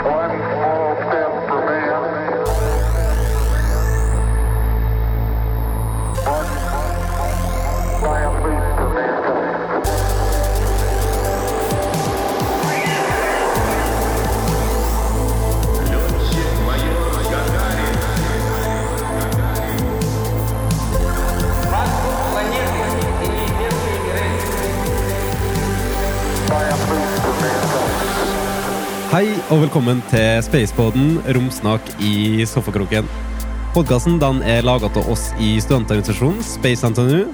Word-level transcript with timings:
form. 0.00 0.51
Velkommen 29.72 30.02
til 30.10 30.42
Spaceboden, 30.44 31.14
romsnak 31.32 31.86
i 32.04 32.44
sofakroken. 32.44 33.06
Podkasten 33.72 34.18
er 34.44 34.60
laga 34.60 34.90
av 34.92 35.08
oss 35.08 35.30
i 35.40 35.54
studentorganisasjonen 35.64 36.44
Space 36.44 36.84
NTNU. 36.84 37.24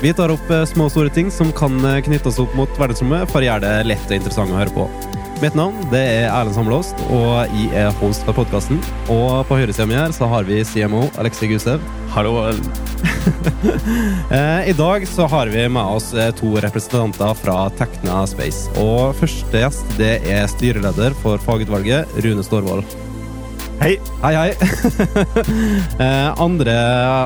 Vi 0.00 0.14
tar 0.16 0.32
opp 0.32 0.48
eh, 0.48 0.64
små 0.64 0.86
og 0.88 0.94
store 0.94 1.12
ting 1.12 1.28
som 1.28 1.52
kan 1.52 1.76
eh, 1.84 2.00
knyttes 2.00 2.40
opp 2.40 2.56
mot 2.56 2.80
verdensrommet 2.80 3.28
for 3.28 3.44
å 3.44 3.48
gjøre 3.50 3.60
det 3.66 3.90
lett 3.90 4.08
og 4.08 4.16
interessant 4.16 4.56
å 4.56 4.56
høre 4.56 4.72
på. 4.72 4.88
Mitt 5.42 5.52
navn 5.52 5.76
det 5.92 6.00
er 6.00 6.30
Erlend 6.30 6.56
Samlåst, 6.56 6.96
og 7.12 7.44
jeg 7.52 7.68
er 7.76 7.92
host 8.00 8.24
for 8.24 8.40
podkasten. 8.40 8.80
Og 9.12 9.44
på 9.44 9.60
høyresida 9.60 9.84
mi 9.84 10.00
her 10.00 10.16
så 10.16 10.32
har 10.32 10.48
vi 10.48 10.64
CMO 10.64 11.10
Alexei 11.20 11.52
Gusev. 11.52 11.84
Hallo. 12.16 12.38
I 14.70 14.74
dag 14.76 15.08
så 15.08 15.26
har 15.30 15.50
vi 15.52 15.64
med 15.68 15.82
oss 15.82 16.12
eh, 16.14 16.30
to 16.34 16.54
representanter 16.62 17.34
fra 17.38 17.56
Tekna 17.78 18.22
Space. 18.26 18.70
Og 18.82 19.16
første 19.20 19.62
gjest 19.62 19.98
det 19.98 20.14
er 20.30 20.46
styreleder 20.50 21.16
for 21.22 21.42
fagutvalget, 21.42 22.16
Rune 22.24 22.44
Storvold. 22.46 22.96
Hei. 23.80 23.96
Hei, 24.24 24.34
hei. 24.34 24.50
Eh, 25.96 26.40
andre, 26.42 26.74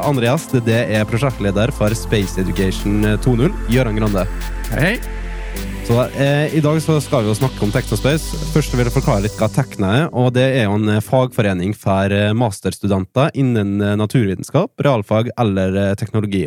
andre 0.07 0.29
gjest 0.29 0.53
det 0.67 0.83
er 0.95 1.07
prosjektleder 1.09 1.73
for 1.75 1.95
Space 1.99 2.39
Education 2.41 3.17
2.0, 3.25 3.51
Gøran 3.73 3.99
Grande. 3.99 4.27
Hei, 4.71 4.93
Hei. 4.93 5.20
Så 5.91 6.05
eh, 6.23 6.55
I 6.55 6.61
dag 6.63 6.77
så 6.83 7.01
skal 7.03 7.25
vi 7.25 7.33
jo 7.33 7.35
snakke 7.35 7.65
om 7.67 7.73
Technospace. 7.75 8.37
Først 8.55 8.77
vil 8.77 8.87
jeg 8.87 8.95
forklare 8.95 9.25
litt 9.25 9.35
hva 9.41 9.49
Tekna 9.51 9.89
er. 9.97 10.05
og 10.15 10.29
Det 10.37 10.45
er 10.45 10.69
jo 10.69 10.77
en 10.79 10.93
eh, 10.93 11.03
fagforening 11.03 11.73
for 11.75 12.15
eh, 12.15 12.31
masterstudenter 12.31 13.33
innen 13.35 13.81
eh, 13.83 13.97
naturvitenskap, 13.99 14.71
realfag 14.87 15.33
eller 15.35 15.97
teknologi. 15.99 16.45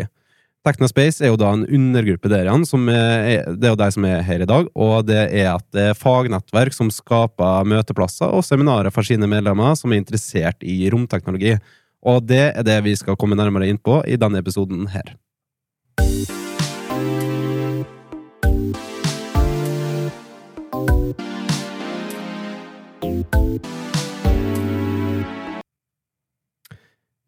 Technospace 0.64 1.20
er 1.20 1.34
jo 1.34 1.42
da 1.42 1.50
en 1.58 1.66
undergruppe 1.68 2.32
der 2.32 2.48
igjen. 2.48 2.64
Som 2.64 2.88
er, 2.88 3.44
det 3.52 3.68
er 3.68 3.74
jo 3.74 3.82
de 3.82 3.90
som 3.92 4.08
er 4.08 4.24
her 4.24 4.46
i 4.46 4.48
dag. 4.48 4.70
Og 4.80 4.96
det 5.10 5.26
er 5.26 5.50
et 5.52 6.00
fagnettverk 6.00 6.72
som 6.78 6.88
skaper 6.88 7.68
møteplasser 7.68 8.32
og 8.32 8.48
seminarer 8.48 8.96
for 8.96 9.04
sine 9.04 9.28
medlemmer 9.28 9.76
som 9.76 9.92
er 9.92 10.00
interessert 10.06 10.64
i 10.64 10.86
romteknologi. 10.94 11.58
Og 12.00 12.24
det 12.32 12.46
er 12.54 12.64
det 12.64 12.80
vi 12.88 12.96
skal 12.96 13.20
komme 13.20 13.36
nærmere 13.36 13.68
inn 13.68 13.84
på 13.84 14.00
i 14.08 14.16
denne 14.16 14.40
episoden 14.40 14.88
her. 14.96 15.18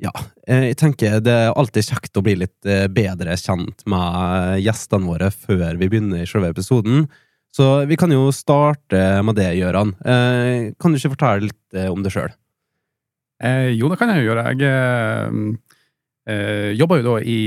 Ja, 0.03 0.11
eh, 0.47 0.71
jeg 0.71 0.77
tenker 0.81 1.21
det 1.23 1.31
er 1.31 1.53
alltid 1.55 1.87
kjekt 1.87 2.19
å 2.19 2.23
bli 2.25 2.35
litt 2.41 2.67
eh, 2.67 2.87
bedre 2.91 3.37
kjent 3.39 3.85
med 3.87 4.59
gjestene 4.63 5.07
våre 5.07 5.29
før 5.31 5.79
vi 5.79 5.87
begynner 5.87 6.27
selve 6.27 6.51
episoden. 6.51 7.05
Så 7.55 7.85
vi 7.87 7.95
kan 7.95 8.11
jo 8.11 8.27
starte 8.35 8.99
med 9.23 9.37
det, 9.39 9.53
Gøran. 9.55 9.93
Eh, 10.03 10.73
Kan 10.75 10.91
du 10.91 10.99
ikke 10.99 11.13
fortelle 11.13 11.47
litt 11.47 11.79
om 11.87 12.03
deg 12.03 12.11
sjøl? 12.11 12.33
Eh, 13.43 13.71
jo, 13.75 13.87
det 13.91 13.99
kan 13.99 14.11
jeg 14.11 14.23
jo 14.23 14.27
gjøre. 14.33 14.43
Jeg 14.51 15.55
eh, 16.27 16.73
jobber 16.75 16.99
jo 16.99 17.07
da 17.07 17.15
i 17.23 17.37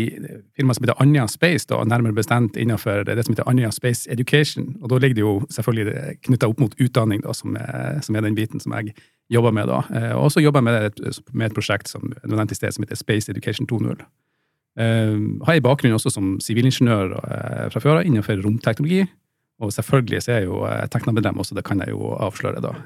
firmaet 0.57 0.79
som 0.79 0.87
heter 0.87 1.05
Anja 1.05 1.27
Space, 1.29 1.69
da, 1.69 1.83
nærmere 1.85 2.17
bestemt 2.17 2.57
innenfor 2.57 3.05
det 3.09 3.27
som 3.27 3.37
heter 3.37 3.49
Anja 3.51 3.69
Space 3.77 4.09
Education. 4.09 4.75
Og 4.81 4.89
da 4.93 5.03
ligger 5.03 5.21
det 5.21 5.27
jo 5.27 5.37
selvfølgelig 5.53 6.19
knytta 6.29 6.49
opp 6.49 6.65
mot 6.65 6.81
utdanning, 6.81 7.21
da, 7.25 7.37
som 7.37 7.61
er, 7.61 8.01
som 8.05 8.17
er 8.17 8.25
den 8.25 8.37
biten 8.39 8.65
som 8.65 8.73
jeg 8.79 8.97
jobber 9.33 9.53
med. 9.53 9.69
da. 9.69 9.83
Eh, 9.95 10.15
og 10.17 10.33
så 10.33 10.43
jobber 10.43 10.63
jeg 10.63 10.69
med 10.69 10.89
et, 10.89 11.21
med 11.33 11.51
et 11.51 11.57
prosjekt 11.57 11.91
som 11.91 12.13
sted, 12.53 12.73
som 12.73 12.85
heter 12.85 12.97
Space 12.97 13.31
Education 13.31 13.69
2.0. 13.69 14.03
Eh, 14.79 15.17
har 15.47 15.57
jeg 15.57 15.65
bakgrunn 15.67 15.97
også 15.97 16.13
som 16.15 16.37
sivilingeniør 16.43 17.17
eh, 17.19 17.65
fra 17.73 17.83
før 17.83 18.01
av 18.01 18.07
innenfor 18.07 18.39
romteknologi. 18.45 19.07
Og 19.59 19.73
selvfølgelig 19.75 20.23
så 20.23 20.33
er 20.33 20.39
jeg 20.43 20.51
jo 20.53 20.63
eh, 20.69 20.85
Tekna-medlem 20.93 21.41
også, 21.43 21.57
det 21.59 21.67
kan 21.67 21.83
jeg 21.83 21.91
jo 21.95 22.15
avsløre, 22.15 22.63
da. 22.63 22.77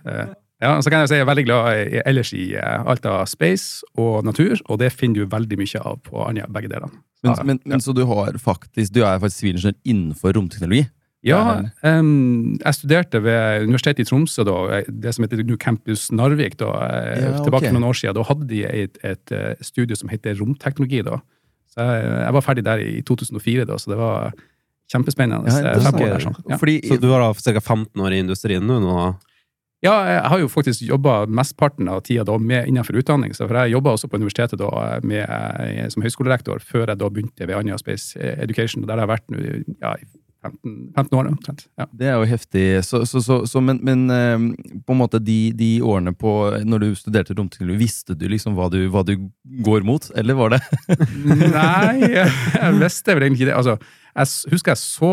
Ja, 0.62 0.76
så 0.78 0.92
kan 0.92 1.02
jeg 1.02 1.10
si 1.10 1.16
jeg 1.18 1.24
er 1.24 1.26
veldig 1.26 1.44
glad 1.44 1.68
i, 1.74 2.00
ellers 2.06 2.30
i 2.38 2.44
alt 2.56 3.06
av 3.10 3.24
space 3.26 3.82
og 3.98 4.22
natur, 4.24 4.60
og 4.70 4.78
det 4.78 4.92
finner 4.94 5.24
du 5.24 5.32
veldig 5.32 5.58
mye 5.58 5.80
av 5.82 5.98
på 6.06 6.22
Anja, 6.22 6.46
begge 6.46 6.70
delene. 6.70 7.02
Men, 7.26 7.34
men, 7.48 7.58
men 7.66 7.82
så 7.82 7.94
du 7.94 8.00
har 8.06 8.34
faktisk 8.42 8.94
Du 8.94 9.04
er 9.06 9.20
faktisk 9.22 9.44
sivilingeniør 9.44 9.76
innenfor 9.86 10.34
romteknologi? 10.38 10.86
Ja, 11.22 11.62
um, 11.86 12.56
jeg 12.58 12.74
studerte 12.74 13.20
ved 13.22 13.68
Universitetet 13.68 14.02
i 14.02 14.08
Tromsø, 14.08 14.42
da, 14.46 14.56
eh, 14.80 14.88
det 14.90 15.12
som 15.14 15.22
heter 15.22 15.44
New 15.46 15.56
Campus 15.56 16.08
Narvik, 16.10 16.56
da, 16.58 16.72
eh, 16.88 17.20
Ja, 17.22 17.36
tilbake 17.44 17.62
ok. 17.62 17.70
for 17.70 17.78
noen 17.78 17.90
år 17.92 17.98
siden. 17.98 18.16
Da 18.18 18.24
hadde 18.26 18.48
de 18.50 18.62
et, 18.66 18.98
et, 19.06 19.32
et 19.32 19.62
studio 19.62 19.94
som 19.96 20.10
heter 20.10 20.34
romteknologi. 20.40 21.04
da. 21.06 21.20
Så 21.70 21.78
jeg, 21.86 22.08
jeg 22.26 22.32
var 22.34 22.42
ferdig 22.42 22.64
der 22.66 22.82
i 22.82 23.02
2004, 23.06 23.64
da, 23.70 23.78
så 23.78 23.92
det 23.94 23.98
var 24.00 24.32
kjempespennende. 24.92 25.46
Ja, 25.46 25.72
eh, 25.72 25.92
år 25.94 26.08
der, 26.16 26.24
sånn. 26.26 26.40
ja. 26.50 26.58
Fordi 26.58 26.80
Så 26.88 26.98
du 27.00 27.08
har 27.12 27.22
da 27.22 27.32
ca. 27.32 27.60
15 27.60 28.02
år 28.02 28.12
i 28.12 28.18
industrien 28.18 28.66
nå? 28.66 28.80
nå. 28.82 28.96
Ja, 29.82 29.94
jeg 30.06 30.28
har 30.30 30.38
jo 30.38 30.46
faktisk 30.46 30.84
jobba 30.86 31.26
mesteparten 31.26 31.88
av 31.90 32.02
tida 32.06 32.22
da 32.24 32.36
med 32.38 32.68
innenfor 32.70 32.98
utdanning. 33.00 33.32
Så 33.34 33.48
for 33.48 33.58
jeg 33.58 33.72
jobba 33.74 33.94
også 33.96 34.06
på 34.10 34.18
universitetet 34.20 34.58
da 34.60 35.00
med, 35.02 35.26
eh, 35.26 35.88
som 35.90 36.02
høyskolerektor 36.02 36.62
før 36.62 36.86
jeg 36.92 36.98
da 36.98 37.08
begynte 37.10 37.46
ved 37.48 37.56
Anja 37.56 37.78
Space 37.78 38.14
Education. 38.18 38.86
Der 38.86 38.98
har 39.02 39.10
vært 39.10 39.26
nå 39.30 39.38
ja, 39.80 39.96
15, 40.42 40.92
15 40.96 41.18
år 41.18 41.30
omtrent. 41.30 41.64
Ja. 41.78 41.86
Det 41.92 42.08
er 42.10 42.18
jo 42.18 42.28
heftig. 42.28 42.64
Så, 42.86 43.04
så, 43.06 43.22
så, 43.22 43.62
men 43.62 43.78
men 43.86 44.04
eh, 44.10 44.44
på 44.86 44.94
en 44.94 45.00
måte 45.00 45.20
de, 45.22 45.52
de 45.56 45.70
årene 45.86 46.14
på 46.16 46.32
Når 46.66 46.82
du 46.82 46.88
studerte 46.98 47.36
romteknologi, 47.38 47.78
visste 47.84 48.16
du 48.18 48.26
liksom 48.30 48.56
hva 48.58 48.68
du, 48.72 48.80
hva 48.92 49.04
du 49.06 49.14
går 49.64 49.86
mot, 49.86 50.10
eller 50.18 50.38
var 50.38 50.54
det 50.54 50.60
Nei, 51.56 52.12
jeg, 52.12 52.30
visste 52.80 53.14
vel 53.14 53.26
egentlig 53.26 53.44
ikke 53.44 53.52
det. 53.52 53.58
Altså, 53.58 53.76
jeg 54.12 54.52
husker 54.52 54.74
jeg 54.74 54.80
så 54.82 55.12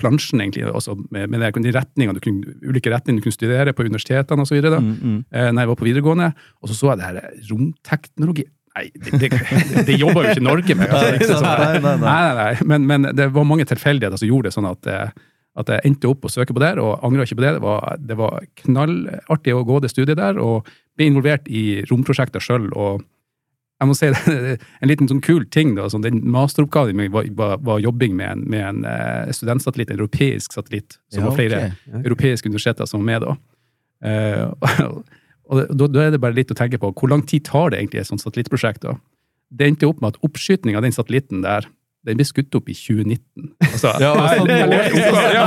plansjen 0.00 0.42
egentlig, 0.42 0.66
også 0.66 0.96
med, 1.14 1.30
med 1.30 1.44
de 1.62 1.74
retningene 1.76 2.16
du 2.16 2.22
kunne, 2.24 2.56
ulike 2.66 2.90
retninger 2.90 3.20
du 3.20 3.28
kunne 3.28 3.38
studere 3.38 3.74
på 3.76 3.86
universitetene 3.86 4.46
osv. 4.46 4.58
Mm. 4.66 4.94
Mm. 4.98 5.20
Eh, 5.30 5.50
når 5.52 5.62
jeg 5.62 5.72
var 5.72 5.78
på 5.78 5.86
videregående. 5.86 6.32
Og 6.60 6.72
så 6.72 6.78
så 6.78 6.90
jeg 6.92 7.00
det 7.02 7.10
her 7.10 7.52
romteknologi. 7.52 8.46
Nei, 8.76 8.84
det, 8.94 9.18
det, 9.18 9.28
det 9.88 9.96
jobber 9.98 10.24
jo 10.28 10.30
ikke 10.36 10.44
Norge 10.46 10.74
med. 10.78 10.92
Altså, 10.94 11.16
ikke 11.18 11.40
Nei, 11.42 11.80
nei, 11.82 11.94
nei. 12.04 12.34
nei. 12.38 12.52
Men, 12.70 12.84
men 12.86 13.08
det 13.18 13.26
var 13.34 13.44
mange 13.48 13.66
tilfeldigheter 13.66 14.20
som 14.20 14.28
gjorde 14.30 14.48
det 14.50 14.54
sånn 14.54 14.68
at, 14.70 14.86
eh, 14.86 15.10
at 15.58 15.72
jeg 15.74 15.82
endte 15.90 16.08
opp 16.12 16.24
å 16.28 16.30
søke 16.30 16.54
på 16.54 16.62
der, 16.62 16.78
og 16.78 17.02
angra 17.04 17.26
ikke 17.26 17.40
på 17.40 17.44
det. 17.44 17.54
Det 17.58 17.64
var, 17.64 17.96
det 17.98 18.16
var 18.20 18.36
knallartig 18.62 19.56
å 19.58 19.64
gå 19.66 19.80
det 19.82 19.90
studiet 19.90 20.20
der, 20.22 20.38
og 20.38 20.68
ble 20.96 21.10
involvert 21.10 21.50
i 21.50 21.82
romprosjekter 21.90 22.40
sjøl. 22.46 22.70
Og 22.78 23.02
jeg 23.80 23.88
må 23.90 23.96
si 23.98 24.10
det, 24.14 24.56
en 24.84 24.90
liten 24.92 25.10
sånn 25.10 25.22
kul 25.24 25.44
ting. 25.50 25.74
da, 25.74 25.88
sånn, 25.90 26.06
Den 26.06 26.22
masteroppgaven 26.30 26.96
min 27.02 27.10
var, 27.14 27.26
var, 27.36 27.58
var 27.66 27.82
jobbing 27.82 28.14
med 28.22 28.36
en, 28.36 28.46
med 28.54 28.66
en 28.70 28.84
eh, 28.86 29.32
studentsatellitt, 29.34 29.90
en 29.90 29.98
europeisk 29.98 30.54
satellitt, 30.56 31.00
som 31.10 31.24
Ja, 31.24 31.28
var 31.32 31.38
flere 31.42 31.62
ok. 31.72 32.04
europeiske 32.04 32.46
universiteter 32.52 32.86
som 32.86 33.02
var 33.02 33.08
med 33.10 33.26
da. 33.26 33.36
Eh, 34.06 34.86
og 35.50 35.74
da, 35.74 35.88
da 35.90 36.06
er 36.06 36.14
det 36.14 36.20
bare 36.22 36.36
litt 36.36 36.52
å 36.54 36.56
tenke 36.58 36.78
på, 36.80 36.92
hvor 36.94 37.10
lang 37.10 37.24
tid 37.26 37.44
tar 37.48 37.72
det 37.72 37.80
egentlig 37.80 38.00
i 38.00 38.04
et 38.04 38.10
sånt 38.10 38.22
satellittprosjekt 38.22 38.84
da? 38.86 38.94
Det 39.50 39.66
endte 39.66 39.88
opp 39.90 39.98
med 40.02 40.14
at 40.14 40.20
oppskyting 40.26 40.78
av 40.78 40.84
den 40.86 40.94
satellitten 40.94 41.42
der, 41.42 41.66
den 42.06 42.16
ble 42.16 42.24
skutt 42.24 42.54
opp 42.56 42.70
i 42.70 42.76
2019. 42.78 43.50
Altså, 43.66 43.90
Ja. 45.36 45.46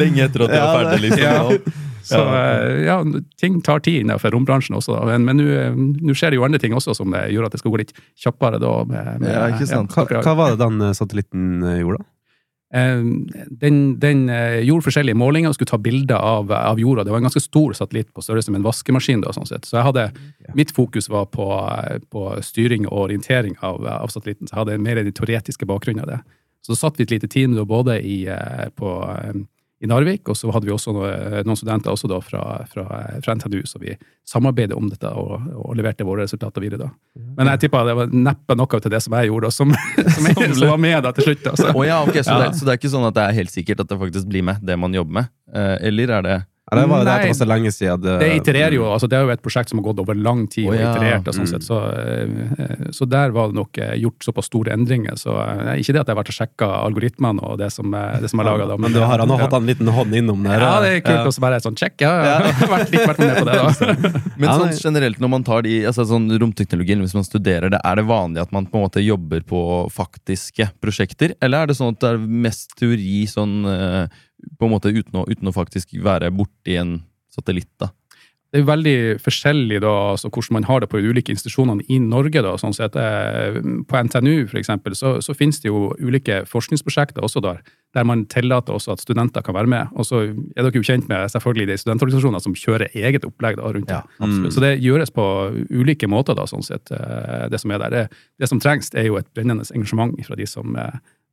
Lenge 0.00 0.24
etter 0.26 0.46
at 0.46 0.50
det 0.54 0.60
var 0.64 0.74
ferdig, 0.80 1.00
liksom. 1.04 1.22
Ja. 1.22 1.86
Så 2.10 2.20
eh, 2.34 2.78
ja, 2.86 2.96
ting 3.40 3.60
tar 3.62 3.82
tid 3.84 4.00
innenfor 4.02 4.32
rombransjen 4.34 4.76
også, 4.78 4.96
da. 4.96 5.02
men, 5.12 5.26
men 5.28 5.36
nå 6.00 6.10
eh, 6.10 6.16
skjer 6.16 6.32
det 6.32 6.40
jo 6.40 6.46
andre 6.46 6.60
ting 6.62 6.72
også 6.76 6.94
som 6.96 7.12
eh, 7.14 7.28
gjør 7.34 7.46
at 7.46 7.54
det 7.54 7.60
skal 7.60 7.74
gå 7.74 7.82
litt 7.82 7.92
kjappere. 8.18 8.60
da. 8.62 8.72
Med, 8.88 9.10
med, 9.20 9.28
Ja, 9.30 9.44
ikke 9.52 9.68
sant. 9.68 9.92
Hva, 9.94 10.06
hva 10.24 10.34
var 10.38 10.54
det 10.54 10.62
den 10.64 10.80
eh, 10.88 10.96
satellitten 10.96 11.44
eh, 11.60 11.82
gjorde, 11.82 12.00
da? 12.00 12.08
Eh, 12.74 13.02
Den, 13.50 13.98
den 13.98 14.28
eh, 14.30 14.60
gjorde 14.62 14.86
forskjellige 14.86 15.18
målinger 15.18 15.50
og 15.50 15.56
skulle 15.58 15.72
ta 15.72 15.78
bilder 15.78 16.16
av, 16.16 16.52
av 16.54 16.78
jorda. 16.80 17.04
Det 17.04 17.12
var 17.12 17.22
en 17.22 17.28
ganske 17.28 17.42
stor 17.42 17.74
satellitt 17.74 18.12
på 18.14 18.22
størrelse 18.22 18.52
med 18.52 18.62
en 18.62 18.68
vaskemaskin. 18.68 19.24
Da, 19.24 19.34
sånn 19.34 19.48
sett. 19.48 19.66
Så 19.66 19.78
jeg 19.78 19.88
hadde, 19.88 20.10
mitt 20.54 20.70
fokus 20.76 21.10
var 21.10 21.26
på, 21.34 21.48
eh, 21.84 21.98
på 22.10 22.28
styring 22.46 22.86
og 22.88 23.08
orientering 23.08 23.56
av, 23.60 23.82
av 23.86 24.12
satellitten. 24.14 24.48
Så 24.48 24.54
jeg 24.54 24.62
hadde 24.64 24.82
mer 24.82 25.02
den 25.02 25.16
teoretiske 25.16 25.66
bakgrunnen 25.68 26.06
av 26.06 26.12
det. 26.14 26.20
Så 26.66 26.76
satt 26.76 26.98
vi 26.98 27.06
et 27.08 27.14
lite 27.14 27.28
team 27.30 27.56
da, 27.56 27.64
både 27.64 28.00
i, 28.04 28.26
eh, 28.28 28.68
på, 28.76 28.92
eh, 29.08 29.40
i 29.80 29.88
Narvik, 29.88 30.28
og 30.28 30.36
så 30.36 30.50
hadde 30.52 30.68
vi 30.68 30.72
også 30.74 30.92
noen 30.92 31.56
studenter 31.56 31.92
også 31.92 32.08
da 32.10 32.18
fra, 32.20 32.42
fra, 32.68 32.84
fra 33.24 33.36
NTNU, 33.38 33.62
så 33.64 33.80
vi 33.80 33.94
samarbeidet 34.28 34.76
om 34.76 34.90
dette 34.92 35.08
og, 35.16 35.46
og 35.56 35.72
leverte 35.78 36.04
våre 36.04 36.26
resultater 36.26 36.60
videre. 36.60 36.90
da. 36.90 37.22
Men 37.38 37.48
jeg 37.54 37.62
tippa 37.64 37.82
det 37.88 37.96
var 37.96 38.12
neppe 38.12 38.56
noe 38.60 38.80
til 38.84 38.92
det 38.92 39.00
som 39.00 39.16
jeg 39.16 39.30
gjorde, 39.30 39.48
da, 39.48 39.56
som, 39.56 39.72
som, 40.16 40.28
jeg, 40.28 40.52
som 40.58 40.74
var 40.74 40.82
med 40.84 40.98
da 41.06 41.14
til 41.16 41.30
slutt. 41.30 41.48
Altså. 41.54 41.72
Oh, 41.72 41.84
ja, 41.86 42.02
ok, 42.04 42.20
så, 42.20 42.28
Ja. 42.28 42.38
Det, 42.44 42.58
så 42.58 42.68
det 42.68 42.74
er 42.74 42.82
ikke 42.82 42.92
sånn 42.92 43.08
at 43.08 43.16
det 43.16 43.24
er 43.24 43.38
helt 43.40 43.54
sikkert 43.54 43.80
at 43.84 43.90
det 43.90 44.00
faktisk 44.04 44.28
blir 44.30 44.44
med, 44.50 44.60
det 44.68 44.76
man 44.80 44.94
jobber 44.96 45.22
med? 45.22 45.32
Eh, 45.56 45.76
eller 45.88 46.16
er 46.18 46.28
det 46.28 46.38
Eller 46.72 46.86
var 46.86 47.00
det 47.02 47.10
Nei, 47.10 47.18
det 47.24 47.30
var 47.32 47.38
så 47.40 47.46
lenge 47.50 47.70
siden? 47.74 48.00
Det, 48.04 48.12
Det 48.20 48.28
itererer 48.40 48.74
jo, 48.76 48.84
altså 48.92 49.08
det 49.10 49.16
er 49.18 49.24
jo 49.26 49.32
et 49.34 49.42
prosjekt 49.42 49.70
som 49.72 49.80
har 49.80 49.86
gått 49.88 49.98
over 50.02 50.14
lang 50.14 50.44
tid 50.50 50.68
Å, 50.68 50.74
og 50.74 50.78
iterert. 50.78 51.26
og 51.26 51.34
sånn 51.34 51.46
Mm. 51.46 51.50
sett, 51.50 51.64
så, 51.66 51.78
eh, 51.90 52.90
så 52.94 53.08
der 53.08 53.30
var 53.34 53.48
det 53.50 53.56
nok 53.58 53.78
eh, 53.78 53.94
gjort 53.98 54.22
såpass 54.22 54.46
store 54.46 54.72
endringer. 54.76 55.16
så 55.18 55.34
eh, 55.40 55.80
Ikke 55.82 55.92
det 55.96 56.00
at 56.04 56.06
jeg 56.06 56.14
har 56.14 56.20
vært 56.22 56.30
og 56.30 56.36
sjekka 56.38 56.68
algoritmene 56.86 57.42
og 57.42 57.58
det 57.58 57.72
som, 57.72 57.92
eh, 57.94 58.20
det 58.20 58.30
som 58.30 58.40
er 58.40 58.44
laga 58.50 58.68
da. 58.70 58.76
Men 58.76 58.92
du 58.92 59.00
har 59.00 59.18
han 59.18 59.28
ja. 59.28 59.36
hatt 59.42 59.52
en 59.58 59.66
liten 59.66 59.88
hånd 59.88 60.14
innom 60.14 60.42
der? 60.44 60.60
Ja, 60.60 60.80
det 60.84 60.92
er 60.94 61.00
kult 61.08 61.26
å 61.32 61.42
være 61.42 61.60
sånn 61.64 61.76
check. 61.76 61.96
Ja, 62.00 62.12
har 62.38 62.68
vært, 62.76 62.90
litt 62.94 63.06
vært 63.08 63.18
med 63.18 63.36
på 63.40 63.44
det, 63.50 63.58
da. 63.58 64.20
Men 64.40 64.48
sånn 64.54 64.76
generelt 64.78 65.18
når 65.18 65.28
man 65.34 65.42
tar 65.44 65.62
de, 65.66 65.74
altså 65.90 66.06
sånn 66.06 66.30
romteknologien, 66.40 67.00
hvis 67.02 67.14
man 67.18 67.24
studerer 67.26 67.70
det, 67.74 67.80
er 67.84 67.96
det 67.96 68.06
vanlig 68.06 68.42
at 68.42 68.52
man 68.52 68.66
på 68.70 68.78
en 68.78 68.86
måte 68.86 69.02
jobber 69.04 69.42
på 69.42 69.60
faktiske 69.90 70.70
prosjekter? 70.80 71.34
Eller 71.42 71.64
er 71.64 71.66
det 71.72 71.76
sånn 71.80 71.94
at 71.94 72.00
det 72.00 72.14
er 72.14 72.18
mest 72.18 72.76
teori 72.78 73.24
sånn 73.30 73.64
eh, 73.66 74.06
på 74.58 74.68
en 74.68 74.74
måte 74.74 74.92
uten 74.92 75.22
å, 75.22 75.26
uten 75.28 75.50
å 75.50 75.56
faktisk 75.56 75.96
være 76.04 76.32
borti 76.34 76.76
en 76.80 77.00
satellitt, 77.30 77.70
da? 77.80 77.92
Det 78.50 78.58
er 78.58 78.66
veldig 78.66 78.94
forskjellig 79.22 79.76
da, 79.78 79.90
altså 80.10 80.26
hvordan 80.26 80.56
man 80.56 80.64
har 80.66 80.80
det 80.82 80.88
på 80.90 80.98
de 80.98 81.10
ulike 81.12 81.30
institusjonene 81.30 81.84
i 81.86 82.00
Norge. 82.02 82.42
da, 82.42 82.56
sånn 82.58 82.74
sett. 82.74 82.96
Eh, 82.98 83.60
På 83.86 84.00
NTNU 84.02 84.48
for 84.50 84.58
eksempel, 84.58 84.96
så, 84.98 85.20
så 85.22 85.36
finnes 85.38 85.62
det 85.62 85.70
jo 85.70 85.92
ulike 86.02 86.40
forskningsprosjekter 86.50 87.22
også 87.22 87.42
der, 87.44 87.60
der 87.94 88.08
man 88.10 88.24
tillater 88.26 88.74
også 88.74 88.96
at 88.96 89.04
studenter 89.04 89.44
kan 89.46 89.54
være 89.54 89.70
med. 89.70 89.94
Og 89.94 90.08
så 90.08 90.24
er 90.26 90.66
dere 90.66 90.74
jo 90.74 90.82
kjent 90.82 91.06
med 91.06 91.30
selvfølgelig 91.30 91.68
de 91.70 91.78
studentorganisasjonene 91.78 92.42
som 92.42 92.58
kjører 92.58 92.90
eget 92.90 93.28
opplegg 93.28 93.60
da, 93.60 93.70
rundt 93.70 93.86
det. 93.92 94.02
absolutt. 94.18 94.56
Så 94.56 94.66
det 94.66 94.72
gjøres 94.82 95.14
på 95.14 95.28
ulike 95.70 96.10
måter, 96.10 96.34
da, 96.34 96.48
sånn 96.50 96.66
sett, 96.66 96.90
eh, 96.90 97.46
det 97.54 97.62
som 97.62 97.70
er 97.70 97.84
der. 97.86 97.94
Det, 97.94 98.22
det 98.42 98.50
som 98.50 98.58
trengs, 98.58 98.90
er 98.98 99.06
jo 99.12 99.20
et 99.22 99.30
brennende 99.30 99.62
engasjement 99.70 100.18
fra 100.26 100.34
de 100.34 100.50
som 100.50 100.74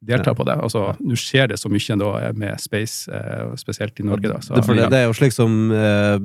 eh, 0.01 0.07
deltar 0.07 0.35
på 0.35 0.45
det. 0.45 0.55
Altså, 0.61 0.95
Nå 0.99 1.15
skjer 1.17 1.47
det 1.49 1.57
så 1.59 1.69
mye 1.69 1.97
da 1.97 2.31
med 2.33 2.59
space, 2.61 3.09
eh, 3.11 3.55
spesielt 3.57 3.99
i 3.99 4.03
Norge. 4.03 4.27
da. 4.29 4.39
Så, 4.39 4.53
Det, 4.55 4.65
det, 4.77 4.89
det 4.91 4.99
er 5.01 5.07
jo 5.07 5.13
slik 5.17 5.33
som 5.33 5.71
eh, 5.71 6.17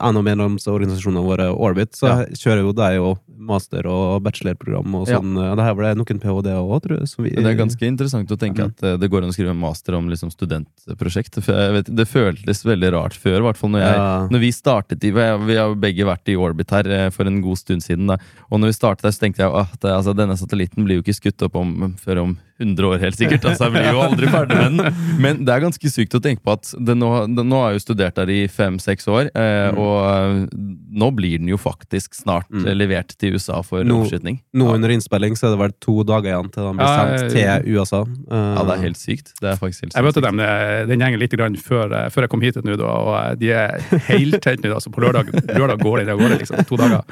en 0.00 0.16
av 0.16 0.24
medlemsorganisasjonene 0.24 1.24
våre, 1.26 1.50
Orbit, 1.52 1.92
så 1.96 2.06
Ja. 2.08 2.24
kjører 2.34 2.62
jo 2.64 2.72
de 2.72 2.94
jo 2.96 3.18
master- 3.40 3.86
og 3.88 4.22
bachelorprogram 4.22 4.94
og 4.94 5.06
sånn. 5.08 5.34
Ja. 5.36 5.54
Det 5.56 5.64
her 5.64 5.74
var 5.74 5.84
det 5.88 5.96
noen 5.96 6.20
ph.d. 6.20 6.50
òg, 6.60 6.82
tror 6.84 6.98
jeg. 6.98 7.08
Som 7.08 7.24
vi, 7.24 7.30
det 7.30 7.46
er 7.46 7.56
ganske 7.56 7.86
interessant 7.86 8.28
å 8.30 8.36
tenke 8.38 8.64
at 8.68 8.82
eh, 8.82 8.96
det 9.00 9.08
går 9.10 9.22
an 9.24 9.30
å 9.32 9.36
skrive 9.36 9.54
master 9.56 9.94
om 9.96 10.08
liksom, 10.12 10.30
studentprosjekt. 10.30 11.40
For 11.42 11.52
jeg 11.56 11.72
vet, 11.78 11.90
det 11.96 12.06
føltes 12.10 12.64
veldig 12.66 12.92
rart 12.92 13.16
før, 13.16 13.38
i 13.40 13.46
hvert 13.48 13.56
fall 13.60 13.70
når, 13.74 13.80
jeg, 13.86 13.96
Ja. 13.96 14.26
når 14.30 14.40
vi 14.44 14.50
startet 14.52 15.04
i, 15.04 15.10
Vi 15.10 15.56
har 15.56 15.74
begge 15.74 16.04
vært 16.06 16.28
i 16.28 16.36
orbit 16.36 16.70
her 16.70 16.86
eh, 16.90 17.10
for 17.10 17.24
en 17.26 17.40
god 17.42 17.56
stund 17.58 17.82
siden. 17.82 18.06
Da. 18.12 18.18
Og 18.50 18.60
når 18.60 18.72
vi 18.72 18.78
startet 18.78 19.02
der, 19.02 19.10
så 19.16 19.20
tenkte 19.24 19.44
jeg 19.44 19.52
at 19.52 19.84
eh, 19.84 19.96
altså, 19.96 20.14
denne 20.16 20.36
satellitten 20.36 20.84
blir 20.84 21.00
jo 21.00 21.02
ikke 21.04 21.16
skutt 21.20 21.42
opp 21.48 21.56
om, 21.56 21.94
før 22.00 22.22
om 22.26 22.38
100 22.60 22.84
år, 22.84 22.98
helt 23.10 23.18
sikkert. 23.20 23.44
Altså, 23.50 23.66
jeg 23.68 23.74
blir 23.76 23.90
jo 23.92 24.00
aldri 24.06 24.30
ferdig 24.32 24.56
med 24.56 24.78
den. 24.80 24.96
Men 25.20 25.42
det 25.44 25.52
er 25.56 25.64
ganske 25.66 25.90
sykt 25.92 26.14
å 26.16 26.22
tenke 26.24 26.40
på 26.46 26.54
at 26.56 26.70
den 26.78 27.02
nå, 27.02 27.10
den, 27.28 27.48
nå 27.50 27.58
har 27.60 27.72
jeg 27.74 27.80
jo 27.80 27.84
studert 27.88 28.16
der 28.16 28.30
i 28.32 28.40
fem-seks 28.48 29.08
år, 29.10 29.28
eh, 29.34 29.70
og 29.74 29.96
eh, 30.06 30.56
nå 31.00 31.10
blir 31.18 31.38
den 31.42 31.50
jo 31.52 31.58
faktisk 31.60 32.14
snart 32.22 32.46
Mm. 32.50 32.64
levert 32.74 33.12
til 33.20 33.34
USA 33.36 33.60
for 33.62 33.84
Nå- 33.86 34.00
oppskyting. 34.02 34.40
Nå 34.58 34.66
under 34.74 34.90
innspilling 34.90 35.36
så 35.38 35.46
er 35.48 35.52
det 35.54 35.60
vel 35.60 35.74
to 35.82 36.00
dager 36.06 36.32
igjen 36.32 36.48
til 36.54 36.64
den 36.66 36.78
blir 36.80 36.90
sendt 36.96 37.36
ja, 37.38 37.58
til 37.62 37.76
USA. 37.78 38.00
Uh, 38.30 38.54
Ja, 38.56 38.64
det 38.66 38.74
er 38.74 38.82
helt 38.86 38.98
sykt. 39.00 39.30
Det 39.40 39.50
er 39.52 39.60
faktisk 39.60 39.84
helt 39.86 39.94
Jeg 39.98 40.04
møtte 40.08 40.22
dem, 40.24 40.40
eh, 40.40 40.86
den 40.90 41.00
gjengen 41.04 41.20
litt 41.22 41.36
grann 41.38 41.56
før, 41.60 41.94
før 42.10 42.26
jeg 42.26 42.32
kom 42.32 42.42
hit 42.44 42.58
nå, 42.64 42.74
og 42.80 43.38
de 43.40 43.52
er 43.54 43.78
heltent 44.10 44.64
nå. 44.64 44.72
da, 44.74 44.80
så 44.82 44.90
På 44.92 45.00
lørdag, 45.04 45.30
lørdag 45.54 45.78
går 45.82 46.02
den 46.02 46.10
av 46.14 46.18
gårde, 46.20 46.38
liksom. 46.42 46.64
To 46.68 46.76
dager. 46.80 47.02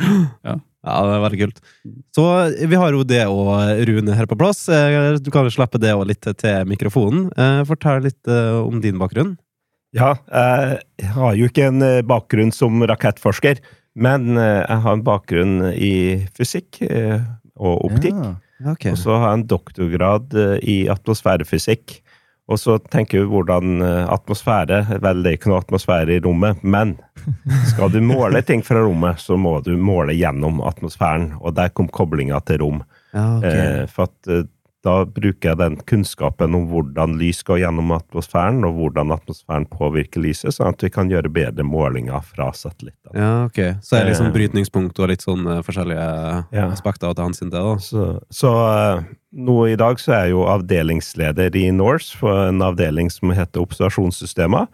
Ja, 0.45 0.57
det 0.87 1.15
er 1.17 1.23
veldig 1.25 1.41
kult. 1.43 1.61
Så 2.15 2.25
vi 2.71 2.79
har 2.79 2.95
jo 2.95 3.03
det 3.07 3.25
og 3.27 3.51
Rune 3.89 4.15
her 4.15 4.29
på 4.31 4.39
plass. 4.39 4.69
Eh, 4.71 5.19
Du 5.19 5.31
kan 5.35 5.45
jo 5.49 5.51
slippe 5.51 5.81
det 5.83 5.91
og 5.95 6.07
litt 6.07 6.23
til 6.23 6.69
mikrofonen. 6.71 7.29
Eh, 7.35 7.65
Fortell 7.67 8.05
litt 8.07 8.31
eh, 8.31 8.59
om 8.63 8.81
din 8.85 8.99
bakgrunn. 9.01 9.37
Ja, 9.97 10.15
jeg 10.29 11.09
har 11.15 11.35
jo 11.35 11.47
ikke 11.49 11.71
en 11.71 11.81
bakgrunn 12.05 12.51
som 12.53 12.83
rakettforsker, 12.85 13.57
men 13.97 14.37
jeg 14.37 14.83
har 14.85 14.93
en 14.93 15.05
bakgrunn 15.07 15.71
i 15.73 16.27
fysikk 16.37 16.83
og 17.57 17.87
optikk. 17.89 18.13
Ja. 18.13 18.35
okay. 18.75 18.93
Og 18.93 19.01
så 19.01 19.17
har 19.17 19.31
jeg 19.31 19.39
en 19.39 19.47
doktorgrad 19.49 20.37
i 20.61 20.77
atmosfærefysikk. 20.93 22.03
Og 22.49 22.57
så 22.61 22.79
tenker 22.81 23.21
vi 23.21 23.29
hvordan 23.29 23.83
eh, 23.85 24.05
atmosfære 24.09 24.81
Vel, 25.05 25.23
det 25.25 25.31
er 25.31 25.37
ikke 25.37 25.51
noe 25.53 25.61
atmosfære 25.61 26.17
i 26.17 26.23
rommet, 26.25 26.63
men 26.65 26.97
skal 27.69 27.93
du 27.93 28.01
måle 28.05 28.41
ting 28.47 28.63
fra 28.65 28.81
rommet, 28.81 29.21
så 29.21 29.37
må 29.37 29.59
du 29.65 29.75
måle 29.77 30.17
gjennom 30.17 30.63
atmosfæren. 30.65 31.35
Og 31.43 31.57
der 31.59 31.75
kom 31.77 31.91
koblinga 31.93 32.41
til 32.49 32.63
rom. 32.65 32.81
Ja, 33.13 33.27
okay. 33.37 33.59
Eh, 33.59 33.83
for 33.93 34.09
at 34.09 34.33
eh, 34.33 34.47
da 34.89 34.95
bruker 35.05 35.51
jeg 35.53 35.59
den 35.61 35.77
kunnskapen 35.89 36.57
om 36.57 36.65
hvordan 36.73 37.19
lys 37.21 37.43
går 37.47 37.61
gjennom 37.63 37.93
atmosfæren, 37.99 38.63
og 38.65 38.79
hvordan 38.81 39.13
atmosfæren 39.15 39.67
påvirker 39.69 40.25
lyset, 40.25 40.57
sånn 40.57 40.73
at 40.73 40.83
vi 40.87 40.91
kan 40.95 41.13
gjøre 41.13 41.29
bedre 41.33 41.67
målinger 41.69 42.25
fra 42.25 42.49
satellittene. 42.57 43.13
Ja, 43.15 43.31
ok. 43.51 43.61
Så 43.85 43.99
er 43.99 44.05
det 44.07 44.15
liksom 44.15 44.31
Eh. 44.31 44.35
brytningspunkt 44.39 44.99
og 45.05 45.09
litt 45.13 45.25
sånn 45.27 45.45
eh, 45.47 45.61
forskjellige 45.67 46.09
Ja. 46.57 46.67
aspekter 46.73 47.11
å 47.13 47.15
ta 47.17 47.29
hensyn 47.29 47.51
til. 47.53 47.61
da. 47.61 47.77
Så, 47.85 48.07
så 48.33 48.53
eh, 48.73 49.05
nå 49.37 49.59
i 49.69 49.77
dag 49.77 50.01
så 50.01 50.13
er 50.17 50.25
jeg 50.27 50.35
jo 50.37 50.45
avdelingsleder 50.49 51.55
i 51.61 51.67
NORSE, 51.71 52.17
for 52.17 52.49
en 52.49 52.63
avdeling 52.65 53.11
som 53.13 53.31
heter 53.37 53.61
observasjonssystemer. 53.65 54.67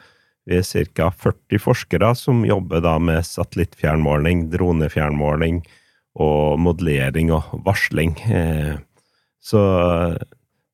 Vi 0.47 0.59
er 0.61 0.87
ca. 0.95 1.11
40 1.11 1.59
forskere 1.59 2.15
som 2.17 2.45
jobber 2.45 2.83
da 2.85 2.99
med 3.01 3.25
satellittfjernmåling, 3.25 4.51
dronefjernmåling 4.53 5.63
og 6.21 6.59
modellering 6.61 7.33
og 7.35 7.65
varsling. 7.65 8.13
Eh, 8.31 8.77
Så 9.45 9.61
eh, 9.61 10.19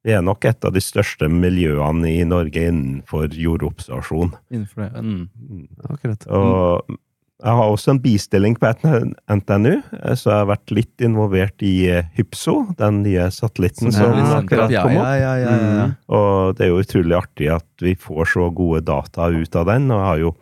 vi 0.07 0.15
er 0.17 0.25
nok 0.25 0.47
et 0.49 0.65
av 0.65 0.73
de 0.73 0.81
største 0.81 1.29
miljøene 1.29 2.09
i 2.09 2.25
Norge 2.29 2.63
innenfor 2.71 3.35
jordobservasjon. 3.37 4.33
Innenfor 4.53 4.87
det. 4.87 5.05
Mm. 5.05 5.65
Akkurat. 5.91 6.27
Og 6.31 6.99
jeg 7.41 7.57
har 7.57 7.71
også 7.73 7.95
en 7.95 8.01
bistilling 8.03 8.57
på 8.61 8.69
NTNU, 8.69 9.73
eh, 9.73 10.15
så 10.15 10.31
jeg 10.31 10.37
har 10.43 10.51
vært 10.51 10.75
litt 10.77 11.05
involvert 11.05 11.65
i 11.65 11.75
eh, 11.89 12.09
Hypso, 12.19 12.59
den 12.79 13.03
nye 13.07 13.31
satellitten 13.33 13.93
som 13.97 14.13
akkurat 14.13 14.69
kom 14.69 14.75
ja, 14.75 14.85
opp. 14.85 14.95
ja, 14.97 15.15
ja, 15.17 15.35
ja. 15.41 15.57
Mm. 15.89 15.95
Og 16.17 16.57
det 16.59 16.67
er 16.67 16.73
jo 16.73 16.83
utrolig 16.85 17.17
artig 17.17 17.51
at 17.57 17.85
vi 17.85 17.97
får 17.97 18.33
så 18.35 18.49
gode 18.53 18.85
data 18.89 19.31
ut 19.33 19.57
av 19.57 19.69
den, 19.73 19.89
og 19.89 20.01
jeg 20.03 20.09
har 20.11 20.25
jo 20.27 20.35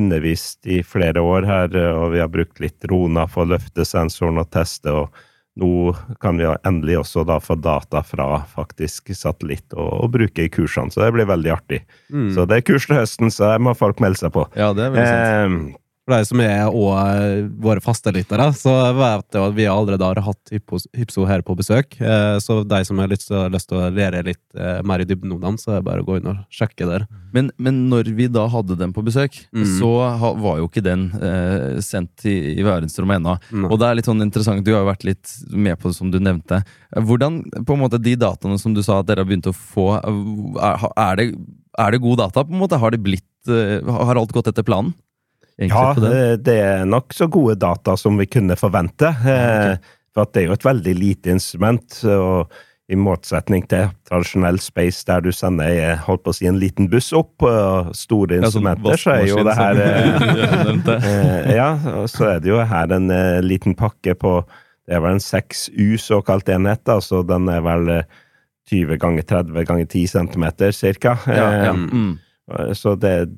undervist 0.00 0.68
i 0.70 0.80
flere 0.86 1.22
år 1.24 1.48
her, 1.48 1.76
eh, 1.76 1.90
og 1.92 2.14
vi 2.14 2.22
har 2.22 2.32
brukt 2.32 2.62
litt 2.62 2.88
Rona 2.88 3.26
for 3.28 3.44
å 3.44 3.52
løfte 3.56 3.84
sensoren 3.88 4.40
og 4.40 4.48
teste, 4.54 4.94
og 4.96 5.26
nå 5.58 5.92
kan 6.22 6.38
vi 6.38 6.46
endelig 6.68 7.00
også 7.00 7.24
da 7.28 7.40
få 7.42 7.56
data 7.58 8.02
fra 8.06 8.42
faktisk 8.52 9.10
satellitt 9.16 9.74
og, 9.74 9.90
og 10.04 10.12
bruke 10.14 10.46
i 10.46 10.52
kursene, 10.52 10.92
så 10.94 11.02
det 11.04 11.12
blir 11.16 11.28
veldig 11.30 11.52
artig. 11.56 11.82
Mm. 12.12 12.30
Så 12.36 12.46
det 12.48 12.60
er 12.60 12.66
kurs 12.70 12.86
til 12.86 13.00
høsten, 13.00 13.32
så 13.34 13.54
det 13.54 13.64
må 13.66 13.74
folk 13.78 14.02
melde 14.02 14.22
seg 14.22 14.34
på. 14.36 14.46
ja, 14.54 14.70
det 14.76 14.86
er 14.86 14.94
veldig 14.94 15.10
sant. 15.10 15.79
For 16.10 16.16
de 16.18 16.26
som 16.26 16.40
er 16.42 16.64
og 16.66 16.88
eh, 16.98 17.44
våre 17.62 17.78
fastelyttere, 17.84 18.48
så 18.58 18.72
vet 18.98 19.36
jeg 19.36 19.44
at 19.46 19.54
vi 19.54 19.66
allerede 19.70 20.02
har 20.08 20.18
hatt 20.26 20.50
Hypso 20.98 21.22
her 21.28 21.44
på 21.46 21.54
besøk. 21.54 21.94
Eh, 22.02 22.38
Så 22.42 22.64
de 22.66 22.80
som 22.88 22.98
har 22.98 23.06
lyst 23.12 23.28
til, 23.30 23.78
å 23.78 23.90
lære 23.94 24.24
litt 24.26 24.42
eh, 24.58 24.80
mer 24.82 25.04
i 25.04 25.06
dybden 25.06 25.36
om 25.36 25.40
dem, 25.44 25.58
så 25.60 25.76
er 25.76 25.78
det 25.78 25.86
bare 25.86 26.02
å 26.02 26.06
gå 26.08 26.16
inn 26.18 26.26
og 26.32 26.40
sjekke 26.50 26.88
der. 26.88 27.04
Men, 27.32 27.52
men 27.62 27.84
når 27.92 28.10
vi 28.18 28.26
da 28.26 28.48
hadde 28.50 28.74
den 28.80 28.92
på 28.96 29.04
besøk, 29.06 29.38
Mm. 29.54 29.64
så 29.78 29.88
var 30.40 30.58
jo 30.60 30.66
ikke 30.68 30.82
den 30.82 31.08
eh, 31.20 31.78
sendt 31.84 32.24
i, 32.26 32.34
i 32.58 32.62
verdensrommet 32.66 33.18
ennå. 33.20 33.36
Mm. 33.52 33.66
Og 33.70 33.78
det 33.80 33.86
er 33.88 33.98
litt 33.98 34.08
sånn 34.10 34.22
interessant, 34.24 34.64
du 34.66 34.72
har 34.74 34.82
jo 34.82 34.90
vært 34.90 35.06
litt 35.06 35.32
med 35.52 35.78
på 35.78 35.90
det, 35.90 35.96
som 35.98 36.10
du 36.10 36.18
nevnte. 36.22 36.62
Hvordan 36.96 37.42
på 37.66 37.76
en 37.76 37.82
måte 37.84 38.00
de 38.02 38.16
dataene 38.18 38.58
som 38.62 38.74
du 38.74 38.82
sa 38.82 38.98
at 39.00 39.08
dere 39.10 39.22
har 39.22 39.28
begynt 39.30 39.46
å 39.50 39.54
få, 39.54 39.92
er, 40.00 40.86
er, 40.96 41.20
det, 41.20 41.28
er 41.78 41.94
det 41.94 42.02
god 42.02 42.18
data? 42.24 42.42
på 42.46 42.54
en 42.56 42.62
måte? 42.62 42.78
Har, 42.82 42.90
det 42.94 43.02
blitt, 43.04 43.26
har 43.46 44.18
alt 44.18 44.34
gått 44.34 44.50
etter 44.50 44.66
planen? 44.66 44.94
Ja, 45.60 45.90
eh, 45.92 46.36
det 46.40 46.56
er 46.64 46.84
nok 46.88 47.12
så 47.12 47.28
gode 47.28 47.58
data 47.60 47.96
som 48.00 48.16
vi 48.18 48.26
kunne 48.26 48.56
forvente. 48.56 49.12
eh, 49.12 49.76
For 50.14 50.22
at 50.26 50.32
det 50.34 50.42
er 50.42 50.46
jo 50.48 50.56
et 50.58 50.64
veldig 50.66 50.94
lite 50.98 51.30
instrument. 51.36 52.00
og 52.04 52.50
i 52.90 52.96
motsetning 52.98 53.68
til 53.70 53.84
tradisjonell 54.08 54.56
space, 54.58 55.04
der 55.06 55.20
du 55.22 55.30
sender 55.30 55.68
eh, 55.70 55.96
holdt 56.08 56.24
på 56.24 56.32
å 56.32 56.34
si, 56.34 56.46
en 56.50 56.56
liten 56.58 56.88
buss 56.90 57.12
opp, 57.14 57.40
og 57.46 57.92
store 57.94 58.40
instrumenter, 58.40 58.96
så 58.98 59.12
er 59.14 59.28
jo 59.28 59.44
det 59.46 59.54
her 59.54 59.78
eh, 60.96 61.52
Ja, 61.54 61.68
så 62.10 62.26
er 62.32 62.40
det 62.42 62.50
jo 62.50 62.58
her 62.66 62.90
en 62.96 63.06
eh, 63.14 63.38
liten 63.46 63.76
pakke 63.78 64.16
på 64.18 64.40
Det 64.88 64.96
er 64.96 65.04
vel 65.04 65.20
en 65.20 65.22
6U 65.22 65.86
såkalt 66.02 66.48
enhet, 66.50 66.82
da, 66.88 66.96
så 66.98 67.20
den 67.22 67.46
er 67.52 67.60
vel 67.62 67.92
eh, 67.94 68.02
20 68.72 68.98
ganger 69.02 69.22
30 69.22 69.64
ganger 69.68 69.86
10 69.86 70.06
centimeter, 70.10 70.72
cirka. 70.74 71.16
Ja, 71.30 71.46
ja. 71.68 71.70
Eh, 71.70 71.86
Mm. 71.94 72.18
så 72.74 72.96
det 72.98 73.28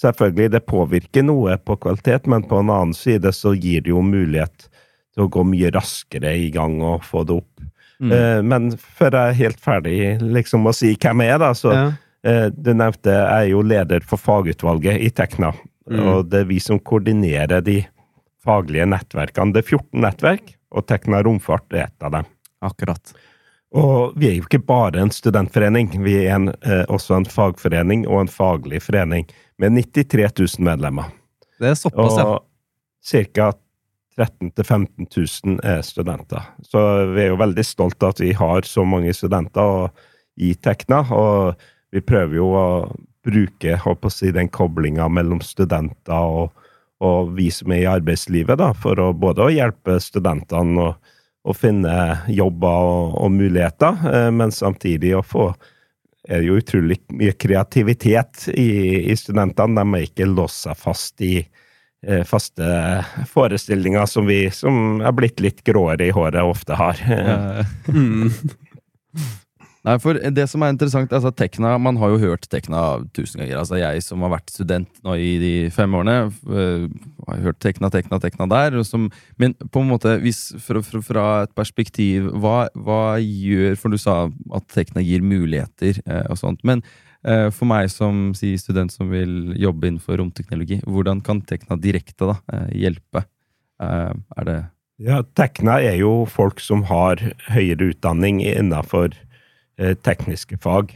Selvfølgelig, 0.00 0.50
det 0.54 0.62
påvirker 0.70 1.24
noe 1.26 1.56
på 1.60 1.76
kvalitet, 1.82 2.26
men 2.30 2.42
på 2.48 2.60
en 2.62 2.70
annen 2.72 2.94
side 2.96 3.32
så 3.36 3.52
gir 3.58 3.82
det 3.84 3.92
jo 3.92 4.00
mulighet 4.06 4.68
til 5.12 5.26
å 5.26 5.30
gå 5.32 5.42
mye 5.44 5.70
raskere 5.74 6.32
i 6.38 6.48
gang 6.54 6.78
og 6.86 7.02
få 7.04 7.24
det 7.28 7.36
opp. 7.42 7.64
Mm. 8.00 8.12
Eh, 8.16 8.38
men 8.48 8.70
før 8.78 9.12
jeg 9.18 9.28
er 9.34 9.38
helt 9.42 9.60
ferdig 9.60 9.98
liksom 10.22 10.64
å 10.70 10.72
si 10.72 10.94
hvem 10.96 11.20
jeg 11.26 11.34
er, 11.34 11.38
da, 11.42 11.50
så 11.52 11.72
Ja. 11.74 11.92
eh, 12.24 12.48
Du 12.48 12.72
nevnte 12.72 13.10
jeg 13.12 13.28
er 13.28 13.50
jo 13.50 13.60
leder 13.62 14.00
for 14.00 14.16
fagutvalget 14.16 15.00
i 15.04 15.10
Tekna, 15.10 15.52
Mm. 15.90 16.06
og 16.06 16.28
det 16.30 16.40
er 16.40 16.44
vi 16.44 16.58
som 16.60 16.78
koordinerer 16.78 17.60
de 17.64 17.86
faglige 18.44 18.86
nettverkene. 18.86 19.52
Det 19.52 19.64
er 19.64 19.68
14 19.76 20.00
nettverk, 20.00 20.54
og 20.72 20.86
Tekna 20.86 21.22
Romfart 21.22 21.72
er 21.72 21.84
et 21.88 22.02
av 22.02 22.12
dem. 22.12 22.24
Akkurat. 22.62 23.12
Og 23.70 24.16
vi 24.18 24.26
er 24.26 24.36
jo 24.38 24.46
ikke 24.48 24.64
bare 24.66 24.98
en 24.98 25.12
studentforening, 25.14 25.92
vi 26.02 26.16
er 26.24 26.34
en, 26.34 26.48
eh, 26.66 26.82
også 26.90 27.20
en 27.20 27.28
fagforening 27.28 28.06
og 28.08 28.24
en 28.24 28.32
faglig 28.32 28.82
forening 28.82 29.28
med 29.62 29.76
93 29.78 30.58
000 30.58 30.64
medlemmer. 30.66 31.12
Det 31.60 31.70
er 31.70 31.76
såpass, 31.78 32.16
ja. 32.18 32.26
Og 32.26 33.34
ca. 33.34 33.52
13 34.16 34.50
000-15 34.50 35.06
000 35.46 35.60
er 35.64 35.82
studenter. 35.86 36.42
Så 36.66 36.80
vi 37.14 37.22
er 37.22 37.30
jo 37.30 37.38
veldig 37.40 37.64
stolt 37.64 38.02
av 38.02 38.10
at 38.12 38.20
vi 38.20 38.32
har 38.36 38.66
så 38.68 38.84
mange 38.84 39.14
studenter 39.16 39.62
og, 39.62 40.02
i 40.36 40.54
Tekna, 40.54 41.04
og 41.14 41.60
vi 41.92 42.02
prøver 42.04 42.36
jo 42.36 42.50
å 42.56 42.66
bruke 43.24 43.76
å 43.76 44.10
si, 44.12 44.32
den 44.32 44.48
koblinga 44.48 45.08
mellom 45.12 45.40
studenter 45.44 46.16
og, 46.16 46.50
og 47.00 47.32
vi 47.36 47.50
som 47.52 47.72
er 47.72 47.84
i 47.84 47.90
arbeidslivet, 47.90 48.58
da, 48.60 48.72
for 48.76 48.98
å 49.00 49.12
både 49.16 49.46
å 49.46 49.52
hjelpe 49.52 49.98
studentene 50.02 50.90
å, 50.90 50.92
å 51.42 51.54
finne 51.56 51.94
jobber 52.28 52.86
og, 52.86 53.14
og 53.24 53.32
muligheter, 53.32 54.00
eh, 54.12 54.30
men 54.34 54.52
samtidig 54.52 55.14
å 55.16 55.24
få 55.24 55.50
er 56.30 56.44
jo 56.44 56.58
utrolig 56.60 56.98
mye 57.16 57.32
kreativitet 57.32 58.48
i, 58.52 59.10
i 59.10 59.16
studentene. 59.16 59.80
De 59.80 59.98
er 59.98 60.06
ikke 60.06 60.28
låst 60.28 60.66
seg 60.66 60.78
fast 60.78 61.22
i 61.24 61.38
eh, 61.40 62.24
faste 62.28 62.66
forestillinger 63.32 64.06
som 64.06 64.28
vi 64.28 64.42
som 64.54 65.00
er 65.00 65.16
blitt 65.16 65.40
litt 65.40 65.64
gråere 65.66 66.10
i 66.10 66.14
håret, 66.14 66.44
ofte 66.44 66.78
har. 66.78 67.00
Mm. 67.90 68.28
Nei, 69.80 69.94
for 69.96 70.18
det 70.20 70.44
som 70.50 70.60
er 70.60 70.74
interessant, 70.74 71.12
altså 71.16 71.30
Tekna, 71.32 71.78
Man 71.80 71.96
har 71.96 72.10
jo 72.12 72.20
hørt 72.20 72.44
Tekna 72.52 73.00
tusen 73.16 73.40
ganger. 73.40 73.62
altså 73.62 73.78
Jeg 73.80 74.02
som 74.04 74.20
har 74.20 74.34
vært 74.34 74.52
student 74.52 74.88
nå 75.06 75.14
i 75.16 75.30
de 75.40 75.52
fem 75.72 75.94
årene, 75.96 76.28
øh, 76.28 76.88
har 77.26 77.38
hørt 77.46 77.60
Tekna, 77.64 77.88
Tekna, 77.88 78.18
Tekna 78.20 78.46
der. 78.50 78.76
Som, 78.84 79.08
men 79.38 79.54
på 79.54 79.80
en 79.80 79.88
måte, 79.88 80.18
hvis, 80.20 80.52
fra, 80.60 80.82
fra, 80.84 81.24
et 81.46 81.54
perspektiv 81.56 82.28
hva, 82.42 82.68
hva 82.76 83.16
gjør 83.20 83.78
For 83.80 83.88
du 83.88 83.96
sa 83.96 84.26
at 84.28 84.66
Tekna 84.68 85.00
gir 85.00 85.24
muligheter 85.24 86.02
eh, 86.04 86.26
og 86.28 86.36
sånt. 86.36 86.60
Men 86.62 86.84
eh, 87.24 87.48
for 87.48 87.64
meg 87.70 87.88
som 87.88 88.34
si, 88.36 88.52
student 88.60 88.92
som 88.92 89.08
vil 89.08 89.54
jobbe 89.56 89.88
innenfor 89.88 90.20
romteknologi, 90.20 90.82
hvordan 90.84 91.24
kan 91.24 91.40
Tekna 91.40 91.80
direkte 91.80 92.28
da, 92.34 92.36
eh, 92.52 92.68
hjelpe? 92.84 93.24
Eh, 93.80 94.12
er 94.12 94.44
det 94.44 94.60
Ja, 95.00 95.22
Tekna 95.24 95.80
er 95.80 95.96
jo 95.96 96.26
folk 96.28 96.60
som 96.60 96.84
har 96.92 97.16
høyere 97.48 97.94
utdanning 97.94 98.44
innenfor 98.44 99.14
eh, 99.14 99.26
tekniske 100.04 100.58
fag. 100.60 100.92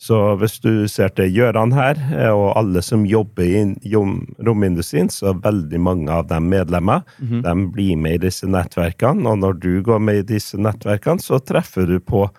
Så 0.00 0.16
hvis 0.40 0.54
du 0.64 0.86
ser 0.88 1.10
til 1.12 1.28
Gjøran 1.28 1.74
her, 1.76 1.98
eh, 2.16 2.30
og 2.32 2.54
alle 2.56 2.80
som 2.80 3.02
jobber 3.04 3.44
i 3.44 3.90
romindustrien, 4.46 5.10
så 5.12 5.34
er 5.34 5.42
veldig 5.44 5.80
mange 5.80 6.08
av 6.14 6.26
dem 6.30 6.46
medlemmer. 6.48 7.02
De 7.44 7.52
blir 7.74 7.98
med 8.00 8.14
i 8.16 8.22
disse 8.28 8.48
nettverkene, 8.48 9.28
og 9.28 9.42
når 9.42 9.58
du 9.60 9.82
går 9.84 10.00
med 10.00 10.22
i 10.22 10.28
disse 10.38 10.56
nettverkene, 10.56 11.20
så 11.20 11.36
treffer 11.44 11.84
du 11.86 11.98
på 12.00 12.30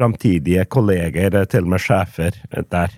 framtidige 0.00 0.64
kolleger, 0.72 1.34
eh, 1.36 1.44
til 1.44 1.64
og 1.64 1.74
med 1.74 1.80
sjefer, 1.84 2.32
eh, 2.50 2.62
der. 2.70 2.88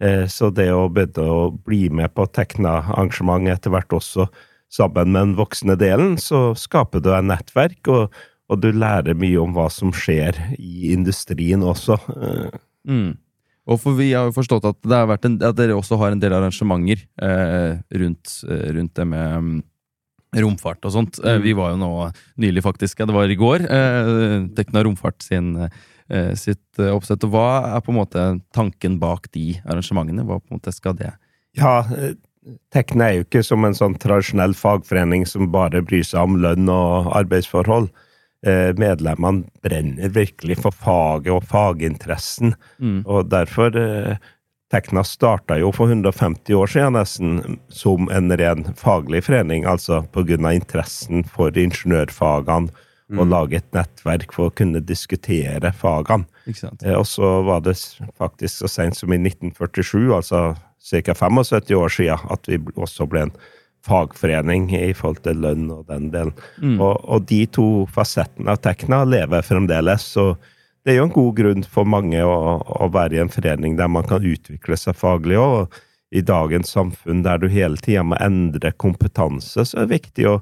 Eh, 0.00 0.26
Så 0.26 0.54
det 0.54 0.70
å 0.70 0.88
begynne 0.88 1.26
å 1.26 1.50
bli 1.64 1.88
med 1.90 2.14
på 2.14 2.30
Tekna-arrangement 2.30 3.48
etter 3.48 3.70
hvert 3.70 3.88
også 3.88 4.28
sammen 4.70 5.10
med 5.10 5.20
den 5.20 5.34
voksne 5.36 5.76
delen, 5.76 6.16
så 6.16 6.54
skaper 6.54 7.02
du 7.02 7.10
et 7.12 7.24
nettverk, 7.24 7.88
og, 7.88 8.12
og 8.50 8.58
du 8.62 8.72
lærer 8.74 9.14
mye 9.14 9.38
om 9.38 9.54
hva 9.54 9.68
som 9.70 9.92
skjer 9.94 10.36
i 10.58 10.90
industrien 10.96 11.62
også. 11.66 12.00
Eh, 12.16 12.58
Mm. 12.88 13.18
Og 13.70 13.78
for 13.82 13.96
vi 13.98 14.12
har 14.14 14.28
jo 14.28 14.34
forstått 14.34 14.66
at, 14.66 14.78
det 14.82 14.96
har 14.96 15.10
vært 15.10 15.26
en, 15.28 15.36
at 15.44 15.58
dere 15.58 15.76
også 15.76 15.98
har 16.00 16.14
en 16.14 16.22
del 16.22 16.34
arrangementer 16.34 17.04
eh, 17.22 17.76
rundt, 18.00 18.40
eh, 18.48 18.70
rundt 18.76 18.94
det 18.96 19.06
med 19.06 19.36
um, 19.36 19.52
romfart 20.40 20.88
og 20.88 20.94
sånt. 20.94 21.20
Mm. 21.22 21.42
vi 21.44 21.54
var 21.58 21.74
jo 21.74 21.80
nå 21.82 21.92
nylig, 22.40 22.64
faktisk, 22.66 23.02
ja, 23.02 23.08
det 23.10 23.16
var 23.16 23.30
i 23.30 23.38
går, 23.38 23.66
eh, 23.66 24.48
Tekna 24.56 24.84
Romfart 24.86 25.22
sin, 25.26 25.52
eh, 25.60 26.32
sitt 26.38 26.80
eh, 26.80 26.90
oppsett. 26.90 27.26
Og 27.26 27.34
hva 27.34 27.76
er 27.76 27.84
på 27.84 27.94
en 27.94 28.00
måte 28.00 28.26
tanken 28.56 28.98
bak 29.02 29.30
de 29.36 29.52
arrangementene? 29.66 30.26
Hva 30.26 30.40
på 30.40 30.50
en 30.50 30.58
måte 30.58 30.74
skal 30.74 30.98
det 30.98 31.12
Ja, 31.58 31.80
eh, 31.94 32.16
Tekna 32.72 33.10
er 33.10 33.18
jo 33.18 33.24
ikke 33.26 33.42
som 33.44 33.66
en 33.68 33.76
sånn 33.76 33.98
tradisjonell 34.00 34.54
fagforening 34.56 35.26
som 35.28 35.50
bare 35.52 35.82
bryr 35.84 36.06
seg 36.08 36.24
om 36.24 36.38
lønn 36.40 36.70
og 36.72 37.10
arbeidsforhold. 37.12 37.90
Eh, 38.46 38.70
Medlemmene 38.80 39.44
brenner 39.62 40.08
virkelig 40.08 40.56
for 40.62 40.72
faget 40.72 41.28
og 41.34 41.42
faginteressen, 41.44 42.54
Mm. 42.80 43.02
og 43.06 43.28
derfor 43.28 43.76
eh, 43.76 44.16
Tekna 44.70 45.02
starta 45.02 45.56
jo 45.58 45.72
for 45.74 45.88
150 45.90 46.54
år 46.54 46.66
siden 46.70 46.92
nesten 46.94 47.58
som 47.68 48.06
en 48.08 48.30
ren 48.38 48.62
faglig 48.78 49.24
forening, 49.26 49.64
altså 49.66 50.04
av 50.14 50.52
interessen 50.54 51.24
for 51.26 51.50
ingeniørfagene, 51.50 52.70
og 53.18 53.26
lage 53.26 53.56
et 53.58 53.72
nettverk 53.74 54.30
for 54.32 54.46
å 54.48 54.54
kunne 54.54 54.78
diskutere 54.86 55.72
fagene. 55.74 56.24
Eh, 56.86 56.94
Og 56.94 57.04
så 57.06 57.42
var 57.44 57.60
det 57.60 57.74
faktisk 58.16 58.62
så 58.62 58.68
sent 58.70 58.94
som 58.96 59.12
i 59.12 59.18
1947, 59.18 60.14
altså 60.14 60.54
ca. 60.78 61.14
75 61.14 61.74
år 61.74 61.88
siden, 61.90 62.30
at 62.30 62.46
vi 62.46 62.58
også 62.76 63.08
ble 63.10 63.22
en 63.26 63.32
fagforening 63.86 64.70
i 64.76 64.92
forhold 64.96 65.22
til 65.24 65.40
lønn 65.42 65.68
og 65.72 65.86
den 65.88 66.10
delen. 66.12 66.34
Og, 66.80 67.00
og 67.04 67.26
de 67.30 67.44
to 67.46 67.68
fasettene 67.92 68.52
av 68.52 68.60
Tekna 68.64 69.04
lever 69.08 69.44
fremdeles, 69.46 70.04
så 70.16 70.34
det 70.84 70.94
er 70.94 71.00
jo 71.00 71.08
en 71.08 71.14
god 71.14 71.36
grunn 71.36 71.66
for 71.68 71.88
mange 71.88 72.22
å, 72.24 72.58
å 72.60 72.88
være 72.92 73.18
i 73.18 73.22
en 73.24 73.32
forening 73.32 73.76
der 73.76 73.90
man 73.92 74.06
kan 74.08 74.24
utvikle 74.24 74.78
seg 74.80 74.96
faglig 74.96 75.38
òg. 75.40 75.80
I 76.10 76.24
dagens 76.26 76.72
samfunn 76.74 77.20
der 77.22 77.38
du 77.38 77.46
hele 77.52 77.78
tida 77.78 78.02
må 78.02 78.16
endre 78.18 78.72
kompetanse, 78.72 79.62
så 79.62 79.76
er 79.76 79.86
det 79.86 80.00
viktig 80.00 80.26
å, 80.26 80.40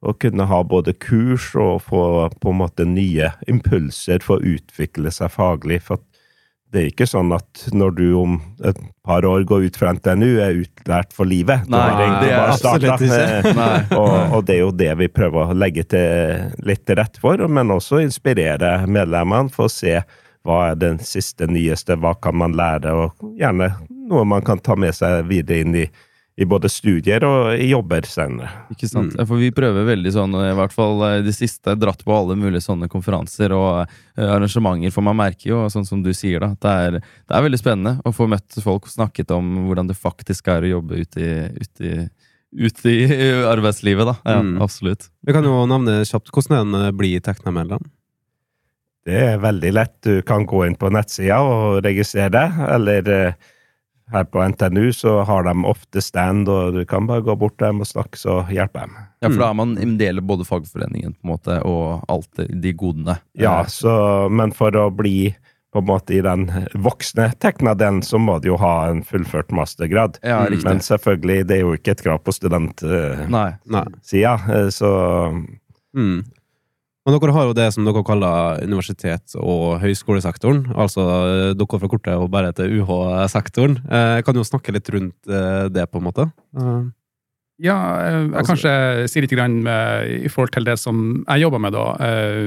å 0.00 0.14
kunne 0.16 0.46
ha 0.48 0.62
både 0.64 0.94
kurs 0.96 1.50
og 1.60 1.82
få 1.90 2.04
på 2.40 2.54
en 2.54 2.60
måte 2.62 2.86
nye 2.88 3.28
impulser 3.50 4.24
for 4.24 4.38
å 4.38 4.54
utvikle 4.56 5.12
seg 5.12 5.34
faglig. 5.34 5.82
For 5.84 6.00
at 6.00 6.06
det 6.70 6.80
er 6.80 6.88
ikke 6.92 7.06
sånn 7.08 7.32
at 7.34 7.64
når 7.74 7.94
du 7.98 8.04
om 8.20 8.36
et 8.66 8.78
par 9.06 9.26
år 9.26 9.42
går 9.48 9.66
ut 9.66 9.78
fra 9.78 9.90
NTNU, 9.96 10.28
er 10.38 10.60
utlært 10.62 11.14
for 11.16 11.26
livet. 11.26 11.66
Nei, 11.70 11.82
det 12.22 12.30
er 12.30 12.52
absolutt 12.52 13.02
ikke. 13.06 13.54
Og, 14.00 14.14
og 14.36 14.44
det 14.46 14.56
er 14.56 14.60
jo 14.62 14.70
det 14.78 14.90
vi 15.00 15.08
prøver 15.10 15.50
å 15.50 15.56
legge 15.56 15.82
til, 15.90 16.44
litt 16.66 16.84
til 16.86 17.00
rette 17.00 17.22
for, 17.22 17.42
men 17.50 17.74
også 17.74 18.00
inspirere 18.04 18.84
medlemmene 18.86 19.50
for 19.54 19.66
å 19.66 19.72
se 19.72 19.98
hva 20.46 20.60
er 20.70 20.78
den 20.80 21.00
siste 21.04 21.48
nyeste, 21.50 21.98
hva 22.00 22.14
kan 22.22 22.38
man 22.38 22.54
lære, 22.56 22.94
og 22.94 23.34
gjerne 23.38 23.72
noe 24.10 24.22
man 24.28 24.46
kan 24.46 24.62
ta 24.62 24.76
med 24.78 24.94
seg 24.96 25.26
videre 25.28 25.66
inn 25.66 25.76
i, 25.82 25.84
i 26.40 26.46
både 26.48 26.70
studier 26.72 27.20
og 27.28 27.50
i 27.60 27.66
jobber 27.68 28.06
senere. 28.08 28.48
Ikke 28.72 28.88
sant? 28.88 29.12
For 29.28 29.36
vi 29.36 29.50
prøver 29.52 29.84
veldig 29.90 30.12
sånn, 30.14 30.32
i 30.40 30.54
hvert 30.56 30.72
fall 30.72 31.02
de 31.26 31.34
siste, 31.36 31.74
dratt 31.76 32.00
på 32.06 32.14
alle 32.16 32.36
mulige 32.40 32.62
sånne 32.64 32.88
konferanser 32.88 33.52
og 33.52 33.82
eh, 33.82 34.24
arrangementer, 34.24 34.94
for 34.94 35.04
man 35.04 35.18
merker 35.20 35.50
jo, 35.52 35.58
sånn 35.68 35.84
som 35.84 36.00
du 36.02 36.08
sier, 36.16 36.40
da, 36.40 36.54
at 36.56 36.64
det 36.64 36.72
er, 36.86 36.96
det 37.04 37.36
er 37.36 37.44
veldig 37.44 37.60
spennende 37.60 37.92
å 38.08 38.14
få 38.16 38.24
møtt 38.32 38.56
folk 38.64 38.88
og 38.88 38.94
snakket 38.94 39.34
om 39.36 39.52
hvordan 39.68 39.92
det 39.92 39.98
faktisk 40.00 40.48
er 40.48 40.64
å 40.64 40.72
jobbe 40.78 41.02
ute 41.04 41.20
i, 41.20 41.30
ute 41.60 41.92
i, 41.92 42.08
ut 42.64 42.84
i 42.88 42.96
arbeidslivet, 43.54 44.08
da. 44.08 44.16
Ja, 44.24 44.40
Mm. 44.40 44.56
absolutt. 44.64 45.10
Vi 45.26 45.36
kan 45.36 45.44
jo 45.44 45.60
navne 45.68 46.00
kjapt 46.08 46.32
hvordan 46.32 46.72
en 46.80 46.96
blir 46.96 47.20
Tekna-medlem. 47.20 47.84
Det 49.06 49.16
er 49.34 49.38
veldig 49.40 49.70
lett. 49.72 49.94
Du 50.04 50.22
kan 50.28 50.42
gå 50.48 50.64
inn 50.66 50.74
på 50.76 50.88
nettsida 50.92 51.38
og 51.44 51.78
registrere 51.84 52.32
deg, 52.34 52.58
eller 52.68 53.08
eh, 53.14 53.32
her 54.12 54.24
på 54.26 54.42
NTNU 54.52 54.90
så 54.96 55.20
har 55.28 55.44
de 55.46 55.54
ofte 55.68 56.02
stand, 56.02 56.48
og 56.50 56.74
du 56.74 56.84
kan 56.88 57.06
bare 57.06 57.22
gå 57.26 57.36
bort 57.38 57.56
til 57.58 57.68
dem 57.70 57.80
og 57.84 57.88
snakke, 57.90 58.18
så 58.18 58.40
hjelper 58.50 58.86
dem. 58.88 58.96
Ja, 59.20 59.28
for 59.28 59.38
da 59.42 59.50
er 59.50 59.58
man 59.60 59.76
en 59.78 59.96
del 60.00 60.18
av 60.22 60.26
både 60.30 60.46
fagforeningen 60.48 61.14
på 61.18 61.26
en 61.26 61.32
måte, 61.34 61.58
og 61.68 62.04
alt 62.10 62.42
de 62.50 62.72
godene. 62.72 63.18
Ja, 63.38 63.60
Eh, 63.60 63.70
så, 63.72 63.94
men 64.32 64.52
for 64.56 64.74
å 64.76 64.88
bli 64.94 65.34
på 65.70 65.78
en 65.78 65.86
måte 65.86 66.16
i 66.16 66.22
den 66.24 66.48
voksne 66.82 67.28
Tekna-delen, 67.38 68.00
så 68.02 68.18
må 68.18 68.40
du 68.42 68.48
jo 68.50 68.56
ha 68.58 68.88
en 68.90 69.04
fullført 69.06 69.52
mastergrad. 69.54 70.18
Ja, 70.26 70.40
riktig. 70.50 70.64
Men 70.66 70.80
selvfølgelig, 70.82 71.46
det 71.46 71.56
er 71.60 71.62
jo 71.62 71.76
ikke 71.78 71.94
et 71.94 72.02
krav 72.02 72.18
på 72.26 72.34
studentsida, 72.34 73.28
Nei. 73.30 73.52
Nei. 73.70 73.84
eh, 74.50 74.68
så 74.74 74.90
Mm. 75.94 76.22
Men 77.10 77.18
dere 77.18 77.32
har 77.34 77.48
jo 77.48 77.54
det 77.58 77.64
som 77.74 77.86
dere 77.86 78.04
kaller 78.06 78.60
universitet- 78.62 79.34
og 79.34 79.80
høyskolesektoren. 79.82 80.68
Altså 80.78 81.02
eh, 81.02 81.54
dere 81.58 81.78
fra 81.82 81.88
kortet 81.90 82.14
og 82.14 82.30
bare 82.30 82.52
til 82.54 82.76
UH-sektoren. 82.78 83.80
Eh, 83.82 84.22
kan 84.22 84.36
du 84.36 84.38
jo 84.38 84.46
snakke 84.46 84.70
litt 84.76 84.86
rundt 84.94 85.26
eh, 85.26 85.66
det, 85.74 85.88
på 85.90 85.98
en 85.98 86.06
måte? 86.06 86.30
Eh, 86.56 86.80
Ja, 87.60 87.74
jeg 88.32 88.46
kanskje 88.48 88.70
sier 89.10 89.26
litt 89.26 89.34
grann 89.34 89.58
med, 89.60 90.06
i 90.24 90.30
forhold 90.32 90.54
til 90.54 90.64
det 90.64 90.78
som 90.80 91.26
jeg 91.26 91.42
jobber 91.42 91.60
med. 91.60 91.74
da. 91.74 91.82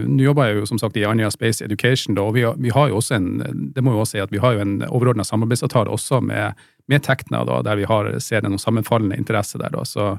Nå 0.10 0.24
jobber 0.26 0.48
jeg 0.48 0.56
jo 0.58 0.66
som 0.66 0.80
sagt 0.82 0.98
i 0.98 1.04
Andøya 1.06 1.30
Space 1.30 1.62
Education, 1.62 2.16
da, 2.16 2.24
og 2.24 2.34
vi 2.34 2.42
har, 2.48 2.56
vi 2.58 2.72
har 2.74 2.88
jo 2.90 2.98
også 2.98 3.20
en 3.20 3.28
det 3.76 3.84
må 3.84 3.94
jo 3.94 4.00
også 4.02 4.16
si 4.16 4.24
at 4.24 4.34
vi 4.34 4.42
har 4.42 4.56
jo 4.56 4.64
en 4.64 4.80
overordna 4.88 5.22
samarbeidsavtale 5.22 5.94
også 5.94 6.18
med, 6.26 6.58
med 6.90 7.04
Tekna, 7.06 7.44
da, 7.46 7.60
der 7.62 7.78
vi 7.78 7.86
har, 7.86 8.10
ser 8.18 8.42
noen 8.42 8.58
sammenfallende 8.58 9.20
interesse 9.22 9.62
der. 9.62 9.70
da, 9.76 9.86
så 9.86 10.16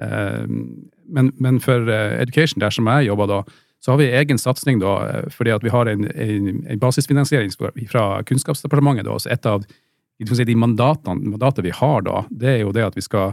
men, 0.00 1.32
men 1.36 1.60
for 1.60 1.90
Education, 1.92 2.62
der 2.64 2.72
som 2.72 2.88
jeg 2.88 3.10
jobber 3.10 3.28
da, 3.28 3.42
så 3.80 3.92
har 3.94 3.98
vi 3.98 4.10
egen 4.12 4.38
satsing 4.38 4.80
da, 4.82 4.96
eh, 5.08 5.28
fordi 5.32 5.54
at 5.54 5.64
vi 5.64 5.72
har 5.72 5.88
en, 5.88 6.04
en, 6.10 6.50
en 6.68 6.82
basisfinansiering 6.82 7.52
fra 7.88 8.22
Kunnskapsdepartementet. 8.28 9.06
da, 9.08 9.16
så 9.18 9.30
Et 9.32 9.46
av 9.46 9.64
si, 9.64 10.44
de 10.44 10.56
mandatene, 10.56 11.32
mandatet 11.32 11.64
vi 11.64 11.72
har 11.72 12.02
da, 12.04 12.24
det 12.30 12.48
er 12.48 12.60
jo 12.60 12.74
det 12.76 12.84
at 12.84 12.96
vi 12.96 13.04
skal 13.04 13.32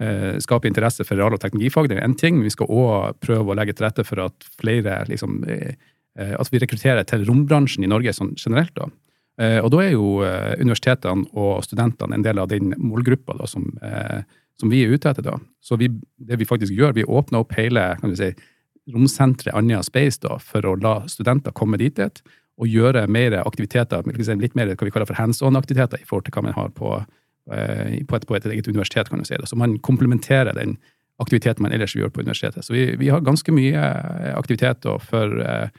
eh, 0.00 0.38
skape 0.40 0.68
interesse 0.68 1.04
for 1.04 1.20
real- 1.20 1.36
og 1.36 1.40
teknologifag. 1.42 1.88
Det 1.88 1.98
er 1.98 2.06
én 2.08 2.16
ting, 2.16 2.38
men 2.38 2.48
vi 2.48 2.54
skal 2.54 2.70
òg 2.72 3.20
prøve 3.20 3.52
å 3.52 3.56
legge 3.58 3.74
til 3.76 3.86
rette 3.86 4.04
for 4.08 4.24
at 4.24 4.48
flere 4.60 5.02
liksom, 5.10 5.42
eh, 5.44 5.74
eh, 6.18 6.34
at 6.38 6.52
vi 6.52 6.62
rekrutterer 6.62 7.04
til 7.04 7.26
rombransjen 7.28 7.84
i 7.84 7.90
Norge 7.92 8.14
sånn 8.16 8.32
generelt. 8.36 8.74
da. 8.74 8.88
Eh, 9.38 9.60
Og 9.60 9.70
da 9.72 9.82
er 9.84 9.92
jo 9.92 10.24
universitetene 10.60 11.26
og 11.34 11.64
studentene 11.64 12.14
en 12.14 12.22
del 12.22 12.38
av 12.38 12.48
den 12.48 12.74
målgruppa 12.78 13.36
da, 13.36 13.46
som, 13.46 13.68
som 14.56 14.70
vi 14.70 14.84
er 14.84 14.92
ute 14.92 15.10
etter. 15.10 15.22
da. 15.22 15.36
Så 15.60 15.76
vi, 15.76 15.88
det 16.16 16.38
vi 16.38 16.48
faktisk 16.48 16.72
gjør, 16.72 16.94
vi 16.94 17.04
åpner 17.04 17.40
opp 17.40 17.52
hele 17.56 17.96
kan 18.00 18.10
du 18.10 18.16
si, 18.16 18.32
romsenteret 18.90 19.54
Andøya 19.54 19.82
Space 19.86 20.22
da, 20.22 20.38
for 20.42 20.66
å 20.66 20.76
la 20.82 20.94
studenter 21.10 21.54
komme 21.54 21.78
dit 21.80 21.98
og 22.60 22.68
gjøre 22.68 23.06
mer 23.10 23.38
aktiviteter, 23.42 24.06
si, 24.22 24.38
litt 24.40 24.56
mer 24.58 24.72
hva 24.74 24.86
vi 24.86 24.94
kaller 24.94 25.08
for 25.08 25.18
hands 25.18 25.42
on-aktiviteter 25.44 26.02
i 26.02 26.08
forhold 26.08 26.26
til 26.26 26.36
hva 26.36 26.44
man 26.46 26.56
har 26.56 26.72
på, 26.76 26.96
eh, 27.50 28.02
på, 28.08 28.18
et, 28.18 28.26
på 28.28 28.36
et 28.36 28.48
eget 28.50 28.68
universitet. 28.68 29.08
kan 29.08 29.22
du 29.22 29.28
si. 29.28 29.38
Det. 29.38 29.48
Så 29.48 29.58
man 29.58 29.78
komplementerer 29.78 30.54
den 30.58 30.76
aktiviteten 31.22 31.62
man 31.62 31.72
ellers 31.72 31.94
gjør 31.96 32.10
på 32.12 32.20
universitetet. 32.20 32.64
Så 32.64 32.74
vi, 32.74 32.92
vi 32.98 33.08
har 33.12 33.24
ganske 33.24 33.54
mye 33.54 33.78
eh, 33.78 34.34
aktivitet 34.36 34.82
da, 34.84 34.98
for 34.98 35.38
eh, 35.40 35.70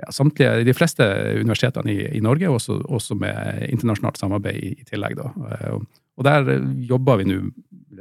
ja, 0.00 0.12
samtlige, 0.14 0.64
de 0.64 0.76
fleste 0.76 1.06
universitetene 1.40 1.92
i, 1.92 2.04
i 2.18 2.22
Norge, 2.24 2.48
også, 2.48 2.78
også 2.86 3.18
med 3.18 3.66
internasjonalt 3.68 4.20
samarbeid 4.20 4.60
i, 4.60 4.74
i 4.78 4.86
tillegg. 4.86 5.18
Da. 5.18 5.32
Og, 5.74 6.24
der 6.24 6.46
jobber 6.84 7.16
vi 7.16 7.30
nå 7.30 7.40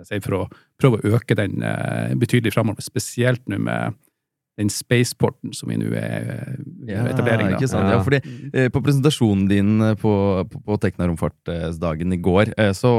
si, 0.03 0.19
for 0.21 0.35
å 0.35 0.45
prøve 0.79 0.99
å 0.99 1.15
øke 1.15 1.37
den 1.39 1.63
betydelig 2.19 2.51
framover, 2.51 2.83
spesielt 2.83 3.45
nå 3.47 3.57
med 3.63 3.95
den 4.59 4.67
spaceporten 4.71 5.53
som 5.55 5.71
vi 5.71 5.77
nå 5.79 5.93
er 5.95 6.57
under 6.59 7.07
etablering. 7.13 7.47
da. 7.47 7.55
ikke 7.57 7.69
sant? 7.71 7.87
Ja, 7.87 7.97
Ja. 7.97 8.03
fordi 8.03 8.19
eh, 8.53 8.67
På 8.75 8.81
presentasjonen 8.83 9.45
din 9.47 9.69
eh, 9.81 9.95
på, 9.95 10.11
på, 10.51 10.59
på 10.67 10.77
Tekna-romfartsdagen 10.83 12.13
i 12.13 12.19
går, 12.19 12.51
eh, 12.59 12.73
så 12.75 12.91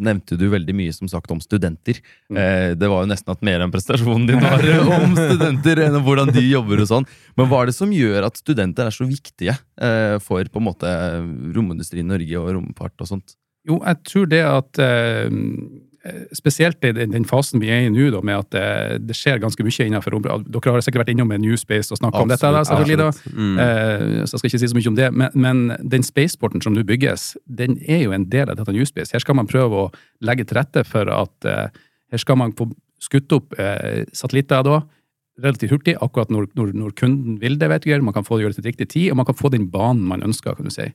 nevnte 0.00 0.36
du 0.40 0.48
veldig 0.50 0.74
mye 0.74 0.92
som 0.96 1.06
sagt 1.12 1.30
om 1.30 1.38
studenter. 1.42 2.00
Mm. 2.30 2.36
Eh, 2.42 2.70
det 2.80 2.88
var 2.90 3.04
jo 3.04 3.10
nesten 3.12 3.30
at 3.34 3.42
mer 3.46 3.62
enn 3.62 3.70
presentasjonen 3.72 4.26
din 4.28 4.42
var 4.42 4.58
om 4.98 5.14
studenter, 5.14 5.84
enn 5.86 5.98
om 6.00 6.06
hvordan 6.08 6.32
de 6.34 6.42
jobber 6.48 6.82
og 6.82 6.90
sånn. 6.90 7.06
Men 7.38 7.46
hva 7.52 7.62
er 7.62 7.70
det 7.70 7.76
som 7.78 7.92
gjør 7.94 8.26
at 8.26 8.40
studenter 8.42 8.90
er 8.90 8.96
så 8.98 9.06
viktige 9.06 9.54
eh, 9.80 10.16
for 10.24 10.42
på 10.50 10.58
en 10.62 10.66
måte 10.72 10.90
romindustrien 11.54 12.08
i 12.08 12.12
Norge 12.16 12.40
og 12.42 12.50
romfart 12.58 12.98
og 13.06 13.10
sånt? 13.14 13.36
Jo, 13.68 13.78
jeg 13.84 14.02
tror 14.08 14.26
det 14.32 14.42
at 14.48 14.78
eh, 14.82 15.28
Spesielt 16.32 16.80
i 16.88 16.94
den, 16.96 17.10
den 17.12 17.26
fasen 17.28 17.60
vi 17.60 17.68
er 17.68 17.82
i 17.84 17.88
nå, 17.92 18.06
da, 18.14 18.22
med 18.24 18.38
at 18.40 18.54
det, 18.54 19.00
det 19.04 19.16
skjer 19.18 19.40
ganske 19.42 19.64
mye 19.66 19.84
innenfor 19.84 20.14
området. 20.16 20.48
Dere 20.48 20.72
har 20.72 20.84
sikkert 20.86 21.02
vært 21.02 21.12
innom 21.12 21.28
med 21.28 21.42
Newspace 21.44 21.92
og 21.92 22.00
snakka 22.00 22.22
om 22.24 22.30
dette. 22.30 22.52
da, 22.56 22.62
selvfølgelig 22.64 22.96
da. 23.02 23.08
Mm. 23.34 23.58
Eh, 23.64 24.04
så 24.24 24.38
jeg 24.38 24.40
skal 24.40 24.48
ikke 24.48 24.60
si 24.62 24.70
så 24.72 24.78
mye 24.78 24.90
om 24.92 24.96
det. 24.96 25.10
Men, 25.12 25.36
men 25.44 25.90
den 25.96 26.06
spaceporten 26.06 26.64
som 26.64 26.72
nå 26.72 26.86
bygges, 26.88 27.34
den 27.44 27.76
er 27.84 28.06
jo 28.06 28.14
en 28.16 28.24
del 28.32 28.48
av 28.48 28.56
dette 28.56 28.72
New 28.72 28.88
Space. 28.88 29.12
Her 29.12 29.20
skal 29.20 29.36
man 29.36 29.50
prøve 29.50 29.84
å 29.84 29.90
legge 30.24 30.48
til 30.48 30.56
rette 30.62 30.86
for 30.88 31.12
at 31.12 31.50
uh, 31.50 31.68
her 32.10 32.24
skal 32.24 32.40
man 32.40 32.56
få 32.56 32.70
skutt 33.04 33.36
opp 33.36 33.52
uh, 33.60 34.00
satellitter 34.16 34.64
da, 34.64 34.80
relativt 35.44 35.76
hurtig, 35.76 35.98
akkurat 36.00 36.32
når, 36.32 36.48
når, 36.56 36.72
når 36.80 36.96
kunden 36.96 37.36
vil 37.44 37.60
det. 37.60 37.68
vet 37.68 37.84
du, 37.84 37.92
Man 38.00 38.16
kan 38.16 38.24
få 38.24 38.38
det 38.38 38.48
gjøre 38.48 38.60
til 38.60 38.70
riktig 38.72 38.88
tid, 38.88 39.10
og 39.12 39.20
man 39.20 39.28
kan 39.28 39.36
få 39.36 39.52
den 39.52 39.68
banen 39.68 40.08
man 40.08 40.24
ønsker. 40.24 40.56
kan 40.56 40.64
du 40.64 40.72
si. 40.72 40.88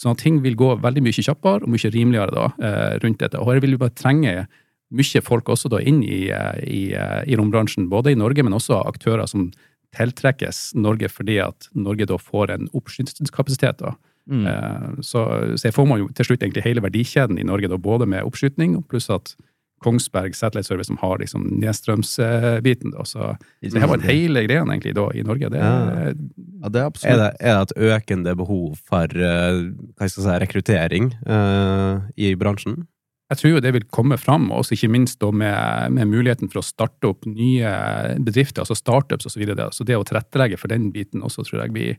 Sånn 0.00 0.16
at 0.16 0.22
ting 0.22 0.40
vil 0.40 0.56
gå 0.56 0.72
veldig 0.80 1.02
mye 1.04 1.24
kjappere 1.26 1.66
og 1.66 1.72
mye 1.74 1.92
rimeligere 1.92 2.32
da, 2.32 2.46
eh, 2.64 2.98
rundt 3.02 3.20
dette. 3.20 3.36
Og 3.36 3.52
her 3.52 3.60
vil 3.60 3.76
vi 3.76 3.82
bare 3.82 3.96
trenge 3.96 4.46
mye 4.90 5.22
folk 5.22 5.50
også 5.52 5.68
da 5.70 5.78
inn 5.78 6.02
i, 6.02 6.30
eh, 6.30 6.60
i, 6.64 6.94
eh, 6.94 7.24
i 7.28 7.36
rombransjen, 7.36 7.90
både 7.90 8.12
i 8.12 8.18
Norge, 8.18 8.42
men 8.42 8.56
også 8.56 8.80
aktører 8.86 9.28
som 9.28 9.50
tiltrekkes 9.94 10.74
Norge 10.74 11.10
fordi 11.10 11.38
at 11.44 11.68
Norge 11.74 12.06
da 12.06 12.16
får 12.16 12.50
en 12.50 12.68
oppskytingskapasitet. 12.72 13.78
da. 13.78 13.94
Mm. 14.30 15.02
Så, 15.02 15.26
så 15.58 15.64
jeg 15.66 15.74
får 15.74 15.88
man 15.88 15.98
jo 15.98 16.08
til 16.14 16.24
slutt 16.24 16.40
egentlig 16.44 16.62
hele 16.62 16.80
verdikjeden 16.80 17.38
i 17.38 17.42
Norge, 17.42 17.68
da, 17.68 17.76
både 17.76 18.06
med 18.06 18.22
oppskyting, 18.22 18.78
pluss 18.86 19.10
at 19.10 19.34
Kongsberg 19.80 20.36
Satellite 20.36 20.68
Service 20.68 20.90
som 20.90 20.98
har 21.00 21.18
liksom 21.22 21.46
nedstrømsbiten. 21.62 22.92
Så, 23.04 23.32
så 23.32 23.34
det 23.62 23.80
her 23.80 23.90
var 23.90 24.04
hele 24.04 24.44
greia 24.44 24.62
egentlig 24.66 24.94
da 24.98 25.08
i 25.16 25.24
Norge. 25.26 25.52
Det, 25.52 25.60
Ja. 25.60 26.12
Ja, 26.60 26.68
det 26.68 26.80
er 26.80 26.86
Er 27.08 27.16
det, 27.16 27.28
er 27.40 27.54
det 27.56 27.62
et 27.62 27.76
økende 27.94 28.34
behov 28.36 28.76
for 28.84 29.08
jeg 29.16 30.10
si, 30.12 30.20
rekruttering 30.42 31.14
uh, 31.24 32.04
i 32.16 32.34
bransjen? 32.36 32.82
Jeg 33.30 33.38
tror 33.38 33.52
jo 33.52 33.60
det 33.62 33.72
vil 33.76 33.86
komme 33.94 34.18
fram, 34.18 34.48
også 34.50 34.74
ikke 34.74 34.90
minst 34.90 35.22
med, 35.22 35.92
med 35.94 36.08
muligheten 36.10 36.50
for 36.50 36.60
å 36.60 36.66
starte 36.66 37.12
opp 37.12 37.28
nye 37.30 37.70
bedrifter, 38.18 38.64
altså 38.64 38.74
startups 38.74 39.28
osv. 39.28 39.36
Så, 39.36 39.38
videre. 39.38 39.68
så 39.70 39.86
det 39.86 39.96
å 39.96 40.02
tilrettelegge 40.06 40.58
for 40.58 40.72
den 40.72 40.88
biten 40.90 41.22
også 41.22 41.46
tror 41.46 41.62
jeg 41.62 41.74
blir 41.76 41.92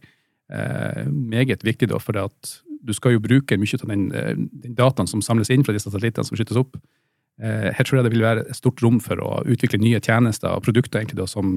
eh, 0.51 1.07
meget 1.07 1.63
viktig, 1.63 1.87
da, 1.87 2.01
for 2.03 2.19
at 2.19 2.51
du 2.83 2.91
skal 2.97 3.15
jo 3.15 3.23
bruke 3.23 3.55
mye 3.61 3.79
av 3.79 3.87
den, 3.87 4.09
den 4.11 4.75
dataen 4.75 5.07
som 5.07 5.23
samles 5.23 5.53
inn 5.53 5.63
fra 5.63 5.71
de 5.71 5.79
satellittene 5.79 6.27
som 6.27 6.35
skytes 6.35 6.59
opp. 6.59 6.75
Eh, 7.41 7.71
her 7.73 7.83
tror 7.87 7.99
jeg 7.99 8.05
det 8.09 8.13
vil 8.13 8.21
være 8.27 8.43
et 8.47 8.55
stort 8.57 8.81
rom 8.85 8.99
for 9.01 9.17
å 9.17 9.41
utvikle 9.49 9.79
nye 9.81 9.99
tjenester 9.99 10.51
og 10.53 10.63
produkter 10.63 11.01
egentlig 11.01 11.17
da, 11.23 11.25
som 11.27 11.55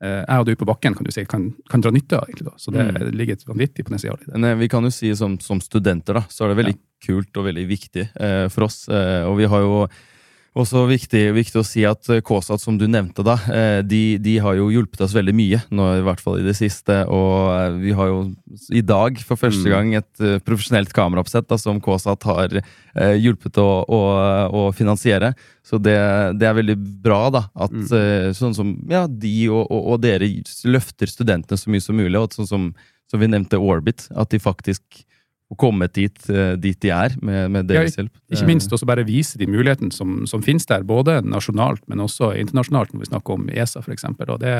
eh, 0.00 0.22
jeg 0.24 0.40
og 0.40 0.46
du 0.48 0.54
på 0.56 0.68
bakken 0.68 0.96
kan, 0.96 1.04
du 1.04 1.12
si, 1.12 1.24
kan, 1.28 1.50
kan 1.72 1.84
dra 1.84 1.92
nytte 1.92 2.16
av. 2.18 2.24
egentlig 2.28 2.48
da. 2.48 2.54
Så 2.56 2.72
det 2.72 2.86
Mm. 2.86 3.12
ligger 3.16 3.32
et 3.36 3.46
vanvittig 3.48 3.84
potensial 3.84 4.16
i 4.20 4.24
det. 4.26 4.32
Men 4.38 4.50
eh, 4.50 4.58
vi 4.60 4.68
kan 4.72 4.84
jo 4.84 4.90
si 4.90 5.12
som, 5.16 5.38
som 5.40 5.60
studenter, 5.60 6.14
da, 6.14 6.24
så 6.28 6.44
er 6.44 6.54
det 6.54 6.60
veldig 6.64 6.76
kult 7.06 7.36
og 7.36 7.44
veldig 7.50 7.66
viktig 7.68 8.08
eh, 8.16 8.48
for 8.48 8.64
oss. 8.64 8.88
Eh, 8.88 9.24
og 9.28 9.36
vi 9.38 9.44
har 9.52 9.60
jo 9.60 9.86
også 10.56 10.86
viktig, 10.88 11.20
viktig 11.36 11.58
å 11.60 11.64
si 11.66 11.82
at 11.88 12.08
eh, 12.12 12.22
KSAT, 12.24 12.62
som 12.62 12.78
du 12.80 12.86
nevnte, 12.88 13.22
da, 13.26 13.34
eh, 13.52 13.80
de, 13.84 14.16
de 14.22 14.36
har 14.40 14.56
jo 14.58 14.70
hjulpet 14.72 15.02
oss 15.04 15.14
veldig 15.16 15.34
mye, 15.36 15.60
nå 15.70 15.88
i 15.98 16.04
hvert 16.06 16.22
fall 16.24 16.40
i 16.40 16.46
det 16.46 16.54
siste. 16.58 17.02
Og 17.12 17.50
eh, 17.52 17.76
vi 17.82 17.92
har 17.98 18.08
jo 18.10 18.18
i 18.72 18.82
dag 18.82 19.20
for 19.20 19.36
første 19.40 19.66
Mm. 19.66 19.72
gang 19.72 19.94
et 19.98 20.42
profesjonelt 20.46 20.92
kameraoppsett 20.96 21.48
da, 21.50 21.58
som 21.60 21.80
KSAT 21.84 22.26
har 22.28 22.56
hjulpet 23.20 23.58
å, 23.60 23.68
å, 23.84 24.00
å 24.56 24.62
finansiere. 24.72 25.34
Så 25.66 25.78
det, 25.82 25.96
det 26.40 26.48
er 26.48 26.56
veldig 26.56 26.76
bra, 27.04 27.26
da, 27.34 27.44
at 27.54 27.72
Mm. 27.76 28.32
sånn 28.36 28.54
som 28.56 28.70
ja, 28.88 29.04
de 29.06 29.48
og, 29.50 29.66
og, 29.70 29.82
og 29.92 30.00
dere 30.04 30.28
løfter 30.64 31.10
studentene 31.10 31.58
så 31.60 31.68
mye 31.72 31.84
som 31.84 31.98
mulig, 31.98 32.16
og 32.20 32.32
sånn 32.32 32.48
som, 32.48 32.70
som 33.10 33.20
vi 33.20 33.28
nevnte 33.28 33.60
Orbit, 33.60 34.06
at 34.16 34.30
de 34.32 34.40
faktisk 34.40 35.04
får 35.50 35.58
kommet 35.60 35.94
dit, 35.94 36.28
eh, 36.30 36.54
dit 36.58 36.78
de 36.82 36.90
er, 36.90 37.14
med, 37.22 37.50
med 37.54 37.68
deres 37.70 37.96
hjelp. 37.98 38.12
Ikke 38.32 38.48
minst 38.48 38.72
også 38.72 38.88
bare 38.88 39.06
vise 39.06 39.38
de 39.38 39.48
mulighetene 39.50 39.94
som, 39.94 40.24
som 40.26 40.42
finnes 40.42 40.66
der, 40.66 40.86
både 40.86 41.20
nasjonalt, 41.26 41.84
men 41.90 42.02
også 42.02 42.32
internasjonalt, 42.40 42.92
når 42.92 43.04
vi 43.04 43.10
snakker 43.12 43.36
om 43.36 43.50
ESA 43.52 43.82
f.eks. 43.84 44.08
Og 44.10 44.40
det 44.42 44.54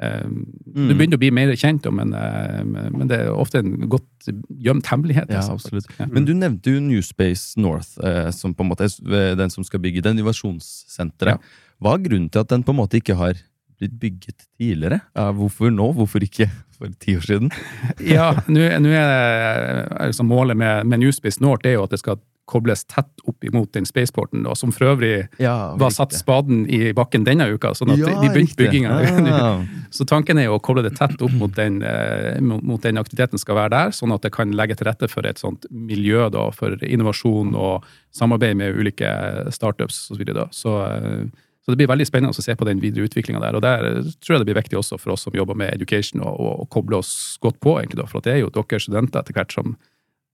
eh, 0.00 0.30
Du 0.64 0.94
begynner 0.94 1.18
å 1.18 1.20
bli 1.20 1.30
mer 1.34 1.52
kjent, 1.60 1.88
men, 1.92 2.14
eh, 2.16 2.62
men 2.64 2.88
men 2.96 3.10
det 3.10 3.20
er 3.20 3.34
ofte 3.34 3.60
en 3.60 3.74
godt 3.90 4.30
gjemt 4.48 4.88
hemmelighet. 4.88 5.28
Ja, 5.28 5.42
altså, 5.42 5.58
absolutt. 5.58 5.90
Ja. 5.98 6.08
Men 6.08 6.28
du 6.28 6.32
nevnte 6.36 6.72
jo 6.72 6.80
Newspace 6.84 7.60
North, 7.60 7.98
eh, 8.00 8.30
som 8.32 8.56
på 8.56 8.64
en 8.64 8.72
måte 8.72 8.88
er 8.88 9.36
den 9.36 9.52
som 9.52 9.66
skal 9.66 9.82
bygge 9.84 10.04
det 10.06 10.16
innovasjonssenteret. 10.16 11.44
Hva 11.78 11.94
er 11.94 12.08
grunnen 12.08 12.32
til 12.32 12.42
at 12.42 12.50
den 12.50 12.64
på 12.66 12.74
en 12.74 12.80
måte 12.80 12.98
ikke 12.98 13.18
har 13.18 13.36
blitt 13.78 13.94
bygget 14.00 14.48
tidligere? 14.58 15.02
Ja, 15.14 15.28
hvorfor 15.36 15.70
nå? 15.70 15.92
Hvorfor 15.94 16.24
ikke 16.24 16.48
for 16.78 16.94
ti 17.02 17.18
år 17.18 17.26
siden? 17.26 17.52
Ja, 18.14 18.32
nå 18.46 18.64
er 18.64 20.08
liksom 20.08 20.30
målet 20.30 20.58
med, 20.58 20.86
med 20.86 21.02
Newspace 21.02 21.42
North 21.42 21.66
er 21.68 21.78
jo 21.78 21.86
at 21.86 21.94
det 21.94 22.02
skal 22.02 22.20
kobles 22.48 22.84
tett 22.88 23.20
opp 23.28 23.44
imot 23.44 23.72
den 23.76 23.86
spaceporten, 23.86 24.42
da, 24.46 24.54
som 24.56 24.72
for 24.72 24.94
øvrig 24.94 25.28
Ja, 25.42 25.74
var 25.76 25.92
satt 25.92 26.14
spaden 26.16 26.64
i 26.72 26.94
bakken 26.96 27.26
denne 27.26 27.44
uka, 27.52 27.74
sånn 27.76 27.92
at 27.92 28.00
de 28.00 28.30
begynte 28.32 28.56
bygginga. 28.56 28.94
Ah. 29.28 29.60
Så 29.94 30.06
tanken 30.08 30.40
er 30.40 30.48
jo 30.48 30.56
å 30.56 30.62
koble 30.64 30.84
det 30.86 30.94
tett 30.96 31.20
opp 31.24 31.34
mot 31.36 31.52
den, 31.56 31.82
eh, 31.84 32.40
mot 32.44 32.64
mot 32.68 32.82
den 32.84 33.00
aktiviteten 33.00 33.40
skal 33.40 33.56
være 33.56 33.74
der, 33.74 33.92
sånn 33.96 34.12
at 34.16 34.24
det 34.24 34.32
kan 34.34 34.52
legge 34.56 34.78
til 34.78 34.88
rette 34.88 35.08
for 35.12 35.28
et 35.28 35.40
sånt 35.40 35.68
miljø 35.70 36.28
da, 36.32 36.48
for 36.56 36.76
innovasjon 36.84 37.54
og 37.56 37.86
samarbeid 38.16 38.56
med 38.60 38.80
ulike 38.80 39.12
startups 39.54 40.06
osv. 40.08 40.16
Så, 40.16 40.20
videre 40.20 40.40
da. 40.40 40.48
så, 40.54 40.74
eh, 40.88 41.44
så 41.68 41.74
det 41.74 41.82
blir 41.82 41.90
veldig 41.90 42.06
spennende 42.08 42.32
å 42.32 42.40
se 42.40 42.54
på 42.56 42.64
den 42.64 42.80
videre 42.80 43.04
utviklinga 43.04 43.42
der. 43.44 43.56
Og 43.58 43.60
der 43.60 43.84
eh, 43.84 44.06
tror 44.24 44.38
jeg 44.38 44.40
det 44.40 44.48
blir 44.48 44.56
viktig 44.62 44.78
også 44.80 44.96
for 44.98 45.12
oss 45.12 45.26
som 45.28 45.34
jobber 45.36 45.54
med 45.60 45.74
education, 45.76 46.22
å 46.24 46.30
å- 46.32 46.54
å 46.64 46.68
koble 46.72 46.96
oss 46.96 47.36
godt 47.44 47.58
på, 47.60 47.76
egentlig 47.76 48.00
da, 48.00 48.06
for 48.08 48.22
at 48.22 48.24
det 48.30 48.32
er 48.38 48.40
jo 48.46 48.48
dere 48.54 48.80
studenter 48.80 49.20
etter 49.20 49.36
hvert 49.36 49.52
som 49.52 49.76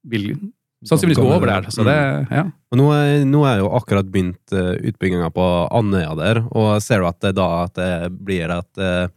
vil 0.07 0.31
sannsynligvis 0.87 1.18
gå 1.18 1.33
over 1.35 1.51
der. 1.51 1.66
Så 1.75 1.83
det, 1.83 1.97
ja. 2.31 2.44
Og 2.70 2.79
nå, 2.79 2.87
er, 2.94 3.25
nå 3.27 3.42
er 3.49 3.59
jo 3.64 3.70
akkurat 3.75 4.07
begynt 4.12 4.53
uh, 4.55 4.77
utbygginga 4.79 5.31
på 5.35 5.47
Andøya 5.75 6.14
der, 6.18 6.42
og 6.53 6.77
ser 6.85 7.01
du 7.03 7.09
at 7.09 7.18
det 7.25 7.35
da 7.40 7.49
at 7.64 7.75
det 7.81 7.90
blir 8.23 8.53
et 8.53 8.79
eh, 8.85 9.09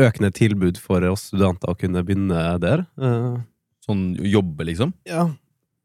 økende 0.00 0.32
tilbud 0.34 0.78
for 0.80 1.04
oss 1.10 1.28
studenter 1.30 1.70
å 1.70 1.76
kunne 1.78 2.02
begynne 2.02 2.58
der? 2.64 2.86
Eh, 2.98 3.38
Sånn 3.86 4.10
jobbe, 4.24 4.64
liksom? 4.68 4.90
ja. 5.08 5.28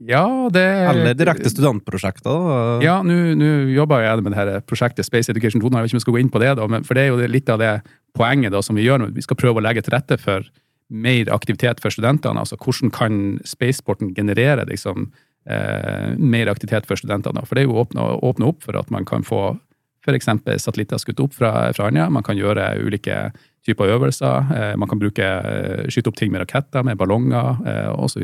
Ja, 0.04 0.50
det 0.52 0.64
Eller 0.90 1.16
direkte 1.16 1.50
studentprosjekter. 1.50 2.82
Ja, 2.84 2.98
nå 3.06 3.48
jobber 3.72 4.04
jeg 4.04 4.24
med 4.26 4.34
det 4.34 4.40
her 4.42 4.52
prosjektet 4.68 5.08
Space 5.08 5.32
Education 5.32 5.64
2. 5.64 5.72
Jeg 5.72 5.86
vet 5.86 5.92
ikke 5.92 5.96
om 5.96 6.02
jeg 6.02 6.06
skal 6.06 6.18
gå 6.18 6.22
inn 6.24 6.32
på 6.34 6.42
det, 6.44 6.52
da, 6.60 6.68
men, 6.68 6.84
for 6.84 6.98
det 6.98 7.06
er 7.06 7.14
jo 7.14 7.30
litt 7.32 7.52
av 7.52 7.62
det 7.64 7.72
poenget 8.16 8.52
da, 8.52 8.62
som 8.66 8.76
vi 8.76 8.88
gjør. 8.88 9.08
Vi 9.16 9.24
skal 9.24 9.40
prøve 9.40 9.62
å 9.62 9.66
legge 9.66 9.86
til 9.86 9.96
rette 9.96 10.20
for 10.20 10.44
mer 10.92 11.32
aktivitet 11.34 11.80
for 11.82 11.94
studentene. 11.94 12.44
altså 12.44 12.58
Hvordan 12.60 12.92
kan 12.94 13.40
spaceporten 13.48 14.14
generere 14.14 14.68
liksom, 14.68 15.12
eh, 15.48 16.12
mer 16.18 16.52
aktivitet 16.52 16.86
for 16.86 17.00
studentene? 17.00 17.40
da? 17.40 17.46
For 17.46 17.56
det 17.56 17.64
er 17.64 17.70
jo 17.70 17.80
å 17.80 17.86
åpne, 17.88 18.20
åpne 18.22 18.52
opp 18.52 18.64
for 18.64 18.78
at 18.78 18.92
man 18.92 19.06
kan 19.06 19.24
få 19.24 19.58
f.eks. 20.06 20.28
satellitter 20.62 21.02
skutt 21.02 21.24
opp 21.24 21.34
fra, 21.34 21.72
fra 21.74 21.88
Andøya. 21.90 22.12
Man 22.12 22.24
kan 22.24 22.38
gjøre 22.38 22.76
ulike 22.84 23.32
typer 23.66 23.96
øvelser. 23.96 24.52
Eh, 24.54 24.76
man 24.78 24.90
kan 24.90 25.00
bruke, 25.00 25.24
eh, 25.24 25.88
skyte 25.90 26.12
opp 26.12 26.20
ting 26.20 26.32
med 26.32 26.42
raketter, 26.42 26.84
med 26.84 26.98
ballonger 26.98 27.58
eh, 27.66 27.90
osv. 27.96 28.22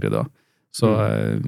Så, 0.72 0.88
så 0.88 0.92
eh, 1.04 1.40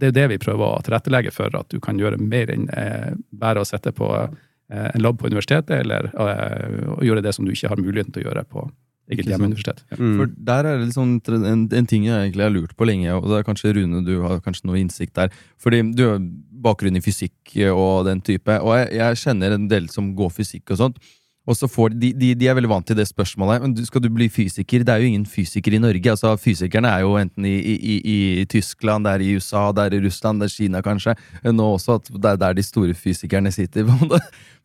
det 0.00 0.12
er 0.12 0.16
det 0.16 0.26
vi 0.34 0.42
prøver 0.42 0.66
å 0.78 0.82
tilrettelegge 0.86 1.34
for, 1.34 1.50
at 1.58 1.70
du 1.72 1.80
kan 1.82 1.98
gjøre 1.98 2.20
mer 2.22 2.52
enn 2.54 2.68
eh, 2.70 3.12
bare 3.34 3.62
å 3.62 3.68
sette 3.68 3.92
på 3.96 4.10
eh, 4.16 4.88
en 4.92 5.02
lab 5.02 5.18
på 5.20 5.30
universitetet, 5.30 5.80
eller 5.82 6.10
eh, 6.14 6.82
å 6.96 7.02
gjøre 7.06 7.24
det 7.26 7.34
som 7.34 7.46
du 7.46 7.54
ikke 7.54 7.72
har 7.72 7.82
muligheten 7.82 8.14
til 8.14 8.24
å 8.24 8.28
gjøre 8.30 8.46
på, 8.50 8.68
Eget 9.06 9.28
hjemmeuniversitet. 9.30 9.84
Ja. 9.92 9.96
Mm. 10.00 10.14
For 10.18 10.30
der 10.48 10.66
er 10.66 10.80
det 10.80 10.88
liksom 10.88 11.12
en, 11.30 11.60
en 11.70 11.86
ting 11.86 12.08
jeg 12.08 12.24
egentlig 12.24 12.42
har 12.42 12.50
lurt 12.50 12.72
på 12.74 12.88
lenge, 12.88 13.12
og 13.14 13.28
det 13.30 13.36
er 13.38 13.44
kanskje 13.46 13.76
Rune, 13.76 14.00
du 14.02 14.16
har 14.24 14.40
kanskje 14.42 14.66
noe 14.66 14.80
innsikt 14.80 15.14
der. 15.14 15.30
Fordi 15.62 15.78
du 15.94 16.02
har 16.08 16.24
bakgrunn 16.66 16.98
i 16.98 17.04
fysikk 17.04 17.54
og 17.70 18.08
den 18.08 18.22
type, 18.26 18.56
og 18.58 18.74
jeg, 18.80 18.88
jeg 18.98 19.20
kjenner 19.22 19.54
en 19.54 19.68
del 19.70 19.86
som 19.94 20.10
går 20.18 20.34
fysikk 20.34 20.74
og 20.74 20.80
sånt. 20.82 20.98
Og 21.46 21.54
så 21.54 21.68
får 21.70 21.94
de, 21.94 22.10
de, 22.18 22.32
de 22.34 22.48
er 22.50 22.56
veldig 22.58 22.70
vant 22.72 22.86
til 22.86 22.98
det 22.98 23.06
spørsmålet. 23.06 23.62
Men 23.62 23.74
du, 23.76 23.82
skal 23.86 24.02
du 24.02 24.08
bli 24.10 24.26
fysiker? 24.32 24.82
Det 24.82 24.92
er 24.92 25.02
jo 25.02 25.10
ingen 25.12 25.26
fysiker 25.30 25.76
i 25.76 25.80
Norge. 25.82 26.10
altså 26.10 26.34
Fysikerne 26.42 26.90
er 26.90 27.04
jo 27.04 27.14
enten 27.20 27.46
i, 27.46 27.54
i, 27.54 27.76
i, 27.86 28.16
i 28.42 28.46
Tyskland, 28.50 29.06
det 29.06 29.14
er 29.14 29.24
i 29.24 29.30
USA, 29.38 29.68
det 29.76 29.86
er 29.86 29.96
i 29.98 30.02
Russland, 30.02 30.42
det 30.42 30.50
er 30.50 30.54
Kina 30.56 30.82
kanskje. 30.82 31.14
Nå 31.46 31.68
også 31.76 32.00
at 32.00 32.10
det 32.10 32.32
er 32.32 32.42
der 32.42 32.58
de 32.58 32.66
store 32.66 32.96
fysikerne 32.98 33.54
sitter. 33.54 33.86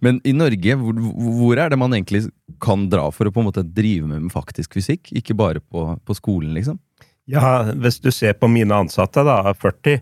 Men 0.03 0.17
i 0.25 0.33
Norge, 0.33 0.77
hvor, 0.81 1.05
hvor 1.37 1.61
er 1.61 1.69
det 1.69 1.79
man 1.79 1.93
egentlig 1.93 2.25
kan 2.63 2.89
dra 2.89 3.05
for 3.13 3.29
å 3.29 3.33
på 3.33 3.43
en 3.43 3.51
måte 3.51 3.65
drive 3.65 4.09
med 4.09 4.33
faktisk 4.33 4.79
fysikk? 4.79 5.13
Ikke 5.13 5.37
bare 5.37 5.61
på, 5.61 5.91
på 6.01 6.17
skolen, 6.17 6.55
liksom? 6.57 6.81
Ja, 7.29 7.61
hvis 7.77 8.01
du 8.01 8.09
ser 8.09 8.33
på 8.41 8.49
mine 8.49 8.73
ansatte, 8.73 9.21
da, 9.23 9.43
40, 9.53 10.01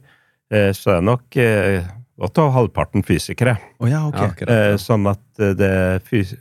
eh, 0.56 0.72
så 0.74 0.96
er 0.96 1.04
nok 1.04 1.36
eh, 1.36 1.84
godt 2.20 2.40
over 2.40 2.56
halvparten 2.56 3.04
fysikere. 3.04 3.58
Oh, 3.80 3.90
ja, 3.92 4.06
okay. 4.08 4.24
Ja, 4.24 4.32
akkurat. 4.32 4.62
ja. 4.72 4.80
Sånn 4.80 5.10
at 5.12 5.44
eh, 5.44 5.58
det 5.60 5.74
fys 6.08 6.38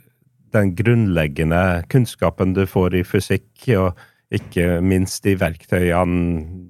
den 0.55 0.73
grunnleggende 0.77 1.83
kunnskapen 1.91 2.53
du 2.57 2.65
får 2.69 2.99
i 2.99 3.03
fysikk, 3.07 3.49
og 3.77 3.99
ikke 4.33 4.79
minst 4.85 5.23
de 5.25 5.35
verktøyene 5.39 6.69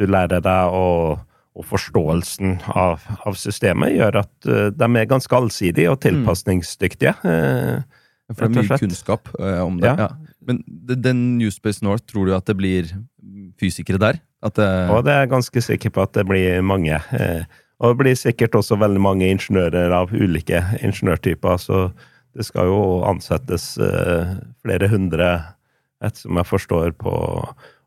du 0.00 0.06
lærer 0.08 0.40
deg, 0.44 0.74
og, 0.74 1.20
og 1.58 1.66
forståelsen 1.68 2.60
av, 2.72 3.02
av 3.26 3.36
systemet, 3.36 3.96
gjør 3.98 4.22
at 4.22 4.48
eh, 4.48 4.68
de 4.72 4.88
er 4.88 5.08
ganske 5.10 5.36
allsidige 5.36 5.90
og 5.92 6.00
tilpasningsdyktige. 6.04 7.12
Eh, 7.26 7.82
For 8.30 8.46
det 8.46 8.62
er 8.62 8.68
mye 8.70 8.78
kunnskap 8.80 9.32
uh, 9.36 9.60
om 9.66 9.80
det. 9.82 9.90
Ja. 9.90 10.06
Ja. 10.06 10.36
Men 10.46 10.62
den 10.78 11.24
New 11.36 11.50
Space 11.52 11.84
North, 11.84 12.06
tror 12.08 12.30
du 12.30 12.36
at 12.36 12.46
det 12.48 12.56
blir 12.56 12.88
fysikere 13.60 13.98
der? 14.00 14.20
Det, 14.40 14.68
Og 14.88 15.02
det 15.04 15.12
er 15.12 15.26
jeg 15.26 15.32
ganske 15.34 15.62
sikker 15.66 15.92
på 15.92 16.04
at 16.06 16.14
det 16.16 16.24
blir 16.30 16.62
mange. 16.64 16.96
Og 17.80 17.90
det 17.90 17.98
blir 17.98 18.16
sikkert 18.16 18.54
også 18.56 18.78
veldig 18.80 19.02
mange 19.02 19.28
ingeniører 19.28 19.92
av 19.92 20.14
ulike 20.14 20.62
ingeniørtyper. 20.80 21.58
Så 21.60 21.90
det 22.36 22.46
skal 22.46 22.70
jo 22.70 22.80
ansettes 23.08 23.72
eh, 23.82 24.36
flere 24.62 24.88
hundre, 24.90 25.30
etter 26.00 26.24
som 26.24 26.38
jeg 26.40 26.48
forstår 26.48 26.94
på 27.00 27.12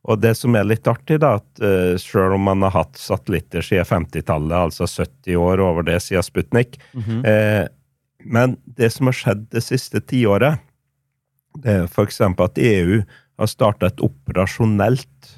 Og 0.03 0.19
det 0.19 0.33
som 0.35 0.55
er 0.59 0.67
litt 0.67 0.87
artig, 0.87 1.21
da, 1.23 1.37
at 1.39 1.61
uh, 1.63 1.95
selv 1.97 2.35
om 2.35 2.43
man 2.43 2.61
har 2.65 2.73
hatt 2.75 2.99
satellitter 2.99 3.63
siden 3.63 3.87
50-tallet, 3.87 4.67
altså 4.67 4.83
70 4.85 5.37
år 5.39 5.63
over 5.63 5.85
det 5.87 5.95
siden 6.03 6.25
Sputnik 6.27 6.75
eh, 7.23 7.63
Men 8.19 8.57
det 8.65 8.91
som 8.91 9.07
har 9.07 9.15
skjedd 9.15 9.47
det 9.55 9.63
siste 9.63 10.03
tiåret, 10.03 10.59
det 11.63 11.71
er 11.71 11.87
f.eks. 11.87 12.19
at 12.21 12.59
EU 12.59 12.99
har 13.39 13.49
starta 13.49 13.89
et 13.89 14.03
operasjonelt 14.03 15.31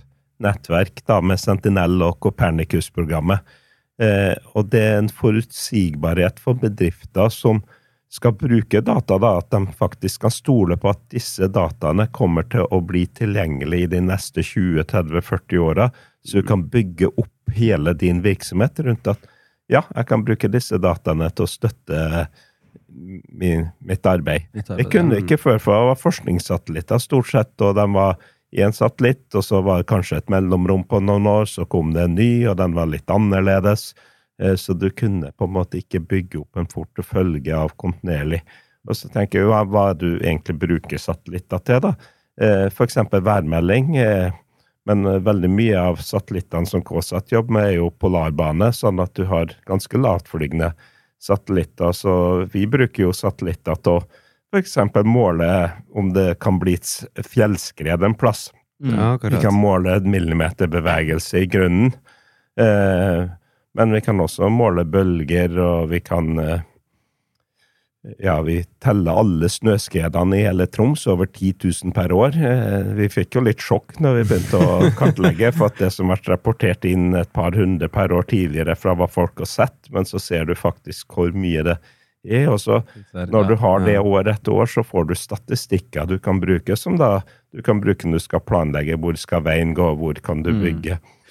nettverk 0.44 1.04
da, 1.08 1.22
med 1.22 1.40
Sentinel 1.40 2.02
og 2.04 2.20
Copernicus-programmet. 2.24 3.46
Eh, 4.02 4.36
og 4.54 4.72
det 4.74 4.82
er 4.84 4.98
en 5.00 5.12
forutsigbarhet 5.12 6.42
for 6.44 6.58
bedrifter 6.60 7.32
som 7.32 7.62
skal 8.10 8.36
bruke 8.38 8.82
data, 8.86 9.18
da, 9.18 9.38
at 9.42 9.50
de 9.52 9.68
faktisk 9.78 10.22
kan 10.26 10.32
stole 10.32 10.78
på 10.78 10.92
at 10.94 11.02
disse 11.12 11.48
dataene 11.52 12.08
kommer 12.16 12.46
til 12.52 12.68
å 12.72 12.80
bli 12.86 13.06
tilgjengelige 13.18 13.88
i 13.88 13.92
de 13.96 14.02
neste 14.08 14.44
20-30-40 14.46 15.64
åra, 15.64 15.90
så 16.26 16.42
du 16.42 16.48
kan 16.48 16.64
bygge 16.70 17.10
opp 17.12 17.56
hele 17.56 17.94
din 17.98 18.22
virksomhet 18.26 18.80
rundt 18.86 19.10
at 19.12 19.26
ja, 19.72 19.82
jeg 19.96 20.08
kan 20.10 20.24
bruke 20.26 20.50
disse 20.52 20.78
dataene 20.78 21.32
til 21.34 21.48
å 21.48 21.50
støtte 21.50 22.00
min, 22.96 23.68
mitt 23.84 24.06
arbeid. 24.08 24.48
Det 24.54 24.88
kunne 24.94 25.20
ikke 25.20 25.40
før, 25.42 25.60
for 25.60 25.76
det 25.76 25.90
var 25.90 26.02
forskningssatellitter 26.02 27.02
stort 27.02 27.32
sett, 27.32 27.54
og 27.66 27.76
de 27.78 27.86
var 27.96 28.20
i 28.56 28.62
en 28.64 28.76
satellitt, 28.76 29.28
og 29.36 29.44
så 29.44 29.60
var 29.66 29.82
det 29.82 29.90
kanskje 29.90 30.22
et 30.22 30.32
mellomrom 30.32 30.86
på 30.88 31.02
noen 31.04 31.28
år, 31.28 31.50
så 31.50 31.66
kom 31.68 31.92
det 31.96 32.06
en 32.06 32.16
ny, 32.16 32.46
og 32.48 32.60
den 32.62 32.78
var 32.78 32.88
litt 32.92 33.10
annerledes. 33.12 33.90
Eh, 34.42 34.56
Så 34.56 34.74
du 34.78 34.90
kunne 34.90 35.32
på 35.32 35.46
en 35.46 35.54
måte 35.54 35.78
ikke 35.82 36.00
bygge 36.06 36.40
opp 36.42 36.58
en 36.58 36.66
portefølje 36.68 37.54
av 37.56 37.72
kontinuerlig. 37.78 38.42
Og 38.88 38.96
så 38.96 39.10
tenker 39.10 39.40
jeg 39.40 39.48
hva- 39.48 39.66
hva 39.68 39.94
du 39.98 40.20
egentlig 40.20 40.60
bruker 40.60 40.98
satellitter 40.98 41.60
til, 41.66 41.80
da? 41.82 41.96
F.eks. 42.38 42.74
For 42.76 42.86
eksempel 42.86 43.22
værmelding. 43.22 43.96
eh, 43.98 44.32
Men 44.88 45.04
eh, 45.06 45.18
veldig 45.20 45.50
mye 45.50 45.76
av 45.82 45.96
satellittene 45.98 46.68
som 46.68 46.82
KSAT 46.84 47.32
jobber 47.32 47.52
med, 47.54 47.64
er 47.72 47.76
jo 47.80 47.90
polarbane, 47.90 48.68
sånn 48.72 49.02
at 49.02 49.14
du 49.16 49.26
har 49.26 49.48
ganske 49.66 49.98
lavtflygende 49.98 50.74
satellitter. 51.20 51.90
Så 51.92 52.46
vi 52.54 52.68
bruker 52.68 53.04
jo 53.08 53.12
satellitter 53.12 53.76
til 53.82 53.98
å 53.98 54.04
f.eks. 54.54 54.76
måle 55.04 55.72
om 55.96 56.14
det 56.14 56.40
kan 56.40 56.60
bli 56.60 56.74
et 56.78 57.26
fjellskred 57.26 58.04
en 58.06 58.14
plass. 58.14 58.52
Mm. 58.84 58.94
Ja, 58.96 59.18
Vi 59.18 59.42
kan 59.42 59.54
måle 59.58 59.96
en 59.96 60.12
millimeterbevegelse 60.12 61.42
i 61.42 61.48
grunnen. 61.48 61.94
Eh, 62.58 63.26
men 63.76 63.92
vi 63.92 64.02
kan 64.02 64.22
også 64.24 64.48
måle 64.52 64.86
bølger, 64.88 65.58
og 65.60 65.92
vi 65.92 66.00
kan 66.04 66.40
eh, 66.40 66.64
Ja, 68.22 68.38
vi 68.46 68.60
teller 68.84 69.18
alle 69.18 69.48
snøskredene 69.50 70.38
i 70.38 70.44
hele 70.46 70.68
Troms, 70.70 71.08
over 71.10 71.26
10 71.26 71.56
000 71.84 71.96
per 71.96 72.14
år. 72.14 72.38
Eh, 72.38 72.92
vi 73.00 73.10
fikk 73.10 73.36
jo 73.36 73.44
litt 73.48 73.64
sjokk 73.66 73.98
når 74.00 74.20
vi 74.20 74.28
begynte 74.30 74.62
å 74.62 74.90
kartlegge, 75.00 75.50
for 75.58 75.72
at 75.72 75.82
det 75.82 75.90
som 75.96 76.14
har 76.14 76.22
rapportert 76.30 76.86
inn 76.86 77.18
et 77.18 77.32
par 77.34 77.58
hundre 77.58 77.90
per 77.90 78.14
år 78.14 78.30
tidligere 78.30 78.78
fra 78.78 78.94
hva 78.96 79.10
folk 79.10 79.42
har 79.42 79.50
sett, 79.50 79.90
men 79.90 80.06
så 80.08 80.22
ser 80.22 80.46
du 80.46 80.56
faktisk 80.56 81.18
hvor 81.18 81.34
mye 81.36 81.66
det 81.66 81.80
er. 82.24 82.48
Og 82.54 82.62
så 82.62 82.80
når 83.14 83.50
du 83.50 83.56
har 83.62 83.84
det 83.86 83.98
år 84.00 84.30
etter 84.32 84.54
år, 84.54 84.70
så 84.70 84.86
får 84.86 85.10
du 85.10 85.18
statistikker 85.18 86.08
du 86.10 86.16
kan 86.22 86.40
bruke, 86.42 86.78
som 86.78 86.96
da 87.02 87.20
du 87.54 87.66
kan 87.66 87.82
bruke 87.84 88.08
når 88.08 88.22
du 88.22 88.28
skal 88.30 88.46
planlegge 88.46 88.98
hvor 89.02 89.18
skal 89.20 89.44
veien 89.46 89.76
gå, 89.78 89.92
hvor 90.00 90.22
kan 90.24 90.46
du 90.46 90.54
Mm. 90.56 90.64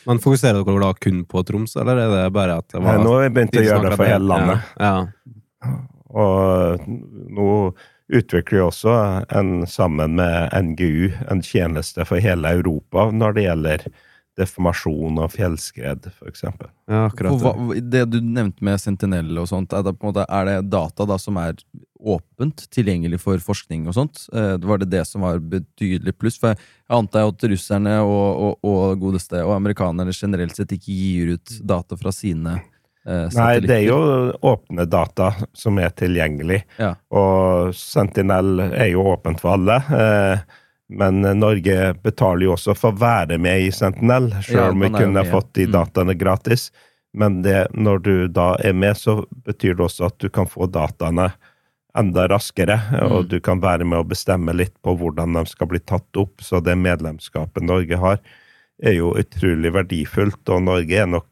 Men 0.09 0.21
fokuserer 0.23 0.61
dere 0.65 0.83
da 0.83 0.93
kun 0.99 1.25
på 1.29 1.43
Troms, 1.49 1.77
eller 1.81 2.03
er 2.03 2.13
det 2.13 2.29
bare 2.35 2.61
at 2.61 2.69
det 2.71 2.81
Nei, 2.81 2.87
var 2.91 3.05
nå 3.05 3.17
har 3.17 3.27
vi 3.27 3.35
begynt 3.39 3.59
å 3.59 3.65
gjøre 3.65 3.89
det 3.89 3.99
for 3.99 4.13
hele 4.13 4.31
landet. 4.31 4.71
Ja. 4.79 4.95
ja. 5.65 5.75
Og 6.15 6.89
nå 7.35 7.51
utvikler 8.15 8.59
vi 8.59 8.65
også 8.65 8.97
en, 9.33 9.53
sammen 9.67 10.19
med 10.21 10.53
NGU 10.53 11.15
en 11.31 11.41
tjeneste 11.43 12.05
for 12.09 12.23
hele 12.23 12.53
Europa 12.59 13.09
når 13.11 13.39
det 13.39 13.47
gjelder 13.47 13.87
deformasjon 14.39 15.21
og 15.23 15.31
fjellskred, 15.31 16.09
f.eks. 16.11 16.45
Ja, 16.45 17.05
akkurat. 17.07 17.39
Hva, 17.39 17.79
det 17.79 18.05
du 18.11 18.19
nevnte 18.19 18.67
med 18.67 18.83
Sentinel 18.83 19.31
og 19.39 19.47
sånt, 19.51 19.73
er 19.73 19.85
det, 19.87 19.95
på 19.95 20.09
en 20.09 20.11
måte, 20.11 20.27
er 20.27 20.49
det 20.49 20.57
data 20.73 21.07
da 21.07 21.19
som 21.23 21.39
er 21.39 21.55
åpent 22.05 22.67
tilgjengelig 22.75 23.19
for 23.23 23.41
forskning 23.41 23.87
og 23.89 23.97
sånt? 23.97 24.27
Det 24.33 24.69
var 24.69 24.79
det 24.83 24.91
det 24.93 25.05
som 25.09 25.25
var 25.25 25.39
betydelig 25.41 26.15
pluss? 26.21 26.37
For 26.43 26.53
jeg 26.53 26.93
antar 26.93 27.31
at 27.31 27.47
russerne 27.51 27.97
og, 28.05 28.29
og, 28.45 28.69
og 28.69 29.01
godeste 29.01 29.41
og 29.45 29.55
amerikanerne 29.57 30.13
generelt 30.15 30.57
sett 30.57 30.73
ikke 30.77 30.93
gir 30.93 31.35
ut 31.39 31.59
data 31.65 31.97
fra 31.97 32.13
sine 32.15 32.59
eh, 33.07 33.29
Nei, 33.37 33.61
det 33.65 33.79
er 33.79 33.87
jo 33.89 34.01
åpne 34.41 34.87
data 34.91 35.31
som 35.57 35.79
er 35.81 35.95
tilgjengelig. 35.97 36.63
Ja. 36.81 36.95
Og 37.15 37.75
Sentinel 37.77 38.61
er 38.71 38.93
jo 38.93 39.07
åpent 39.15 39.41
for 39.43 39.57
alle. 39.57 39.81
Eh, 39.93 40.61
men 40.95 41.25
Norge 41.41 41.95
betaler 42.05 42.45
jo 42.45 42.55
også 42.59 42.75
for 42.77 42.93
å 42.93 43.01
være 43.01 43.39
med 43.41 43.65
i 43.65 43.71
Sentinel, 43.73 44.29
sjøl 44.45 44.75
om 44.75 44.83
vi 44.85 44.91
er 44.91 44.93
jo 44.93 44.99
kunne 45.01 45.25
fått 45.33 45.55
de 45.57 45.65
Mm. 45.67 45.73
dataene 45.79 46.15
gratis. 46.21 46.71
Men 47.15 47.43
det, 47.43 47.69
når 47.73 47.99
du 48.03 48.29
da 48.29 48.57
er 48.63 48.75
med, 48.75 48.97
så 48.99 49.25
betyr 49.47 49.77
det 49.79 49.85
også 49.87 50.09
at 50.11 50.19
du 50.19 50.29
kan 50.29 50.47
få 50.51 50.67
dataene 50.67 51.31
enda 51.97 52.27
raskere, 52.29 52.79
Mm. 52.91 53.13
og 53.13 53.29
du 53.29 53.41
kan 53.41 53.61
være 53.61 53.85
med 53.87 53.99
å 54.01 54.09
bestemme 54.09 54.53
litt 54.55 54.75
på 54.83 54.97
hvordan 54.99 55.35
de 55.35 55.45
skal 55.47 55.67
bli 55.71 55.79
tatt 55.79 56.17
opp. 56.17 56.41
Så 56.43 56.61
det 56.63 56.75
medlemskapet 56.77 57.63
Norge 57.63 57.97
har, 57.97 58.19
er 58.83 58.93
jo 58.99 59.13
utrolig 59.15 59.71
verdifullt, 59.73 60.49
og 60.51 60.63
Norge 60.63 60.93
er 61.03 61.07
nok 61.07 61.27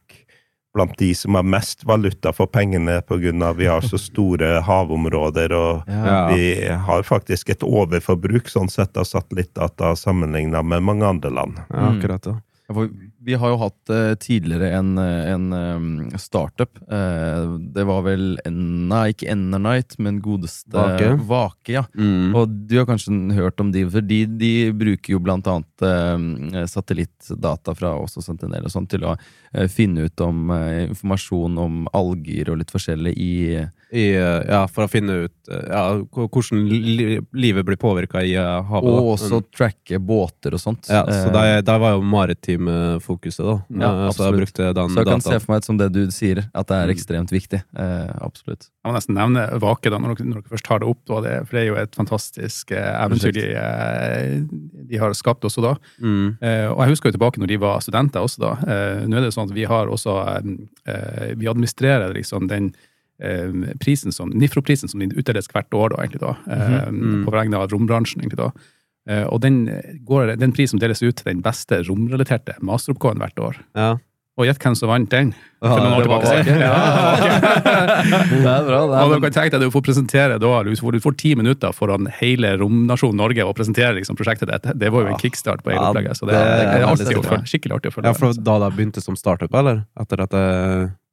blant 0.75 0.96
de 0.96 1.11
som 1.14 1.35
har 1.35 1.42
mest 1.44 1.83
valuta 1.85 2.33
for 2.33 2.46
pengene 2.46 3.03
av 3.03 3.57
vi 3.59 3.66
har 3.66 3.81
så 3.85 3.98
store 4.01 4.62
havområder, 4.68 5.53
og 5.53 5.83
Ja. 5.88 6.29
vi 6.35 6.64
har 6.64 7.03
faktisk 7.03 7.51
et 7.51 7.61
overforbruk 7.61 8.48
sånn 8.48 8.70
sett 8.70 8.96
av 8.96 9.05
satellittdata 9.05 9.92
sammenlignet 9.96 10.64
med 10.64 10.83
mange 10.83 11.05
andre 11.05 11.31
land. 11.31 11.59
Ja, 11.68 11.90
akkurat, 11.92 12.25
ja. 12.27 12.40
Vi 13.25 13.35
har 13.39 13.53
jo 13.53 13.59
hatt 13.61 13.91
eh, 13.95 14.15
tidligere 14.19 14.73
en, 14.77 14.99
eh, 14.99 15.33
en 15.33 15.53
um, 15.53 16.11
startup. 16.19 16.79
Eh, 16.91 17.45
det 17.75 17.85
var 17.87 18.03
vel 18.07 18.39
Enna, 18.49 19.05
ikke 19.13 19.29
Enernight, 19.31 19.95
men 20.03 20.19
godeste 20.25 20.75
Vake. 20.75 21.13
Vake 21.29 21.77
ja. 21.77 21.85
Mm. 21.95 22.35
Og 22.35 22.57
du 22.69 22.77
har 22.81 22.89
kanskje 22.91 23.15
hørt 23.37 23.61
om 23.63 23.71
de, 23.75 23.85
for 23.91 24.03
de, 24.03 24.25
de 24.27 24.53
bruker 24.75 25.15
jo 25.15 25.21
blant 25.23 25.47
annet 25.47 25.87
eh, 25.87 26.67
satellittdata 26.71 27.77
fra 27.79 27.95
også 28.01 28.25
Sentinel 28.27 28.67
og 28.67 28.75
sånn 28.75 28.89
til 28.91 29.07
å 29.07 29.15
eh, 29.15 29.69
finne 29.71 30.09
ut 30.09 30.25
om 30.27 30.51
informasjon 30.89 31.59
om 31.63 31.85
alger 31.95 32.51
og 32.53 32.59
litt 32.63 32.75
forskjellig 32.75 33.15
i 33.23 33.33
I, 33.93 34.07
ja, 34.17 34.63
for 34.73 34.87
å 34.87 34.89
finne 34.89 35.27
ut 35.27 35.51
ja, 35.53 35.83
hvordan 36.17 36.63
li 36.65 37.19
livet 37.37 37.67
blir 37.69 37.77
påvirka 37.77 38.23
i 38.25 38.33
havet. 38.39 38.89
Og 38.89 39.11
også 39.19 39.43
Mm. 39.43 39.47
tracke 39.53 39.99
båter 40.01 40.55
og 40.57 40.61
sånt. 40.61 40.89
ja, 40.89 41.03
så 41.05 41.29
der, 41.33 41.61
der 41.63 41.79
var 41.79 41.93
jo 41.99 42.03
maritim 42.05 42.69
eh, 42.73 42.99
hovedfokuset, 43.12 43.44
da. 43.44 43.55
Ja, 43.81 43.90
Eh, 44.07 44.11
så 44.12 44.25
jeg 44.31 44.38
brukte 44.40 44.75
den 44.75 44.88
Så 44.88 44.96
jeg 44.96 45.07
kan 45.07 45.20
se 45.20 45.38
for 45.40 45.53
meg 45.55 45.64
som 45.64 45.77
det 45.79 45.92
du 45.92 46.07
sier, 46.11 46.38
at 46.55 46.66
det 46.66 46.77
er 46.77 46.87
Mm. 46.88 46.94
ekstremt 46.96 47.31
viktig. 47.31 47.62
Eh, 47.77 48.12
absolutt. 48.20 48.68
Jeg 48.85 48.92
må 48.92 48.94
nesten 48.96 49.14
nevne 49.14 49.61
Vake, 49.61 49.90
da, 49.90 49.98
når 49.98 50.16
dere, 50.16 50.27
når 50.27 50.35
dere 50.42 50.51
først 50.51 50.64
tar 50.64 50.79
det 50.81 50.88
opp. 50.88 50.98
Da, 51.07 51.20
det, 51.20 51.46
for 51.48 51.57
det 51.57 51.62
er 51.62 51.66
jo 51.68 51.77
et 51.83 51.94
fantastisk 51.94 52.72
eh, 52.72 53.05
eventyr 53.07 53.33
de, 53.33 53.55
eh, 53.55 54.40
de 54.88 54.96
har 54.98 55.11
skapt 55.14 55.42
også 55.44 55.62
da. 55.62 55.77
Mm. 56.01 56.38
Eh, 56.40 56.66
og 56.72 56.79
jeg 56.81 56.88
husker 56.96 57.11
jo 57.12 57.18
tilbake 57.18 57.38
når 57.38 57.46
de 57.48 57.57
var 57.59 57.81
studenter 57.81 58.20
også 58.20 58.38
da. 58.40 58.53
Eh, 58.66 59.07
nå 59.07 59.16
er 59.16 59.20
det 59.22 59.33
sånn 59.35 59.48
at 59.51 59.55
vi 59.55 59.64
har 59.64 59.87
også 59.87 60.16
eh, 60.87 61.35
Vi 61.37 61.46
administrerer 61.46 62.12
liksom 62.14 62.48
den 62.48 62.75
prisen 63.79 64.11
som, 64.12 64.31
NIFRO-prisen 64.35 64.88
som 64.90 65.01
utdeles 65.01 65.46
hvert 65.53 65.70
år, 65.70 65.90
da, 65.90 66.03
egentlig 66.03 66.20
da, 66.20 66.37
eh, 66.51 66.90
Mhm. 66.90 67.25
på 67.25 67.31
vegne 67.31 67.55
av 67.55 67.68
rombransjen. 67.70 68.20
egentlig 68.22 68.37
da. 68.37 68.51
Eh, 69.11 69.27
og 69.27 69.43
den, 69.43 69.65
går, 70.07 70.37
den 70.38 70.55
prisen 70.55 70.81
deles 70.83 71.03
ut 71.03 71.17
til 71.19 71.29
den 71.33 71.43
beste 71.45 71.83
romrelaterte 71.88 72.59
masteroppgaven 72.62 73.23
hvert 73.23 73.47
år. 73.51 73.61
Ja. 73.79 73.93
Og 74.41 74.47
gjett 74.49 74.62
hvem 74.65 74.75
som 74.79 74.88
vant 74.88 75.11
den? 75.12 75.35
Ja, 75.61 75.75
For 75.75 75.83
noen 75.85 75.93
år 75.93 76.07
det 76.07 76.09
var 76.09 76.23
tilbake, 76.23 76.38
sikkert. 76.41 76.62
Ja, 76.65 76.77
Det 78.33 78.38
er 78.49 78.65
bra. 78.65 78.79
Det 78.88 79.03
og 79.03 79.11
er, 79.12 79.19
du 79.19 79.27
kan 79.27 79.35
tenke 79.35 79.53
deg 79.53 79.59
at 79.59 79.67
du 79.67 79.75
får 79.75 79.85
presentere 79.85 80.38
da, 80.41 80.53
du 80.65 80.71
får, 80.79 80.97
du 80.97 81.05
får 81.05 81.17
ti 81.21 81.35
minutter 81.37 81.75
foran 81.77 82.09
hele 82.17 82.55
romnasjonen 82.62 83.21
Norge 83.21 83.45
og 83.45 83.53
presentere 83.59 83.93
liksom, 83.99 84.17
prosjektet 84.17 84.49
ditt. 84.49 84.71
Det 84.81 84.88
var 84.95 85.05
jo 85.05 85.12
en 85.12 85.21
kickstart 85.21 85.61
på 85.67 85.75
hele 85.75 85.85
opplegget. 85.85 86.17
Så 86.17 86.31
det, 86.31 86.38
det 86.38 86.65
det, 86.65 87.12
er 87.12 87.21
følge. 87.29 87.45
Skikkelig 87.53 87.77
artig 87.77 87.93
å 87.93 87.97
følge. 87.99 88.09
ja, 88.09 88.17
for 88.17 88.31
altså. 88.33 88.47
da 88.49 88.57
det 88.65 88.73
begynte 88.79 89.05
som 89.05 89.21
startup, 89.21 89.53
eller? 89.61 89.85
Etter 90.01 90.25
at 90.25 90.33
det 90.33 90.47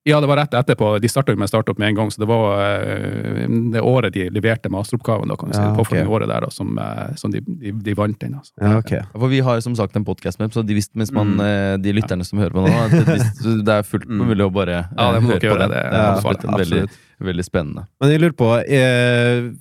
Ja, 0.09 0.19
det 0.23 0.27
var 0.31 0.39
rett 0.41 0.53
etterpå. 0.57 0.89
De 1.03 1.09
starta 1.11 1.35
med 1.37 1.49
startup 1.51 1.77
med 1.79 1.89
en 1.91 1.95
gang, 1.99 2.11
så 2.11 2.19
det 2.23 2.27
var 2.29 2.59
eh, 2.63 3.47
det 3.73 3.81
året 3.85 4.13
de 4.15 4.27
leverte 4.33 4.69
masteroppgaven, 4.73 5.29
da, 5.29 5.37
kan 5.39 5.49
du 5.51 5.55
si, 5.55 5.61
Ja, 5.61 6.01
det 6.01 6.07
året 6.09 6.27
der, 6.31 6.41
da, 6.47 6.49
som, 6.53 6.73
eh, 6.81 7.15
som 7.21 7.31
de, 7.33 7.41
de, 7.45 7.71
de 7.85 7.93
vant 7.97 8.19
den. 8.19 8.35
Altså. 8.39 8.53
Ja, 8.59 8.77
ok. 8.81 8.93
for 9.13 9.27
vi 9.31 9.39
har 9.45 9.59
som 9.65 9.75
sagt 9.77 9.95
en 9.95 10.05
podkast 10.07 10.39
med, 10.41 10.51
så 10.55 10.63
de, 10.65 10.73
visste, 10.77 10.97
mens 10.99 11.11
man, 11.15 11.35
Mm. 11.39 11.45
eh, 11.45 11.77
de 11.77 11.93
lytterne 11.93 12.25
som 12.25 12.39
hører 12.41 12.55
på 12.57 12.65
nå, 12.65 12.73
at 12.73 12.91
det, 13.05 13.63
det 13.65 13.73
er 13.79 13.83
fullt 13.83 14.07
Mm. 14.09 14.25
mulig 14.31 14.45
å 14.45 14.51
bare 14.51 14.77
Ja, 14.97 15.11
det 15.13 15.21
må 15.21 15.29
høre 15.35 15.39
på 15.39 15.45
gjøre, 15.51 15.67
det. 15.69 15.69
det 15.69 15.83
er 15.85 15.93
ja, 15.93 16.11
absolutt, 16.15 16.45
absolutt 16.45 16.59
veldig, 16.59 16.99
veldig 17.29 17.45
spennende. 17.45 17.83
Men 18.01 18.09
jeg 18.15 18.21
lurer 18.23 18.37
på, 18.39 18.49
eh, 18.65 19.51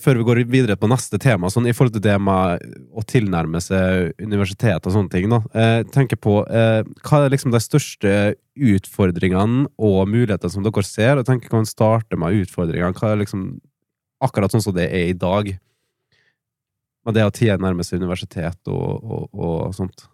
før 0.00 0.20
vi 0.20 0.24
går 0.26 0.40
videre 0.48 0.76
på 0.80 0.88
neste 0.90 1.18
tema, 1.20 1.50
sånn 1.52 1.68
i 1.68 1.74
forhold 1.76 1.96
til 1.96 2.04
det 2.06 2.16
med 2.22 2.62
å 2.96 3.04
tilnærme 3.06 3.60
seg 3.62 4.14
universitet 4.22 4.88
og 4.88 4.94
sånne 4.94 5.12
ting, 5.12 5.28
da, 5.32 5.40
eh, 5.52 5.82
tenker 5.92 6.20
på 6.20 6.38
eh, 6.48 6.80
hva 7.06 7.20
er 7.22 7.34
liksom 7.34 7.52
de 7.54 7.60
største 7.62 8.14
utfordringene 8.56 9.68
og 9.76 9.98
mulighetene 10.08 10.52
som 10.52 10.64
dere 10.64 10.86
ser, 10.86 11.20
og 11.20 11.28
tenker 11.28 11.52
kan 11.52 11.68
starte 11.68 12.18
med 12.20 12.40
utfordringene, 12.42 12.96
hva 12.96 13.12
er 13.12 13.22
liksom 13.22 13.46
akkurat 14.24 14.54
sånn 14.54 14.64
som 14.64 14.76
det 14.76 14.88
er 14.88 15.12
i 15.12 15.16
dag, 15.18 15.52
med 17.06 17.14
det 17.14 17.26
å 17.26 17.34
tilnærme 17.34 17.84
seg 17.86 18.02
universitet 18.02 18.72
og, 18.72 19.04
og, 19.04 19.26
og 19.36 19.74
sånt. 19.76 20.08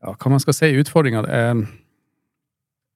Ja, 0.00 0.14
hva 0.14 0.32
man 0.32 0.40
skal 0.40 0.56
si 0.56 0.70
utfordringer 0.80 1.26
eh, 1.28 1.66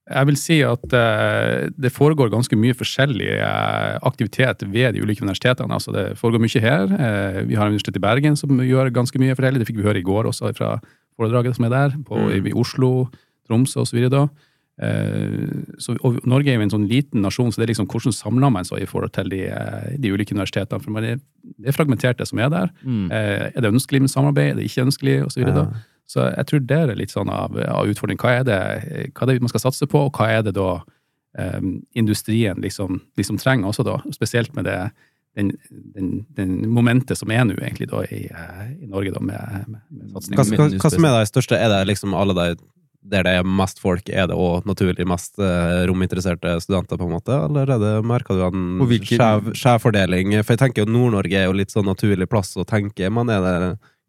Jeg 0.04 0.28
vil 0.28 0.36
si 0.36 0.58
at 0.60 0.82
uh, 0.92 1.64
det 1.80 1.92
foregår 1.94 2.28
ganske 2.32 2.56
mye 2.60 2.76
forskjellig 2.76 3.38
uh, 3.40 3.96
aktivitet 4.04 4.66
ved 4.68 4.92
de 4.92 5.00
ulike 5.00 5.24
universitetene. 5.24 5.72
Altså, 5.72 5.94
det 5.96 6.18
foregår 6.20 6.42
mye 6.44 6.60
her. 6.60 6.90
Uh, 6.92 7.38
vi 7.48 7.56
har 7.56 7.70
Universitetet 7.72 8.02
i 8.02 8.04
Bergen 8.04 8.36
som 8.36 8.60
gjør 8.60 8.92
ganske 8.92 9.20
mye 9.22 9.36
forskjellig. 9.36 9.62
Det 9.62 9.68
fikk 9.70 9.80
vi 9.80 9.86
høre 9.86 10.02
i 10.02 10.04
går 10.04 10.28
også 10.28 10.52
fra 10.58 10.74
foredraget 11.16 11.56
som 11.56 11.64
er 11.64 11.72
der, 11.72 11.96
på, 12.04 12.18
i, 12.34 12.42
i 12.50 12.52
Oslo, 12.52 13.08
Tromsø 13.48 13.84
osv. 13.84 14.02
så, 15.78 15.94
og 16.02 16.16
Norge 16.26 16.50
er 16.50 16.56
jo 16.58 16.64
en 16.64 16.72
sånn 16.72 16.88
liten 16.90 17.22
nasjon, 17.22 17.52
så 17.54 17.60
det 17.60 17.68
er 17.68 17.70
liksom 17.70 17.86
hvordan 17.86 18.16
samler 18.16 18.50
man 18.50 18.66
seg 18.66 18.82
i 18.82 18.88
forhold 18.90 19.12
til 19.14 19.30
de, 19.30 19.44
de 20.02 20.10
ulike 20.10 20.34
universitetene? 20.34 20.82
For 20.82 21.04
det 21.06 21.12
er 21.62 21.76
fragmentert, 21.76 22.18
det 22.18 22.26
som 22.26 22.42
er 22.42 22.50
der. 22.50 22.72
Mm. 22.82 23.06
Er 23.14 23.54
det 23.54 23.70
ønskelig 23.70 24.02
med 24.02 24.10
samarbeid? 24.10 24.50
Er 24.50 24.58
det 24.58 24.66
ikke 24.66 24.88
ønskelig? 24.88 25.20
Og 25.22 25.30
så, 25.30 25.40
videre, 25.40 25.54
Ja. 25.54 25.64
da. 25.70 25.93
Så 26.10 26.28
jeg 26.28 26.48
tror 26.50 26.64
det 26.68 26.80
er 26.80 26.98
litt 26.98 27.14
sånn 27.14 27.30
av, 27.32 27.56
av 27.56 27.88
utfordring. 27.88 28.20
Hva 28.20 28.36
er, 28.40 28.44
det, 28.48 28.58
hva 29.14 29.26
er 29.26 29.32
det 29.32 29.44
man 29.44 29.52
skal 29.52 29.64
satse 29.66 29.88
på, 29.90 30.06
og 30.08 30.18
hva 30.18 30.28
er 30.34 30.44
det 30.44 30.52
da 30.58 30.68
um, 30.82 31.78
industrien 31.96 32.60
liksom, 32.60 33.00
liksom 33.18 33.40
trenger 33.40 33.70
også, 33.70 33.86
da? 33.88 33.98
Spesielt 34.14 34.54
med 34.56 34.68
det 34.68 34.78
den, 35.34 35.50
den, 35.96 36.10
den 36.36 36.52
momentet 36.70 37.18
som 37.18 37.32
er 37.34 37.42
nå, 37.48 37.56
egentlig, 37.58 37.88
da, 37.90 38.04
i, 38.06 38.28
eh, 38.30 38.68
i 38.84 38.86
Norge, 38.86 39.10
da, 39.16 39.22
med, 39.24 39.64
med, 39.66 39.80
med 39.90 40.12
satsing. 40.12 40.36
Hva, 40.38 40.44
hva, 40.60 40.68
hva 40.84 40.90
som 40.94 41.08
er 41.08 41.16
de 41.16 41.30
største? 41.32 41.58
Er 41.58 41.72
det 41.72 41.80
liksom 41.90 42.14
alle 42.14 42.36
de 42.38 42.46
der 43.04 43.26
det 43.26 43.34
er 43.36 43.44
mest 43.44 43.80
folk, 43.82 44.06
er 44.08 44.28
det 44.30 44.36
òg 44.40 44.64
naturlig 44.68 45.04
mest 45.08 45.36
eh, 45.42 45.82
rominteresserte 45.88 46.54
studenter, 46.64 46.96
på 46.96 47.04
en 47.04 47.16
måte? 47.18 47.36
Eller 47.36 47.74
er 47.74 47.82
det, 47.82 47.92
merker 48.06 48.38
du 48.38 48.44
en 48.46 48.94
skjev 49.04 49.50
skjev 49.52 49.82
fordeling? 49.82 50.32
For 50.40 50.54
jeg 50.54 50.62
tenker 50.62 50.84
jo 50.84 50.94
Nord-Norge 50.94 51.42
er 51.42 51.50
jo 51.50 51.58
litt 51.58 51.74
sånn 51.74 51.88
naturlig 51.90 52.30
plass 52.32 52.54
å 52.56 52.64
tenke, 52.68 53.10
men 53.12 53.32
er 53.32 53.44
det, 53.44 53.58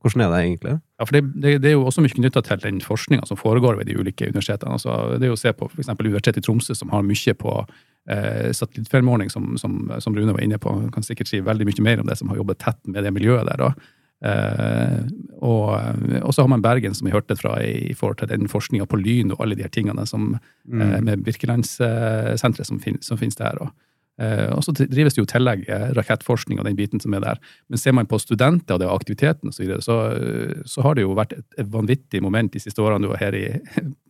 hvordan 0.05 0.21
er 0.21 0.31
det 0.31 0.39
egentlig? 0.43 0.75
Ja, 0.99 1.05
for 1.07 1.15
det, 1.15 1.21
det, 1.41 1.55
det 1.63 1.71
er 1.71 1.75
jo 1.75 1.87
også 1.89 2.03
mye 2.05 2.13
knytta 2.13 2.43
til 2.45 2.61
den 2.61 2.77
forskninga 2.83 3.25
som 3.25 3.39
foregår 3.39 3.79
ved 3.79 3.89
de 3.89 3.97
ulike 3.97 4.29
universitetene. 4.29 4.77
Altså, 4.77 5.17
det 5.17 5.25
er 5.25 5.33
jo 5.33 5.37
å 5.39 5.41
se 5.41 5.53
på 5.57 5.67
f.eks. 5.71 5.89
Universitetet 5.97 6.43
i 6.43 6.45
Tromsø, 6.45 6.75
som 6.77 6.93
har 6.93 7.05
mye 7.07 7.35
på 7.41 7.55
eh, 7.63 8.51
satellittfilmordning, 8.53 9.33
som, 9.33 9.55
som, 9.57 9.79
som 9.99 10.17
Rune 10.17 10.35
var 10.35 10.45
inne 10.45 10.61
på. 10.61 10.73
Han 10.77 10.93
kan 10.93 11.05
sikkert 11.07 11.31
si 11.31 11.41
veldig 11.41 11.67
mye 11.71 11.87
mer 11.87 12.03
om 12.03 12.11
det, 12.11 12.19
som 12.21 12.29
har 12.29 12.37
jobbet 12.37 12.61
tett 12.61 12.81
med 12.85 13.01
det 13.01 13.13
miljøet 13.15 13.49
der. 13.49 13.65
da. 13.65 13.95
Eh, 14.25 14.99
og, 15.43 15.73
og 16.21 16.31
så 16.33 16.45
har 16.45 16.51
man 16.53 16.63
Bergen, 16.63 16.95
som 16.95 17.09
vi 17.09 17.13
hørte 17.13 17.37
fra 17.39 17.57
i, 17.65 17.89
i 17.89 17.97
forhold 17.97 18.21
til 18.21 18.31
den 18.31 18.49
forskninga 18.51 18.87
på 18.89 19.01
lyn 19.01 19.33
og 19.35 19.41
alle 19.43 19.57
de 19.57 19.65
her 19.65 19.73
tingene 19.73 20.05
som, 20.09 20.35
eh, 20.69 21.01
med 21.01 21.25
Birkelandssenteret 21.25 22.69
som, 22.69 22.79
fin, 22.81 23.01
som 23.01 23.19
finnes 23.21 23.41
der. 23.41 23.59
Og, 23.61 23.73
eh, 23.73 23.94
og 24.55 24.63
så 24.63 24.71
drives 24.77 25.15
det 25.15 25.19
jo 25.19 25.25
i 25.27 25.31
tillegg 25.33 25.65
eh, 25.67 25.89
rakettforskning 25.97 26.61
og 26.61 26.67
den 26.69 26.77
biten 26.77 27.01
som 27.03 27.13
er 27.17 27.23
der. 27.23 27.41
Men 27.67 27.81
ser 27.81 27.95
man 27.97 28.07
på 28.07 28.19
studenter 28.21 28.77
og 28.77 28.79
det 28.83 28.87
aktiviteten 28.91 29.51
osv., 29.51 29.57
så, 29.57 29.63
videre, 29.65 29.83
så, 29.83 29.97
eh, 30.15 30.63
så 30.69 30.85
har 30.85 30.95
det 30.95 31.03
jo 31.03 31.15
vært 31.17 31.35
et, 31.35 31.45
vanvittig 31.75 32.21
moment 32.23 32.53
de 32.53 32.61
siste 32.63 32.79
årene 32.83 33.03
du 33.03 33.11
var 33.11 33.19
her 33.19 33.35
i, 33.35 33.45